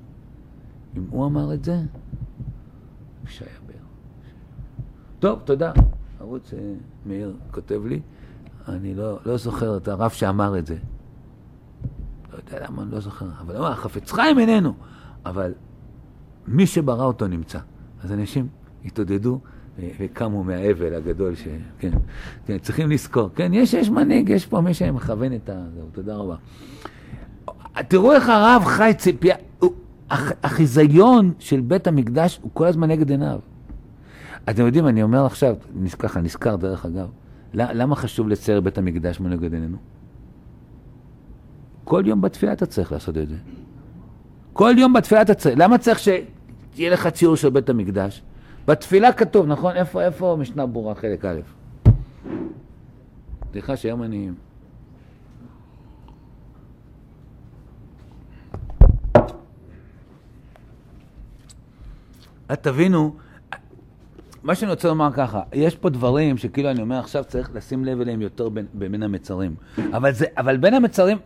אם 0.96 1.04
הוא 1.10 1.26
אמר 1.26 1.54
את 1.54 1.64
זה, 1.64 1.76
שי 3.26 3.44
אבר. 3.44 3.78
טוב, 5.18 5.38
תודה. 5.44 5.72
ערוץ 6.32 6.54
אה, 6.54 6.58
מאיר 7.06 7.34
כותב 7.50 7.80
לי, 7.86 8.00
אני 8.68 8.94
לא, 8.94 9.18
לא 9.26 9.36
זוכר 9.36 9.76
את 9.76 9.88
הרב 9.88 10.10
שאמר 10.10 10.58
את 10.58 10.66
זה. 10.66 10.76
לא 12.32 12.36
יודע 12.36 12.66
למה, 12.66 12.82
אני 12.82 12.90
לא 12.90 13.00
זוכר. 13.00 13.26
אבל 13.40 13.56
הוא 13.56 13.66
אמר, 13.66 13.74
חפץ 13.74 14.12
חיים 14.12 14.38
איננו. 14.38 14.74
אבל 15.26 15.52
מי 16.48 16.66
שברא 16.66 17.04
אותו 17.04 17.26
נמצא. 17.28 17.58
אז 18.02 18.12
אנשים 18.12 18.48
התעודדו 18.84 19.38
ו- 19.78 19.88
וקמו 20.00 20.44
מהאבל 20.44 20.94
הגדול 20.94 21.34
ש... 21.34 21.48
כן, 21.78 21.90
כן, 22.46 22.58
צריכים 22.58 22.90
לזכור. 22.90 23.30
כן, 23.34 23.54
יש, 23.54 23.74
יש 23.74 23.90
מנהיג, 23.90 24.28
יש 24.28 24.46
פה 24.46 24.60
מי 24.60 24.74
שמכוון 24.74 25.34
את 25.34 25.48
ה... 25.48 25.64
זהו, 25.74 25.86
תודה 25.92 26.16
רבה. 26.16 26.36
תראו 27.88 28.12
איך 28.12 28.28
הרב 28.28 28.62
חי 28.64 28.92
ציפייה, 28.98 29.36
החיזיון 30.42 31.32
של 31.38 31.60
בית 31.60 31.86
המקדש 31.86 32.38
הוא 32.42 32.50
כל 32.54 32.66
הזמן 32.66 32.90
נגד 32.90 33.10
עיניו. 33.10 33.40
אתם 34.50 34.66
יודעים, 34.66 34.88
אני 34.88 35.02
אומר 35.02 35.26
עכשיו, 35.26 35.56
ככה, 35.98 36.20
נזכר 36.20 36.56
דרך 36.56 36.86
אגב, 36.86 37.08
למה 37.54 37.96
חשוב 37.96 38.28
לצייר 38.28 38.60
בית 38.60 38.78
המקדש 38.78 39.20
מנגד 39.20 39.54
עינינו? 39.54 39.76
כל 41.84 42.02
יום 42.06 42.20
בתפילה 42.20 42.52
אתה 42.52 42.66
צריך 42.66 42.92
לעשות 42.92 43.18
את 43.18 43.28
זה. 43.28 43.36
כל 44.52 44.74
יום 44.78 44.92
בתפילה 44.92 45.22
אתה 45.22 45.34
צריך, 45.34 45.54
למה 45.58 45.78
צריך 45.78 45.98
שיהיה 45.98 46.90
לך 46.90 47.06
ציור 47.08 47.36
של 47.36 47.50
בית 47.50 47.68
המקדש? 47.68 48.22
בתפילה 48.66 49.12
כתוב, 49.12 49.46
נכון? 49.46 49.76
איפה, 49.76 50.02
איפה 50.02 50.36
משנה 50.40 50.66
ברורה 50.66 50.94
חלק 50.94 51.24
א'? 51.24 51.40
סליחה 53.52 53.76
שהיום 53.76 54.02
אני... 54.02 54.30
אז 62.48 62.56
תבינו, 62.56 63.14
מה 64.42 64.54
שאני 64.54 64.70
רוצה 64.70 64.88
לומר 64.88 65.12
ככה, 65.12 65.40
יש 65.52 65.76
פה 65.76 65.90
דברים 65.90 66.36
שכאילו 66.36 66.70
אני 66.70 66.82
אומר 66.82 66.98
עכשיו 66.98 67.24
צריך 67.24 67.50
לשים 67.54 67.84
לב 67.84 68.00
אליהם 68.00 68.22
יותר 68.22 68.48
בין, 68.74 69.02
המצרים. 69.02 69.54
אבל, 69.92 70.12
זה, 70.12 70.26
אבל 70.36 70.56
בין 70.56 70.74
המצרים, 70.74 71.18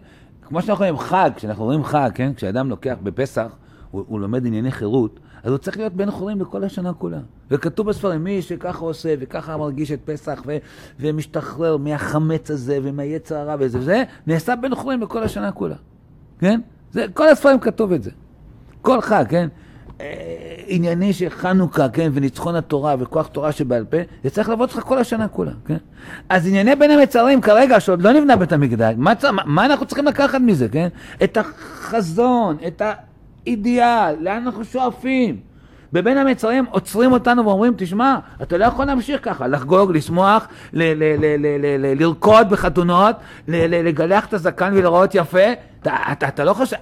כמו 0.42 0.62
שאנחנו 0.62 0.82
רואים 0.82 0.98
חג, 0.98 1.30
כשאנחנו 1.36 1.64
רואים 1.64 1.84
חג, 1.84 2.10
כן? 2.14 2.34
כשאדם 2.34 2.70
לוקח 2.70 2.96
בפסח, 3.02 3.56
הוא, 3.90 4.04
הוא 4.08 4.20
לומד 4.20 4.46
ענייני 4.46 4.70
חירות, 4.70 5.20
אז 5.42 5.50
הוא 5.50 5.58
צריך 5.58 5.76
להיות 5.76 5.92
בן 5.92 6.10
חורים 6.10 6.40
לכל 6.40 6.64
השנה 6.64 6.92
כולה. 6.92 7.18
וכתוב 7.50 7.88
בספרים, 7.88 8.24
מי 8.24 8.42
שככה 8.42 8.84
עושה 8.84 9.14
וככה 9.18 9.56
מרגיש 9.56 9.92
את 9.92 10.00
פסח 10.04 10.42
ו, 10.46 10.56
ומשתחרר 11.00 11.76
מהחמץ 11.76 12.50
הזה 12.50 12.78
ומהיצר 12.82 13.36
הרע 13.36 13.56
וזה 13.58 13.78
וזה, 13.78 14.02
נעשה 14.26 14.56
בן 14.56 14.74
חורים 14.74 15.02
לכל 15.02 15.22
השנה 15.22 15.52
כולה. 15.52 15.76
כן? 16.38 16.60
זה, 16.92 17.06
כל 17.14 17.28
הספרים 17.28 17.60
כתוב 17.60 17.92
את 17.92 18.02
זה. 18.02 18.10
כל 18.82 19.00
חג, 19.00 19.24
כן? 19.28 19.48
אה, 20.00 20.06
ענייני 20.66 21.12
של 21.12 21.28
חנוכה, 21.28 21.88
כן? 21.88 22.10
וניצחון 22.14 22.54
התורה 22.54 22.94
וכוח 22.98 23.26
תורה 23.26 23.52
שבעל 23.52 23.84
פה, 23.84 23.96
זה 24.24 24.30
צריך 24.30 24.48
לעבוד 24.48 24.70
לך 24.70 24.80
כל 24.80 24.98
השנה 24.98 25.28
כולה, 25.28 25.52
כן? 25.66 25.76
אז 26.28 26.46
ענייני 26.46 26.76
בין 26.76 26.90
המצרים 26.90 27.40
כרגע, 27.40 27.80
שעוד 27.80 28.02
לא 28.02 28.12
נבנה 28.12 28.36
בית 28.36 28.52
המקדש, 28.52 28.94
מה, 28.98 29.12
מה, 29.32 29.42
מה 29.46 29.64
אנחנו 29.66 29.86
צריכים 29.86 30.04
לקחת 30.04 30.40
מזה, 30.40 30.68
כן? 30.68 30.88
את 31.24 31.36
החזון, 31.36 32.56
את 32.66 32.82
אידיאל, 33.46 34.14
לאן 34.20 34.42
אנחנו 34.46 34.64
שואפים. 34.64 35.36
בבין 35.92 36.18
המצרים 36.18 36.64
עוצרים 36.70 37.12
אותנו 37.12 37.46
ואומרים, 37.46 37.72
תשמע, 37.76 38.18
אתה 38.42 38.58
לא 38.58 38.64
יכול 38.64 38.84
להמשיך 38.84 39.24
ככה, 39.24 39.46
לחגוג, 39.46 39.96
לשמוח, 39.96 40.48
לרקוד 41.78 42.50
בחתונות, 42.50 43.16
לגלח 43.48 44.26
את 44.26 44.34
הזקן 44.34 44.72
ולראות 44.76 45.14
יפה, 45.14 45.52
אתה, 45.82 45.96
אתה, 46.12 46.28
אתה 46.28 46.44
לא 46.44 46.52
חושב, 46.54 46.76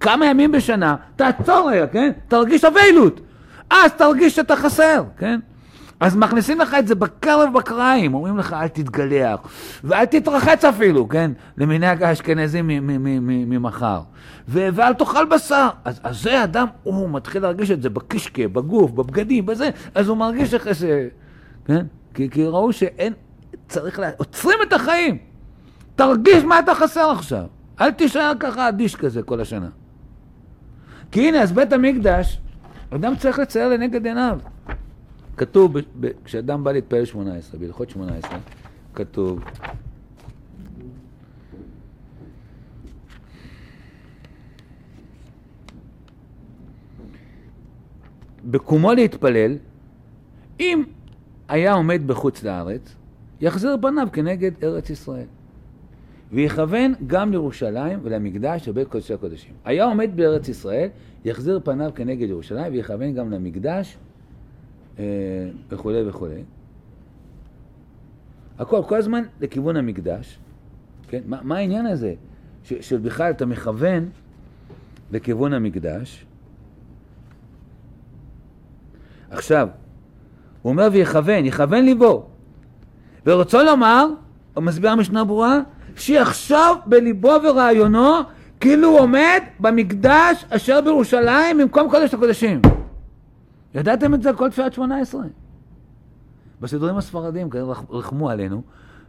כמה 0.00 0.26
ימים 0.26 0.52
בשנה, 0.52 0.96
תעצור 1.16 1.70
רגע, 1.70 1.86
כן? 1.86 2.10
תרגיש 2.28 2.64
אביילות, 2.64 3.20
אז 3.70 3.92
תרגיש 3.92 4.36
שאתה 4.36 4.56
חסר, 4.56 5.04
כן? 5.18 5.40
אז 6.00 6.16
מכניסים 6.16 6.60
לך 6.60 6.76
את 6.78 6.86
זה 6.86 6.94
בקרב 6.94 7.52
בקריים, 7.54 8.14
אומרים 8.14 8.38
לך 8.38 8.52
אל 8.52 8.68
תתגלח, 8.68 9.40
ואל 9.84 10.04
תתרחץ 10.04 10.64
אפילו, 10.64 11.08
כן? 11.08 11.30
למנהג 11.58 12.02
האשכנזים 12.02 12.70
ממחר. 13.26 14.00
ואל 14.48 14.92
תאכל 14.92 15.24
בשר. 15.24 15.68
אז, 15.84 16.00
אז 16.02 16.22
זה 16.22 16.44
אדם, 16.44 16.66
הוא 16.82 17.10
מתחיל 17.10 17.42
להרגיש 17.42 17.70
את 17.70 17.82
זה 17.82 17.90
בקישקע, 17.90 18.48
בגוף, 18.52 18.90
בבגדים, 18.90 19.46
בזה, 19.46 19.70
אז 19.94 20.08
הוא 20.08 20.16
מרגיש 20.16 20.54
איך 20.54 20.72
זה... 20.72 21.08
כן? 21.64 21.86
כי, 22.14 22.30
כי 22.30 22.44
ראו 22.44 22.72
שאין, 22.72 23.12
צריך 23.68 23.98
לה... 23.98 24.10
עוצרים 24.16 24.58
את 24.68 24.72
החיים. 24.72 25.18
תרגיש 25.96 26.44
מה 26.44 26.58
אתה 26.58 26.74
חסר 26.74 27.10
עכשיו. 27.10 27.44
אל 27.80 27.90
תישאר 27.90 28.32
ככה 28.40 28.68
אדיש 28.68 28.96
כזה 28.96 29.22
כל 29.22 29.40
השנה. 29.40 29.68
כי 31.12 31.28
הנה, 31.28 31.42
אז 31.42 31.52
בית 31.52 31.72
המקדש, 31.72 32.40
אדם 32.90 33.16
צריך 33.16 33.38
לצייר 33.38 33.68
לנגד 33.68 34.06
עיניו. 34.06 34.38
כתוב, 35.36 35.78
ב- 35.78 35.82
ב- 36.00 36.10
כשאדם 36.24 36.64
בא 36.64 36.72
להתפלל 36.72 37.04
18, 37.04 37.60
בהלכות 37.60 37.90
18, 37.90 38.38
כתוב, 38.94 39.40
בקומו 48.44 48.92
להתפלל, 48.92 49.56
אם 50.60 50.82
היה 51.48 51.72
עומד 51.72 52.02
בחוץ 52.06 52.42
לארץ, 52.42 52.94
יחזיר 53.40 53.76
פניו 53.82 54.08
כנגד 54.12 54.64
ארץ 54.64 54.90
ישראל. 54.90 55.26
ויכוון 56.32 56.94
גם 57.06 57.30
לירושלים 57.30 58.00
ולמקדש 58.02 58.68
ובית 58.68 58.88
קודשי 58.88 59.14
הקודשים. 59.14 59.54
היה 59.64 59.84
עומד 59.84 60.10
בארץ 60.14 60.48
ישראל, 60.48 60.88
יחזיר 61.24 61.60
פניו 61.64 61.90
כנגד 61.94 62.28
ירושלים 62.28 62.72
ויכוון 62.72 63.14
גם 63.14 63.30
למקדש 63.30 63.98
אה, 64.98 65.04
וכולי 65.70 66.08
וכולי. 66.08 66.42
הכל, 68.58 68.82
כל 68.88 68.96
הזמן 68.96 69.22
לכיוון 69.40 69.76
המקדש. 69.76 70.38
כן? 71.08 71.20
מה, 71.26 71.40
מה 71.42 71.56
העניין 71.56 71.86
הזה? 71.86 72.14
ש, 72.64 72.72
שבכלל 72.72 73.30
אתה 73.30 73.46
מכוון 73.46 74.08
לכיוון 75.12 75.52
המקדש. 75.52 76.26
עכשיו, 79.30 79.68
הוא 80.62 80.70
אומר 80.70 80.88
ויכוון, 80.92 81.44
יכוון 81.44 81.84
ליבו. 81.84 82.26
ורוצו 83.26 83.58
לומר, 83.62 84.06
הוא 84.54 84.64
מסביר 84.64 84.90
המשנה 84.90 85.24
ברורה, 85.24 85.60
שיחשוב 85.98 86.78
בליבו 86.86 87.32
ורעיונו 87.44 88.14
כאילו 88.60 88.88
הוא 88.88 89.00
עומד 89.00 89.40
במקדש 89.60 90.44
אשר 90.50 90.80
בירושלים 90.80 91.58
במקום 91.58 91.90
קודש 91.90 92.14
הקודשים. 92.14 92.60
ידעתם 93.74 94.14
את 94.14 94.22
זה 94.22 94.32
כל 94.32 94.50
תפילת 94.50 94.72
שמונה 94.72 95.00
עשרה? 95.00 95.22
בסידורים 96.60 96.96
הספרדיים, 96.96 97.50
כנראה 97.50 97.66
רח- 97.66 97.84
רחמו 97.90 98.30
עלינו, 98.30 98.62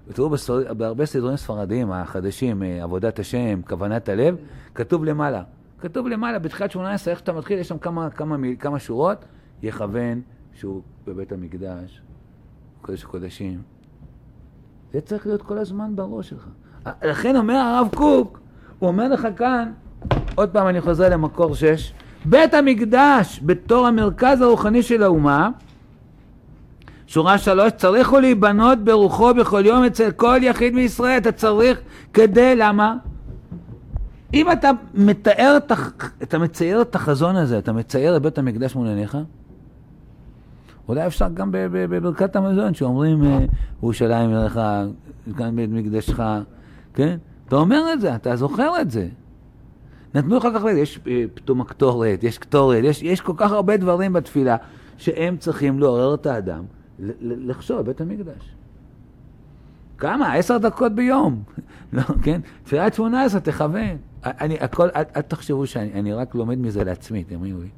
ותראו 0.08 0.30
בסדר, 0.30 0.74
בהרבה 0.74 1.06
סידורים 1.06 1.38
ספרדיים 1.38 1.92
החדשים, 1.92 2.64
אה, 2.64 2.84
עבודת 2.84 3.20
השם, 3.20 3.62
כוונת 3.68 4.10
הלב, 4.10 4.36
כתוב 4.76 5.06
למעלה. 5.06 5.44
כתוב 5.80 6.08
למעלה, 6.08 6.40
בתחילת 6.40 6.72
שמונה 6.72 6.94
עשרה, 6.94 7.12
איך 7.12 7.20
שאתה 7.20 7.34
מתחיל, 7.34 7.60
יש 7.60 7.68
שם 7.68 7.78
כמה, 7.78 8.10
כמה, 8.10 8.38
מיל- 8.38 8.56
כמה 8.60 8.80
שורות, 8.80 9.26
יכוון 9.62 10.22
שהוא 10.54 10.82
בבית 11.08 11.32
המקדש, 11.32 12.02
קודש 12.82 13.04
הקודשים. 13.04 13.62
זה 14.94 15.02
צריך 15.02 15.28
להיות 15.28 15.42
כל 15.42 15.58
הזמן 15.58 15.96
בראש 15.96 16.30
שלך. 16.30 16.48
לכן 17.04 17.36
אומר 17.36 17.56
הרב 17.56 17.88
קוק, 17.96 18.40
הוא 18.80 18.88
אומר 18.88 19.08
לך 19.08 19.28
כאן, 19.36 19.72
עוד 20.36 20.50
פעם 20.50 20.68
אני 20.68 20.82
חוזר 20.82 21.10
למקור 21.10 21.56
6, 21.56 21.94
בית 22.26 22.54
המקדש 22.54 23.40
בתור 23.44 23.88
המרכז 23.88 24.42
הרוחני 24.42 24.84
של 24.84 25.04
האומה, 25.04 25.50
שורה 27.08 27.38
שלוש, 27.38 27.72
צריך 27.78 28.10
הוא 28.10 28.20
להיבנות 28.20 28.80
ברוחו 28.80 29.34
בכל 29.34 29.66
יום 29.66 29.84
אצל 29.84 30.12
כל 30.12 30.40
יחיד 30.42 30.74
מישראל, 30.74 31.18
אתה 31.18 31.32
צריך 31.32 31.80
כדי, 32.14 32.56
למה? 32.56 32.96
אם 34.34 34.52
אתה 34.52 34.72
מתאר, 34.94 35.58
אתה 36.24 36.38
מצייר 36.38 36.82
את 36.82 36.96
החזון 36.96 37.36
הזה, 37.36 37.58
אתה 37.58 37.74
מצייר 37.74 38.18
את 38.18 38.22
בית 38.22 38.38
המקדש 38.38 38.76
מול 38.76 38.88
עיניך, 38.88 39.18
אולי 40.88 41.08
אפשר 41.08 41.28
גם 41.34 41.50
בברכת 41.52 42.36
המזון, 42.36 42.74
שאומרים 42.74 43.24
אה, 43.24 43.40
ירושלים 43.84 44.34
עליך, 44.34 44.60
כאן 45.38 45.56
בית 45.56 45.70
מקדשך, 45.70 46.20
כן? 47.00 47.18
אתה 47.48 47.56
אומר 47.56 47.94
את 47.94 48.02
זה, 48.02 48.16
אתה 48.16 48.36
זוכר 48.36 48.82
את 48.82 48.92
זה. 48.92 49.08
נתנו 50.16 50.38
לך 50.38 50.48
כך, 50.56 50.62
יש 50.78 51.00
אה, 51.08 51.24
פתאום 51.34 51.62
הקטורת, 51.62 52.24
יש 52.24 52.38
קטורת, 52.38 52.84
יש, 52.84 53.04
יש 53.04 53.22
כל 53.22 53.34
כך 53.38 53.52
הרבה 53.52 53.78
דברים 53.78 54.14
בתפילה 54.14 54.58
שהם 54.98 55.38
צריכים 55.38 55.80
לעורר 55.80 56.14
את 56.14 56.26
האדם 56.26 56.64
לחשוב 57.22 57.82
בית 57.82 58.02
המקדש. 58.02 58.56
כמה? 59.98 60.34
עשר 60.34 60.58
דקות 60.58 60.96
ביום. 60.96 61.44
לא, 61.94 62.02
כן? 62.24 62.42
תפילת 62.64 62.94
שמונה 62.94 63.24
עשרה, 63.24 63.42
תכוון. 63.42 63.98
אני, 64.24 64.58
הכל, 64.60 64.90
אל, 64.96 65.04
אל 65.16 65.22
תחשבו 65.22 65.68
שאני 65.68 65.94
אני 65.94 66.14
רק 66.14 66.36
לומד 66.36 66.58
מזה 66.58 66.84
לעצמי, 66.84 67.24
תאמינו 67.24 67.62
לי. 67.62 67.70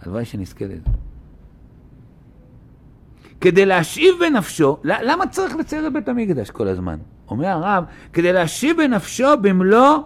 הלוואי 0.00 0.24
שנזכה 0.24 0.64
לזה. 0.64 0.90
כדי 3.40 3.66
להשיב 3.66 4.14
בנפשו, 4.20 4.76
למה 4.84 5.26
צריך 5.26 5.56
לצייר 5.56 5.86
את 5.86 5.92
בית 5.92 6.08
המקדש 6.08 6.50
כל 6.50 6.68
הזמן? 6.68 6.98
אומר 7.30 7.46
הרב, 7.46 7.84
כדי 8.12 8.32
להשיב 8.32 8.76
בנפשו 8.76 9.28
במלוא 9.40 9.98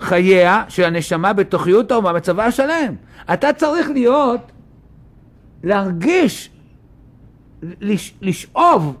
חייה 0.00 0.64
של 0.68 0.84
הנשמה 0.84 1.32
בתוכיות 1.32 1.90
האומה 1.90 2.12
בצבא 2.12 2.44
השלם. 2.44 2.94
אתה 3.32 3.52
צריך 3.52 3.90
להיות, 3.90 4.40
להרגיש, 5.62 6.50
לש, 7.62 8.14
לשאוב 8.22 8.96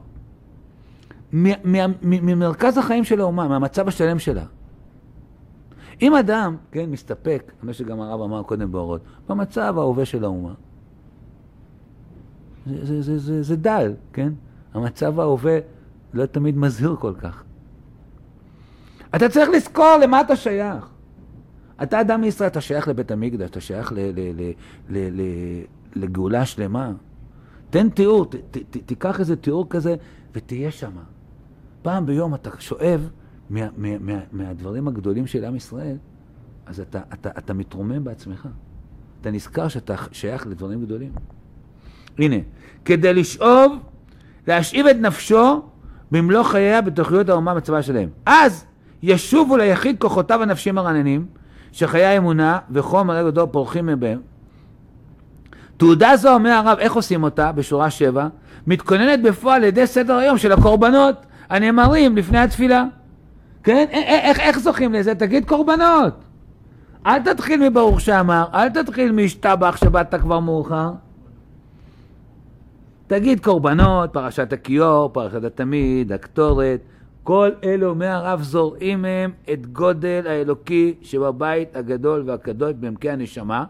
ממרכז 2.02 2.78
החיים 2.78 3.04
של 3.04 3.20
האומה, 3.20 3.48
מהמצב 3.48 3.88
השלם 3.88 4.18
שלה. 4.18 4.44
אם 6.02 6.14
אדם, 6.14 6.56
כן, 6.72 6.90
מסתפק, 6.90 7.52
מה 7.62 7.72
שגם 7.72 8.00
הרב 8.00 8.20
אמר 8.20 8.42
קודם 8.42 8.72
באורות, 8.72 9.00
במצב 9.28 9.78
ההווה 9.78 10.04
של 10.04 10.24
האומה, 10.24 10.52
זה, 12.66 12.84
זה, 12.84 13.02
זה, 13.02 13.18
זה, 13.18 13.42
זה 13.42 13.56
דל, 13.56 13.92
כן? 14.12 14.32
המצב 14.74 15.20
ההווה 15.20 15.58
לא 16.14 16.26
תמיד 16.26 16.56
מזהיר 16.56 16.96
כל 17.00 17.14
כך. 17.18 17.44
אתה 19.16 19.28
צריך 19.28 19.50
לזכור 19.50 19.96
למה 20.02 20.20
אתה 20.20 20.36
שייך. 20.36 20.88
אתה 21.82 22.00
אדם 22.00 22.20
מישראל, 22.20 22.48
אתה 22.48 22.60
שייך 22.60 22.88
לבית 22.88 23.10
המקדש, 23.10 23.50
אתה 23.50 23.60
שייך 23.60 23.92
ל, 23.92 23.98
ל, 23.98 24.52
ל, 24.90 25.20
ל, 25.20 25.22
לגאולה 25.94 26.46
שלמה. 26.46 26.92
תן 27.70 27.88
תיאור, 27.88 28.24
ת, 28.24 28.34
ת, 28.34 28.76
תיקח 28.86 29.20
איזה 29.20 29.36
תיאור 29.36 29.66
כזה 29.70 29.96
ותהיה 30.34 30.70
שם. 30.70 30.92
פעם 31.82 32.06
ביום 32.06 32.34
אתה 32.34 32.50
שואב 32.58 33.10
מה, 33.50 33.68
מה, 33.76 33.98
מה, 33.98 34.18
מהדברים 34.32 34.88
הגדולים 34.88 35.26
של 35.26 35.44
עם 35.44 35.56
ישראל, 35.56 35.96
אז 36.66 36.80
אתה, 36.80 37.00
אתה, 37.12 37.30
אתה 37.38 37.54
מתרומם 37.54 38.04
בעצמך. 38.04 38.48
אתה 39.20 39.30
נזכר 39.30 39.68
שאתה 39.68 39.94
שייך 40.12 40.46
לדברים 40.46 40.84
גדולים. 40.84 41.12
הנה, 42.18 42.36
כדי 42.84 43.14
לשאוב, 43.14 43.72
להשאיב 44.46 44.86
את 44.86 44.96
נפשו 44.96 45.62
במלוא 46.12 46.42
חייה 46.42 46.80
בתוכניות 46.80 47.28
האומה 47.28 47.54
בצבא 47.54 47.82
שלהם. 47.82 48.08
אז 48.26 48.64
ישובו 49.02 49.56
ליחיד 49.56 49.96
כוחותיו 49.98 50.42
הנפשיים 50.42 50.78
הרעננים, 50.78 51.26
שחיי 51.72 52.04
האמונה 52.04 52.58
וחום 52.70 53.10
הרגע 53.10 53.30
דור 53.30 53.46
פורחים 53.46 53.86
מהם. 53.86 54.20
תעודה 55.76 56.16
זו, 56.16 56.34
אומר 56.34 56.50
הרב, 56.50 56.78
איך 56.78 56.92
עושים 56.92 57.22
אותה? 57.22 57.52
בשורה 57.52 57.90
שבע, 57.90 58.26
מתכוננת 58.66 59.22
בפועל 59.22 59.56
על 59.62 59.68
ידי 59.68 59.86
סדר 59.86 60.14
היום 60.14 60.38
של 60.38 60.52
הקורבנות 60.52 61.16
הנאמרים 61.50 62.16
לפני 62.16 62.38
התפילה. 62.38 62.84
כן? 63.62 63.86
א- 63.92 63.94
א- 63.94 63.98
איך, 64.28 64.40
איך 64.40 64.58
זוכים 64.58 64.92
לזה? 64.92 65.14
תגיד 65.14 65.44
קורבנות. 65.48 66.24
אל 67.06 67.18
תתחיל 67.22 67.68
מברוך 67.68 68.00
שאמר, 68.00 68.44
אל 68.54 68.68
תתחיל 68.68 69.12
מהשתבח 69.12 69.76
שבאת 69.76 70.14
כבר 70.14 70.40
מאוחר. 70.40 70.90
תגיד 73.14 73.40
קורבנות, 73.40 74.12
פרשת 74.12 74.52
הכיור, 74.52 75.10
פרשת 75.12 75.44
התמיד, 75.44 76.12
הקטורת, 76.12 76.80
כל 77.24 77.50
אלו, 77.64 77.88
אומר 77.90 78.06
הרב, 78.06 78.42
זורעים 78.42 79.02
מהם 79.02 79.30
את 79.52 79.66
גודל 79.66 80.22
האלוקי 80.26 80.94
שבבית 81.02 81.76
הגדול 81.76 82.22
והקדוש 82.26 82.72
בעמקי 82.76 83.10
הנשמה, 83.10 83.64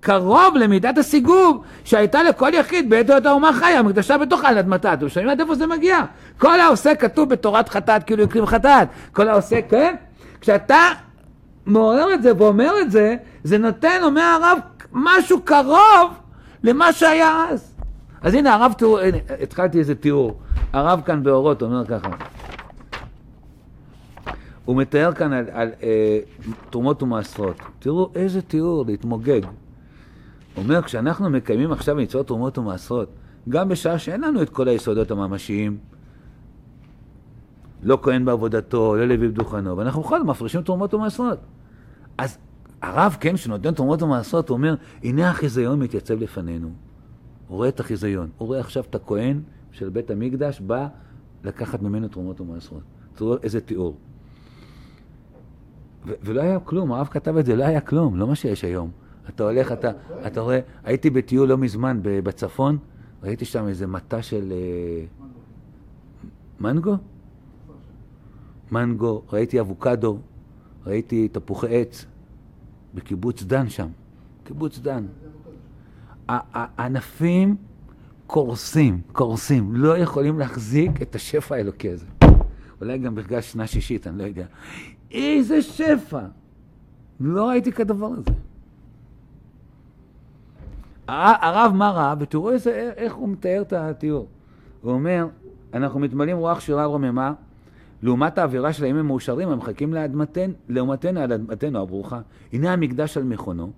קרוב 0.00 0.56
למידת 0.56 0.98
הסיגוב 0.98 1.64
שהייתה 1.84 2.22
לכל 2.22 2.50
יחיד 2.54 2.90
בעת 2.90 3.10
היותו 3.10 3.28
האומה 3.28 3.52
חיה, 3.52 3.82
מקדשה 3.82 4.18
בתוכה 4.18 4.48
עד 4.48 4.68
מתי. 4.68 4.92
אתם 4.92 5.08
שומעים 5.08 5.30
עד 5.30 5.40
איפה 5.40 5.54
זה 5.54 5.66
מגיע? 5.66 6.00
כל 6.38 6.60
העושה 6.60 6.94
כתוב 6.94 7.28
בתורת 7.28 7.68
חטאת 7.68 8.04
כאילו 8.04 8.24
הקריב 8.24 8.44
חטאת. 8.44 8.88
כל 9.12 9.28
העושה, 9.28 9.62
כן? 9.62 9.94
כשאתה 10.40 10.80
מעורר 11.66 12.14
את 12.14 12.22
זה 12.22 12.32
ואומר 12.38 12.72
את 12.80 12.90
זה, 12.90 13.16
זה 13.44 13.58
נותן, 13.58 14.00
אומר 14.02 14.38
הרב, 14.40 14.58
משהו 14.92 15.40
קרוב 15.40 16.10
למה 16.64 16.92
שהיה 16.92 17.44
אז. 17.50 17.69
אז 18.22 18.34
הנה 18.34 18.54
הרב, 18.54 18.72
תראו, 18.78 19.00
הנה, 19.00 19.18
התחלתי 19.42 19.78
איזה 19.78 19.94
תיאור. 19.94 20.40
הרב 20.72 21.00
כאן 21.04 21.22
באורות 21.22 21.62
אומר 21.62 21.86
ככה. 21.86 22.10
הוא 24.64 24.76
מתאר 24.76 25.12
כאן 25.12 25.32
על, 25.32 25.44
על 25.52 25.70
אה, 25.82 26.18
תרומות 26.70 27.02
ומעשרות. 27.02 27.56
תראו 27.78 28.10
איזה 28.14 28.42
תיאור, 28.42 28.84
להתמוגג. 28.86 29.40
הוא 30.54 30.64
אומר, 30.64 30.82
כשאנחנו 30.82 31.30
מקיימים 31.30 31.72
עכשיו 31.72 31.96
מצוות 31.96 32.26
תרומות 32.26 32.58
ומעשרות, 32.58 33.08
גם 33.48 33.68
בשעה 33.68 33.98
שאין 33.98 34.20
לנו 34.20 34.42
את 34.42 34.50
כל 34.50 34.68
היסודות 34.68 35.10
הממשיים, 35.10 35.78
לא 37.82 37.98
כהן 38.02 38.24
בעבודתו, 38.24 38.96
לא 38.96 39.04
לוי 39.04 39.28
בדוכנו, 39.28 39.76
ואנחנו 39.76 40.02
בכל 40.02 40.18
זאת 40.18 40.26
מפרישים 40.26 40.62
תרומות 40.62 40.94
ומעשרות. 40.94 41.38
אז 42.18 42.38
הרב, 42.82 43.16
כן, 43.20 43.36
שנותן 43.36 43.74
תרומות 43.74 44.02
ומעשרות, 44.02 44.48
הוא 44.48 44.56
אומר, 44.56 44.74
הנה 45.02 45.30
החיזיון 45.30 45.78
מתייצב 45.78 46.22
לפנינו. 46.22 46.70
הוא 47.50 47.56
רואה 47.56 47.68
את 47.68 47.80
החיזיון. 47.80 48.30
הוא 48.38 48.46
רואה 48.46 48.60
עכשיו 48.60 48.84
את 48.90 48.94
הכהן 48.94 49.40
של 49.72 49.88
בית 49.88 50.10
המקדש 50.10 50.60
בא 50.60 50.88
לקחת 51.44 51.82
ממנו 51.82 52.08
תרומות 52.08 52.40
ומעשרות. 52.40 52.82
תראו 53.14 53.36
איזה 53.42 53.60
תיאור. 53.60 53.96
ו- 56.06 56.12
ולא 56.22 56.42
היה 56.42 56.60
כלום, 56.60 56.92
הרב 56.92 57.06
כתב 57.06 57.36
את 57.36 57.46
זה, 57.46 57.56
לא 57.56 57.64
היה 57.64 57.80
כלום, 57.80 58.16
לא 58.16 58.26
מה 58.26 58.34
שיש 58.34 58.64
היום. 58.64 58.90
אתה 59.28 59.44
הולך, 59.44 59.72
אתה, 59.72 59.90
אתה 60.26 60.40
רואה, 60.40 60.60
הייתי 60.84 61.10
בטיול 61.10 61.48
לא 61.48 61.58
מזמן 61.58 62.00
בצפון, 62.02 62.78
ראיתי 63.22 63.44
שם 63.44 63.68
איזה 63.68 63.86
מטע 63.86 64.22
של 64.22 64.52
אה, 64.52 65.04
מנגו? 66.60 66.96
מנגו, 68.72 69.22
ראיתי 69.32 69.60
אבוקדו, 69.60 70.18
ראיתי 70.86 71.28
תפוחי 71.28 71.80
עץ 71.80 72.04
בקיבוץ 72.94 73.42
דן 73.42 73.68
שם, 73.68 73.88
קיבוץ 74.44 74.78
דן. 74.78 75.06
הענפים 76.52 77.56
קורסים, 78.26 79.00
קורסים, 79.12 79.74
לא 79.74 79.98
יכולים 79.98 80.38
להחזיק 80.38 81.02
את 81.02 81.14
השפע 81.14 81.54
האלוקי 81.54 81.90
הזה. 81.90 82.06
אולי 82.80 82.98
גם 82.98 83.14
ברגע 83.14 83.42
שנה 83.42 83.66
שישית, 83.66 84.06
אני 84.06 84.18
לא 84.18 84.22
יודע. 84.22 84.44
איזה 85.10 85.62
שפע! 85.62 86.20
לא 87.20 87.48
ראיתי 87.48 87.72
כדבר 87.72 88.06
הזה. 88.06 88.30
הרב 91.08 91.72
מה 91.74 91.90
ראה? 91.90 92.14
ותראו 92.20 92.50
איזה, 92.50 92.92
איך 92.96 93.14
הוא 93.14 93.28
מתאר 93.28 93.62
את 93.62 93.72
התיאור. 93.72 94.26
הוא 94.82 94.92
אומר, 94.92 95.26
אנחנו 95.74 96.00
מתמלאים 96.00 96.36
רוח 96.36 96.60
שירה 96.60 96.84
רוממה, 96.84 97.32
לעומת 98.02 98.38
האווירה 98.38 98.72
של 98.72 98.84
הימים 98.84 99.00
המאושרים 99.00 99.48
המחכים 99.48 99.94
לאדמתנו, 99.94 100.52
לעומתנו 100.68 101.20
על 101.20 101.32
אדמתנו 101.32 101.82
הברוכה. 101.82 102.20
הנה 102.52 102.72
המקדש 102.72 103.16
על 103.16 103.22
מכונו, 103.22 103.70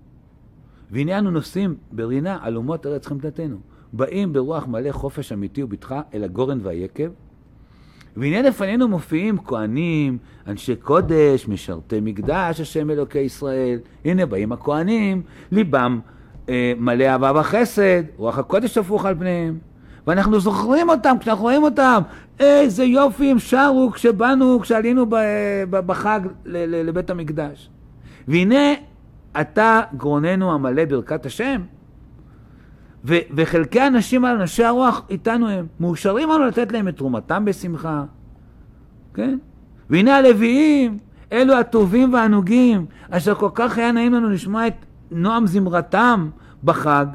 והנה 0.91 1.19
אנו 1.19 1.31
נוסעים 1.31 1.75
ברינה 1.91 2.37
על 2.41 2.57
אומות 2.57 2.85
ארץ 2.85 3.07
חמדתנו. 3.07 3.57
באים 3.93 4.33
ברוח 4.33 4.67
מלא 4.67 4.91
חופש 4.91 5.31
אמיתי 5.31 5.63
ובטחה 5.63 6.01
אל 6.13 6.23
הגורן 6.23 6.59
והיקב, 6.63 7.09
והנה 8.17 8.41
לפנינו 8.41 8.87
מופיעים 8.87 9.37
כהנים, 9.45 10.17
אנשי 10.47 10.75
קודש, 10.75 11.47
משרתי 11.47 11.99
מקדש, 12.01 12.61
השם 12.61 12.89
אלוקי 12.89 13.19
ישראל. 13.19 13.79
הנה 14.05 14.25
באים 14.25 14.51
הכהנים, 14.51 15.21
ליבם 15.51 15.99
אה, 16.49 16.73
מלא 16.77 17.03
אהבה 17.03 17.31
וחסד, 17.35 18.03
רוח 18.17 18.37
הקודש 18.37 18.77
הפוך 18.77 19.05
על 19.05 19.15
פניהם. 19.15 19.57
ואנחנו 20.07 20.39
זוכרים 20.39 20.89
אותם, 20.89 21.15
כשאנחנו 21.19 21.43
רואים 21.43 21.63
אותם, 21.63 22.01
איזה 22.39 22.83
יופי 22.83 23.31
הם 23.31 23.39
שרו 23.39 23.91
כשבאנו, 23.93 24.59
כשעלינו 24.59 25.05
בחג 25.69 26.19
לבית 26.45 27.09
המקדש. 27.09 27.69
והנה 28.27 28.73
אתה 29.41 29.81
גרוננו 29.97 30.53
המלא 30.53 30.85
ברכת 30.85 31.25
השם, 31.25 31.61
ו- 33.05 33.25
וחלקי 33.35 33.79
האנשים 33.79 34.25
האלה, 34.25 34.41
אנשי 34.41 34.63
הרוח, 34.63 35.01
איתנו 35.09 35.49
הם, 35.49 35.65
מאושרים 35.79 36.29
לנו 36.29 36.45
לתת 36.45 36.71
להם 36.71 36.87
את 36.87 36.97
תרומתם 36.97 37.45
בשמחה, 37.45 38.03
כן? 39.13 39.37
והנה 39.89 40.17
הלוויים, 40.17 40.97
אלו 41.31 41.53
הטובים 41.53 42.13
והנוגים, 42.13 42.85
אשר 43.09 43.35
כל 43.35 43.49
כך 43.53 43.77
היה 43.77 43.91
נעים 43.91 44.13
לנו 44.13 44.29
לשמוע 44.29 44.67
את 44.67 44.73
נועם 45.11 45.47
זמרתם 45.47 46.29
בחג. 46.63 47.05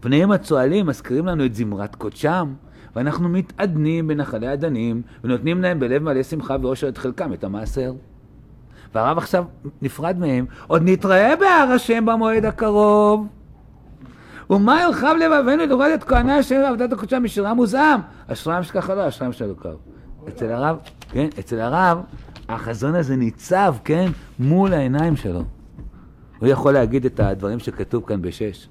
פניהם 0.00 0.30
הצוהלים 0.30 0.86
מזכירים 0.86 1.26
לנו 1.26 1.44
את 1.44 1.54
זמרת 1.54 1.94
קודשם, 1.94 2.52
ואנחנו 2.96 3.28
מתעדנים 3.28 4.08
בנחלי 4.08 4.48
הדנים, 4.48 5.02
ונותנים 5.24 5.62
להם 5.62 5.80
בלב 5.80 6.02
מלא 6.02 6.22
שמחה 6.22 6.56
ואושר 6.62 6.88
את 6.88 6.98
חלקם, 6.98 7.32
את 7.32 7.44
המעשר. 7.44 7.92
והרב 8.94 9.18
עכשיו 9.18 9.44
נפרד 9.82 10.18
מהם, 10.18 10.46
עוד 10.66 10.82
נתראה 10.84 11.36
בהר 11.36 11.72
השם 11.74 12.06
במועד 12.06 12.44
הקרוב. 12.44 13.26
ומה 14.50 14.82
ירחב 14.82 15.14
לבבינו 15.20 15.66
לראות 15.66 15.86
את 15.94 16.04
כהני 16.04 16.32
השם 16.32 16.60
ועבודת 16.64 16.92
הקודשם 16.92 17.22
משירם 17.22 17.58
וזעם, 17.58 18.00
אשרם 18.26 18.62
שככה 18.62 18.94
לא, 18.94 19.08
אשרם 19.08 19.32
שלוקם. 19.32 19.68
אצל 20.28 20.52
הרב, 20.52 20.76
כן, 21.10 21.28
אצל 21.38 21.60
הרב, 21.60 21.98
החזון 22.48 22.94
הזה 22.94 23.16
ניצב, 23.16 23.74
כן, 23.84 24.10
מול 24.38 24.72
העיניים 24.72 25.16
שלו. 25.16 25.42
הוא 26.38 26.48
יכול 26.48 26.72
להגיד 26.72 27.04
את 27.04 27.20
הדברים 27.20 27.58
שכתוב 27.58 28.04
כאן 28.06 28.22
בשש. 28.22 28.68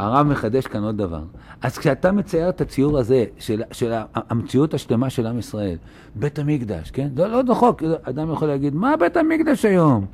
הרב 0.00 0.26
מחדש 0.26 0.66
כאן 0.66 0.84
עוד 0.84 0.96
דבר. 0.96 1.22
אז 1.62 1.78
כשאתה 1.78 2.12
מצייר 2.12 2.48
את 2.48 2.60
הציור 2.60 2.98
הזה 2.98 3.24
של, 3.38 3.62
של 3.72 3.92
המציאות 4.14 4.74
השלמה 4.74 5.10
של 5.10 5.26
עם 5.26 5.38
ישראל, 5.38 5.76
בית 6.14 6.38
המקדש, 6.38 6.90
כן? 6.90 7.08
לא, 7.16 7.26
לא 7.26 7.42
דחוק, 7.42 7.82
אדם 8.02 8.32
יכול 8.32 8.48
להגיד, 8.48 8.74
מה 8.74 8.96
בית 8.96 9.16
המקדש 9.16 9.64
היום? 9.64 10.06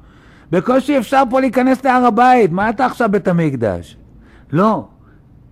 בקושי 0.51 0.99
אפשר 0.99 1.23
פה 1.31 1.41
להיכנס 1.41 1.85
להר 1.85 2.05
הבית, 2.05 2.53
מה 2.53 2.71
אתה 2.71 2.87
עכשיו 2.87 3.09
בית 3.13 3.29
המקדש? 3.29 3.97
לא, 4.53 4.89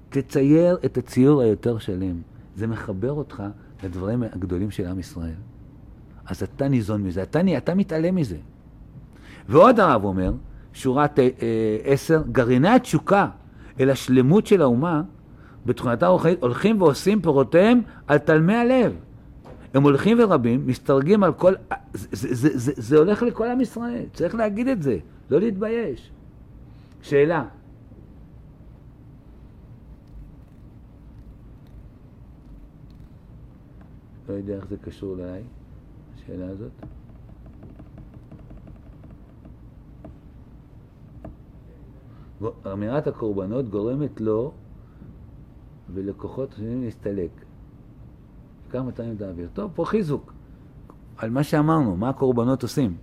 תצייר 0.09 0.76
את 0.85 0.99
הציור 0.99 1.41
היותר 1.41 1.78
שלם. 1.78 2.16
זה 2.57 2.66
מחבר 2.66 3.12
אותך 3.12 3.43
לדברים 3.85 4.22
הגדולים 4.22 4.70
של 4.70 4.87
עם 4.87 4.99
ישראל. 4.99 5.35
אז 6.26 6.43
אתה 6.43 6.68
ניזון 6.68 7.03
מזה, 7.03 7.22
אתה, 7.22 7.41
אתה 7.57 7.74
מתעלם 7.74 8.14
מזה. 8.14 8.37
ועוד 9.49 9.80
הרב 9.80 10.05
אומר, 10.05 10.32
שורה 10.72 11.07
אה, 11.18 11.28
עשר, 11.85 12.22
גרעיני 12.32 12.68
התשוקה 12.68 13.28
אל 13.81 13.91
השלמות 13.91 14.47
של 14.47 14.62
האומה, 14.62 15.03
בתכונתה 15.66 16.07
הולכים 16.41 16.83
ועושים 16.83 17.22
פירותיהם 17.22 17.81
על 18.07 18.18
תלמי 18.18 18.55
הלב. 18.55 18.93
הם 19.75 19.83
הולכים 19.83 20.18
ורבים, 20.20 20.66
מסתרגים 20.66 21.25
על 21.25 21.33
כל... 21.33 21.55
זה, 21.95 22.09
זה, 22.12 22.35
זה, 22.35 22.59
זה, 22.59 22.72
זה 22.77 22.99
הולך 22.99 23.22
לכל 23.22 23.47
עם 23.47 23.61
ישראל, 23.61 24.05
צריך 24.12 24.35
להגיד 24.35 24.68
את 24.68 24.83
זה, 24.83 24.99
לא 25.31 25.41
להתבייש. 25.41 26.11
שאלה. 27.03 27.45
לא 34.29 34.35
יודע 34.35 34.55
איך 34.55 34.66
זה 34.68 34.77
קשור 34.77 35.14
אליי, 35.14 35.43
השאלה 36.14 36.49
הזאת. 36.49 36.70
אמירת 42.72 43.07
הקורבנות 43.07 43.68
גורמת 43.68 44.20
לו 44.20 44.53
ולכוחות 45.95 46.53
השונים 46.53 46.82
להסתלק. 46.82 47.30
כמה 48.70 48.93
פעמים 48.93 49.16
את 49.16 49.22
האוויר. 49.22 49.49
טוב, 49.53 49.70
פה 49.74 49.85
חיזוק 49.85 50.32
על 51.16 51.30
מה 51.30 51.43
שאמרנו, 51.43 51.97
מה 51.97 52.09
הקורבנות 52.09 52.62
עושים. 52.62 52.97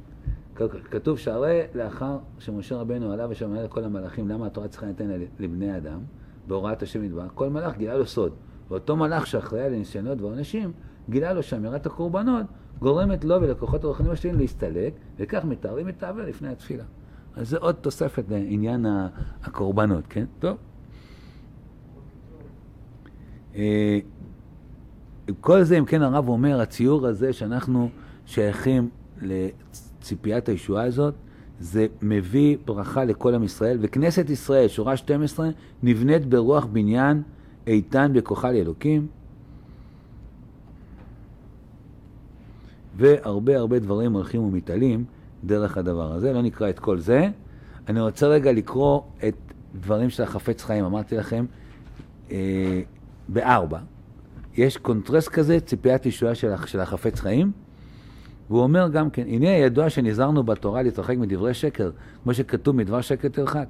כתוב 0.91 1.17
שהרי 1.17 1.61
לאחר 1.75 2.17
שמשה 2.39 2.77
רבנו 2.77 3.11
עלה 3.11 3.27
ושמע 3.29 3.65
את 3.65 3.69
כל 3.69 3.83
המלאכים, 3.83 4.29
למה 4.29 4.45
התורה 4.47 4.67
צריכה 4.67 4.85
לתת 4.85 5.05
לבני 5.39 5.77
אדם, 5.77 5.99
בהוראת 6.47 6.81
השם 6.81 7.01
נדבר, 7.01 7.27
כל 7.33 7.49
מלאך 7.49 7.77
גילה 7.77 7.97
לו 7.97 8.05
סוד. 8.05 8.33
ואותו 8.69 8.95
מלאך 8.95 9.27
שאחראי 9.27 9.61
על 9.61 9.73
הניסיונות 9.73 10.21
ועונשים, 10.21 10.71
גילה 11.09 11.33
לו 11.33 11.43
שאמירת 11.43 11.85
הקורבנות 11.85 12.45
גורמת 12.79 13.23
לו 13.23 13.41
ולכוחות 13.41 13.83
הרוחנים 13.83 14.11
השונים 14.11 14.39
להסתלק, 14.39 14.93
וכך 15.17 15.45
מתארים 15.45 15.89
את 15.89 16.03
העוול 16.03 16.25
לפני 16.25 16.49
התפילה. 16.49 16.83
אז 17.35 17.49
זה 17.49 17.57
עוד 17.57 17.75
תוספת 17.75 18.23
לעניין 18.29 18.85
הקורבנות, 19.43 20.03
כן? 20.09 20.25
טוב. 20.39 20.57
אה, 23.55 23.99
כל 25.39 25.63
זה, 25.63 25.77
אם 25.77 25.85
כן 25.85 26.01
הרב 26.01 26.29
אומר, 26.29 26.61
הציור 26.61 27.07
הזה 27.07 27.33
שאנחנו 27.33 27.89
שייכים 28.25 28.89
לציפיית 29.21 30.49
הישועה 30.49 30.83
הזאת, 30.83 31.13
זה 31.59 31.87
מביא 32.01 32.57
ברכה 32.65 33.05
לכל 33.05 33.35
עם 33.35 33.43
ישראל, 33.43 33.77
וכנסת 33.81 34.29
ישראל, 34.29 34.67
שורה 34.67 34.97
12, 34.97 35.49
נבנית 35.83 36.25
ברוח 36.25 36.65
בניין 36.65 37.21
איתן 37.67 38.11
בכוחה 38.13 38.51
לאלוקים. 38.51 39.07
והרבה 42.97 43.57
הרבה 43.57 43.79
דברים 43.79 44.13
הולכים 44.13 44.41
ומתעלים 44.41 45.05
דרך 45.43 45.77
הדבר 45.77 46.11
הזה. 46.13 46.33
לא 46.33 46.41
נקרא 46.41 46.69
את 46.69 46.79
כל 46.79 46.99
זה. 46.99 47.27
אני 47.89 48.01
רוצה 48.01 48.27
רגע 48.27 48.51
לקרוא 48.51 49.01
את 49.27 49.35
דברים 49.75 50.09
של 50.09 50.23
החפץ 50.23 50.63
חיים. 50.63 50.85
אמרתי 50.85 51.15
לכם, 51.15 51.45
אה, 52.31 52.81
בארבע. 53.27 53.79
יש 54.57 54.77
קונטרסט 54.77 55.29
כזה, 55.29 55.59
ציפיית 55.59 56.05
ישועה 56.05 56.35
של, 56.35 56.51
של 56.65 56.79
החפץ 56.79 57.19
חיים, 57.19 57.51
והוא 58.49 58.63
אומר 58.63 58.87
גם 58.87 59.09
כן, 59.09 59.23
הנה 59.27 59.49
הידוע 59.49 59.89
שנזהרנו 59.89 60.43
בתורה 60.43 60.81
להתרחק 60.81 61.17
מדברי 61.17 61.53
שקר, 61.53 61.91
כמו 62.23 62.33
שכתוב 62.33 62.75
מדבר 62.75 63.01
שקר 63.01 63.27
תרחק. 63.27 63.65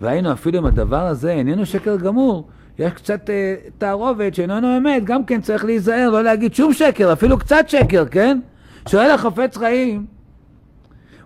והיינו 0.00 0.32
אפילו 0.32 0.58
אם 0.58 0.66
הדבר 0.66 1.06
הזה 1.06 1.32
איננו 1.32 1.66
שקר 1.66 1.96
גמור, 1.96 2.48
יש 2.78 2.92
קצת 2.92 3.30
אה, 3.30 3.54
תערובת 3.78 4.34
שאיננו 4.34 4.76
אמת, 4.76 5.04
גם 5.04 5.24
כן 5.24 5.40
צריך 5.40 5.64
להיזהר, 5.64 6.10
לא 6.10 6.22
להגיד 6.22 6.54
שום 6.54 6.72
שקר, 6.72 7.12
אפילו 7.12 7.38
קצת 7.38 7.64
שקר, 7.68 8.04
כן? 8.10 8.40
שואל 8.88 9.10
החפץ 9.10 9.56
חיים, 9.56 10.06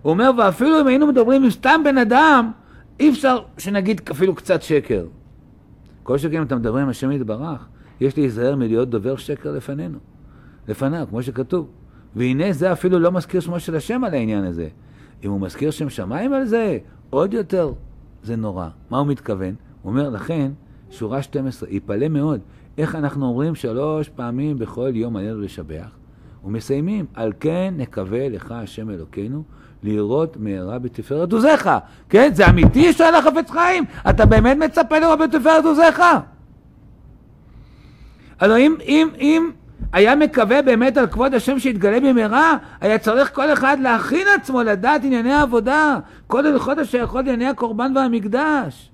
הוא 0.01 0.11
אומר, 0.11 0.31
ואפילו 0.37 0.81
אם 0.81 0.87
היינו 0.87 1.07
מדברים 1.07 1.43
עם 1.43 1.49
סתם 1.49 1.81
בן 1.83 1.97
אדם, 1.97 2.51
אי 2.99 3.09
אפשר 3.09 3.39
שנגיד 3.57 4.01
אפילו 4.11 4.35
קצת 4.35 4.61
שקר. 4.61 5.05
כל 6.03 6.17
שכן 6.17 6.43
אתה 6.43 6.55
מדבר 6.55 6.77
עם 6.77 6.89
השם 6.89 7.11
יתברך, 7.11 7.67
יש 8.01 8.17
להיזהר 8.17 8.55
מלהיות 8.55 8.89
דובר 8.89 9.15
שקר 9.15 9.51
לפנינו, 9.51 9.97
לפניו, 10.67 11.07
כמו 11.09 11.23
שכתוב. 11.23 11.67
והנה 12.15 12.53
זה 12.53 12.71
אפילו 12.71 12.99
לא 12.99 13.11
מזכיר 13.11 13.39
שמו 13.39 13.59
של 13.59 13.75
השם 13.75 14.03
על 14.03 14.13
העניין 14.13 14.43
הזה. 14.43 14.67
אם 15.23 15.31
הוא 15.31 15.41
מזכיר 15.41 15.71
שם 15.71 15.89
שמיים 15.89 16.33
על 16.33 16.45
זה, 16.45 16.77
עוד 17.09 17.33
יותר 17.33 17.73
זה 18.23 18.35
נורא. 18.35 18.67
מה 18.89 18.97
הוא 18.97 19.07
מתכוון? 19.07 19.55
הוא 19.81 19.91
אומר, 19.91 20.09
לכן, 20.09 20.51
שורה 20.89 21.21
12, 21.21 21.69
יפלא 21.69 22.07
מאוד, 22.07 22.39
איך 22.77 22.95
אנחנו 22.95 23.25
אומרים 23.25 23.55
שלוש 23.55 24.09
פעמים 24.09 24.59
בכל 24.59 24.91
יום 24.93 25.15
עלינו 25.15 25.41
לשבח, 25.41 25.89
ומסיימים, 26.43 27.05
על 27.13 27.33
כן 27.39 27.73
נקווה 27.77 28.29
לך 28.29 28.51
השם 28.51 28.89
אלוקינו, 28.89 29.43
לראות 29.83 30.37
מהרה 30.37 30.79
בתפארת 30.79 31.33
עוזיך. 31.33 31.69
כן, 32.09 32.31
זה 32.33 32.49
אמיתי, 32.49 32.93
שואל 32.93 33.15
החפץ 33.15 33.49
חיים? 33.51 33.83
אתה 34.09 34.25
באמת 34.25 34.57
מצפה 34.57 34.99
לראות 34.99 35.19
בתפארת 35.19 35.65
עוזיך? 35.65 36.01
הלוא 38.39 38.57
אם, 38.57 38.75
אם, 38.81 39.07
אם 39.19 39.51
היה 39.93 40.15
מקווה 40.15 40.61
באמת 40.61 40.97
על 40.97 41.07
כבוד 41.07 41.33
השם 41.33 41.59
שיתגלה 41.59 41.99
במהרה, 41.99 42.57
היה 42.81 42.97
צריך 42.97 43.35
כל 43.35 43.53
אחד 43.53 43.77
להכין 43.79 44.27
עצמו 44.35 44.63
לדעת 44.63 45.03
ענייני 45.03 45.33
העבודה, 45.33 45.99
כל 46.27 46.45
הלכות 46.45 46.77
השייכות 46.77 47.25
לענייני 47.25 47.47
הקורבן 47.47 47.91
והמקדש. 47.95 48.91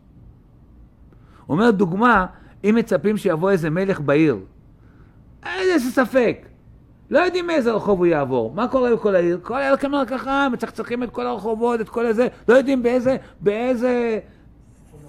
הוא 1.46 1.56
אומר 1.56 1.72
דוגמה, 1.72 2.26
אם 2.64 2.76
מצפים 2.76 3.18
שיבוא 3.18 3.52
איזה 3.52 3.70
מלך 3.70 4.00
בעיר, 4.00 4.38
איזה 5.46 5.92
ספק, 5.92 6.46
לא 7.10 7.20
יודעים 7.20 7.48
מאיזה 7.48 7.72
רחוב 7.72 8.00
הוא 8.00 8.06
יעבור. 8.06 8.54
מה 8.56 8.68
קורה 8.68 8.96
בכל 8.96 9.16
העיר? 9.16 9.40
כל 9.44 9.58
העיר 9.58 9.78
כמובן 9.78 10.06
ככה, 10.06 10.48
מצחצחים 10.52 11.04
את 11.04 11.10
כל 11.10 11.28
הרחובות, 11.28 11.82
את 11.82 11.90
כל 11.90 12.06
הזה, 12.06 12.28
לא 12.48 12.54
יודעים 12.54 12.84
באיזה, 12.84 13.18
באיזה 13.42 14.20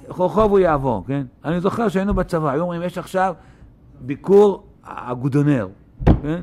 רחוב 0.09 0.51
הוא 0.51 0.59
יעבור, 0.59 1.05
כן? 1.07 1.23
אני 1.45 1.61
זוכר 1.61 1.89
שהיינו 1.89 2.15
בצבא, 2.15 2.51
היו 2.51 2.63
אומרים, 2.63 2.83
יש 2.83 2.99
עכשיו 2.99 3.35
ביקור 4.01 4.65
הגודונר, 4.85 5.69
כן? 6.05 6.43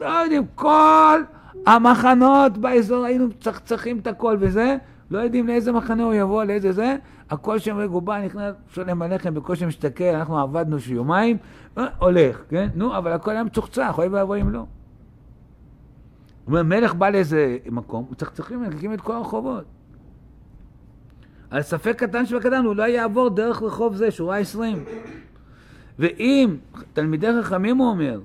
לא 0.00 0.06
יודעים, 0.06 0.44
כל 0.54 1.20
המחנות 1.66 2.58
באזור, 2.58 3.04
היינו 3.04 3.26
מצחצחים 3.26 3.98
את 3.98 4.06
הכל 4.06 4.36
וזה, 4.40 4.76
לא 5.10 5.18
יודעים 5.18 5.46
לאיזה 5.46 5.72
מחנה 5.72 6.04
הוא 6.04 6.14
יבוא, 6.14 6.44
לאיזה 6.44 6.72
זה, 6.72 6.96
הכל 7.30 7.58
שם 7.58 7.76
רגובה, 7.76 8.24
נכנס, 8.24 8.54
שולם 8.74 9.02
הלחם, 9.02 9.34
בקושי 9.34 9.66
מסתכל, 9.66 10.04
אנחנו 10.04 10.38
עבדנו 10.38 10.76
יומיים, 10.88 11.36
אה, 11.78 11.86
הולך, 11.98 12.40
כן? 12.48 12.68
נו, 12.74 12.96
אבל 12.96 13.12
הכל 13.12 13.30
היה 13.30 13.44
מצוחצח, 13.44 13.94
אוי 13.98 14.08
ואבוי 14.08 14.40
אם 14.40 14.50
לא. 14.50 14.64
הוא 16.48 16.58
אומר, 16.58 16.62
מלך 16.62 16.94
בא 16.94 17.10
לאיזה 17.10 17.58
מקום, 17.70 18.06
מצחצחים, 18.10 18.62
מלכים 18.62 18.94
את 18.94 19.00
כל 19.00 19.12
הרחובות. 19.12 19.64
על 21.50 21.62
ספק 21.62 21.96
קטן 21.98 22.26
שבקטן, 22.26 22.64
הוא 22.64 22.76
לא 22.76 22.82
יעבור 22.82 23.28
דרך 23.28 23.62
רחוב 23.62 23.94
זה, 23.94 24.10
שורה 24.10 24.36
עשרים. 24.36 24.84
ואם 25.98 26.56
תלמידי 26.92 27.28
חכמים, 27.42 27.76
הוא 27.76 27.88
אומר, 27.88 28.20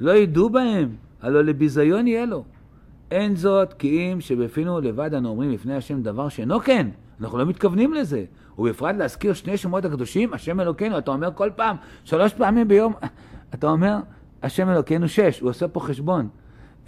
לא 0.00 0.10
ידעו 0.10 0.50
בהם, 0.50 0.96
הלא 1.22 1.44
לביזיון 1.44 2.06
יהיה 2.06 2.26
לו. 2.26 2.44
אין 3.10 3.36
זאת 3.36 3.72
כי 3.72 4.12
אם 4.12 4.20
שבפינו 4.20 4.80
לבד 4.80 5.14
אנו 5.14 5.28
אומרים 5.28 5.50
לפני 5.50 5.76
השם 5.76 6.02
דבר 6.02 6.28
שאינו 6.28 6.60
כן. 6.60 6.88
אנחנו 7.20 7.38
לא 7.38 7.46
מתכוונים 7.46 7.94
לזה. 7.94 8.24
ובפרט 8.58 8.96
להזכיר 8.96 9.32
שני 9.32 9.56
שמות 9.56 9.84
הקדושים, 9.84 10.34
השם 10.34 10.60
אלוקינו, 10.60 10.98
אתה 10.98 11.10
אומר 11.10 11.30
כל 11.34 11.50
פעם, 11.56 11.76
שלוש 12.04 12.34
פעמים 12.34 12.68
ביום, 12.68 12.92
אתה 13.54 13.66
אומר, 13.66 13.96
השם 14.42 14.70
אלוקינו 14.70 15.08
שש, 15.08 15.40
הוא 15.40 15.50
עושה 15.50 15.68
פה 15.68 15.80
חשבון. 15.80 16.28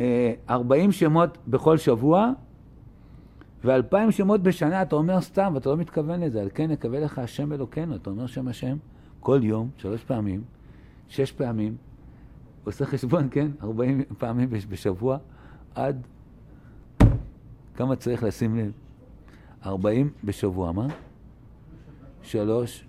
אה, 0.00 0.32
ארבעים 0.50 0.92
שמות 0.92 1.38
בכל 1.48 1.76
שבוע, 1.78 2.32
ואלפיים 3.64 4.10
שמות 4.10 4.42
בשנה, 4.42 4.82
אתה 4.82 4.96
אומר 4.96 5.20
סתם, 5.20 5.52
ואתה 5.54 5.70
לא 5.70 5.76
מתכוון 5.76 6.20
לזה. 6.20 6.40
על 6.40 6.48
כן 6.54 6.70
נקווה 6.70 7.00
לך 7.00 7.18
השם 7.18 7.52
אלוקינו, 7.52 7.96
אתה 7.96 8.10
אומר 8.10 8.26
שם 8.26 8.48
השם 8.48 8.76
כל 9.20 9.40
יום, 9.42 9.70
שלוש 9.76 10.04
פעמים, 10.04 10.42
שש 11.08 11.32
פעמים, 11.32 11.76
עושה 12.64 12.86
חשבון, 12.86 13.28
כן? 13.32 13.50
ארבעים 13.62 14.02
פעמים 14.18 14.50
בשבוע, 14.50 15.18
עד 15.74 16.06
כמה 17.76 17.96
צריך 17.96 18.22
לשים 18.22 18.56
לב? 18.56 18.72
ארבעים 19.66 20.10
בשבוע, 20.24 20.72
מה? 20.72 20.86
שלוש, 22.22 22.84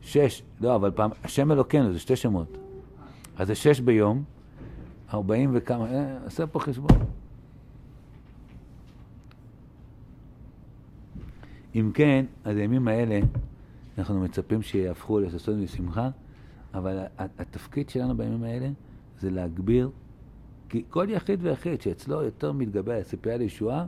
שש, 0.00 0.42
לא, 0.60 0.74
אבל 0.74 0.90
פעם, 0.90 1.10
השם 1.24 1.52
אלוקינו 1.52 1.92
זה 1.92 1.98
שתי 1.98 2.16
שמות. 2.16 2.58
אז 3.36 3.46
זה 3.46 3.54
שש 3.54 3.80
ביום, 3.80 4.24
ארבעים 5.14 5.50
וכמה, 5.54 5.86
אה, 5.86 6.18
עושה 6.24 6.46
פה 6.46 6.60
חשבון. 6.60 6.98
אם 11.74 11.90
כן, 11.94 12.24
אז 12.44 12.56
הימים 12.56 12.88
האלה, 12.88 13.20
אנחנו 13.98 14.20
מצפים 14.20 14.62
שיהפכו 14.62 15.20
לששון 15.20 15.62
ושמחה, 15.62 16.10
אבל 16.74 17.04
התפקיד 17.18 17.88
שלנו 17.88 18.16
בימים 18.16 18.42
האלה 18.42 18.68
זה 19.20 19.30
להגביר, 19.30 19.90
כי 20.68 20.84
כל 20.90 21.06
יחיד 21.10 21.38
ויחיד 21.42 21.80
שאצלו 21.80 22.22
יותר 22.22 22.52
מתגבר 22.52 22.92
הציפייה 22.92 23.36
לישועה, 23.36 23.86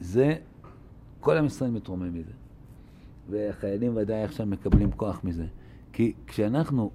זה, 0.00 0.34
כל 1.20 1.36
עם 1.36 1.44
ישראל 1.46 1.70
מתרומם 1.70 2.14
מזה. 2.14 2.32
והחיילים 3.30 3.96
ודאי 3.96 4.22
עכשיו 4.22 4.46
מקבלים 4.46 4.92
כוח 4.92 5.24
מזה. 5.24 5.46
כי 5.92 6.12
כשאנחנו 6.26 6.90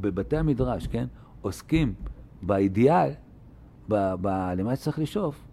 בבתי 0.00 0.36
המדרש, 0.36 0.86
כן, 0.86 1.06
עוסקים 1.40 1.94
באידיאל, 2.42 3.10
למה 3.90 4.76
שצריך 4.76 4.98
לשאוף, 4.98 5.44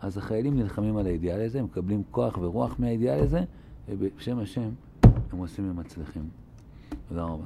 אז 0.00 0.18
החיילים 0.18 0.56
נלחמים 0.56 0.96
על 0.96 1.06
האידיאל 1.06 1.40
הזה, 1.40 1.62
מקבלים 1.62 2.02
כוח 2.10 2.38
ורוח 2.38 2.76
מהאידיאל 2.78 3.20
הזה, 3.20 3.44
ובשם 3.88 4.38
השם 4.38 4.70
הם 5.32 5.38
עושים 5.38 5.70
ומצליחים. 5.70 6.28
תודה 7.08 7.22
רבה. 7.22 7.44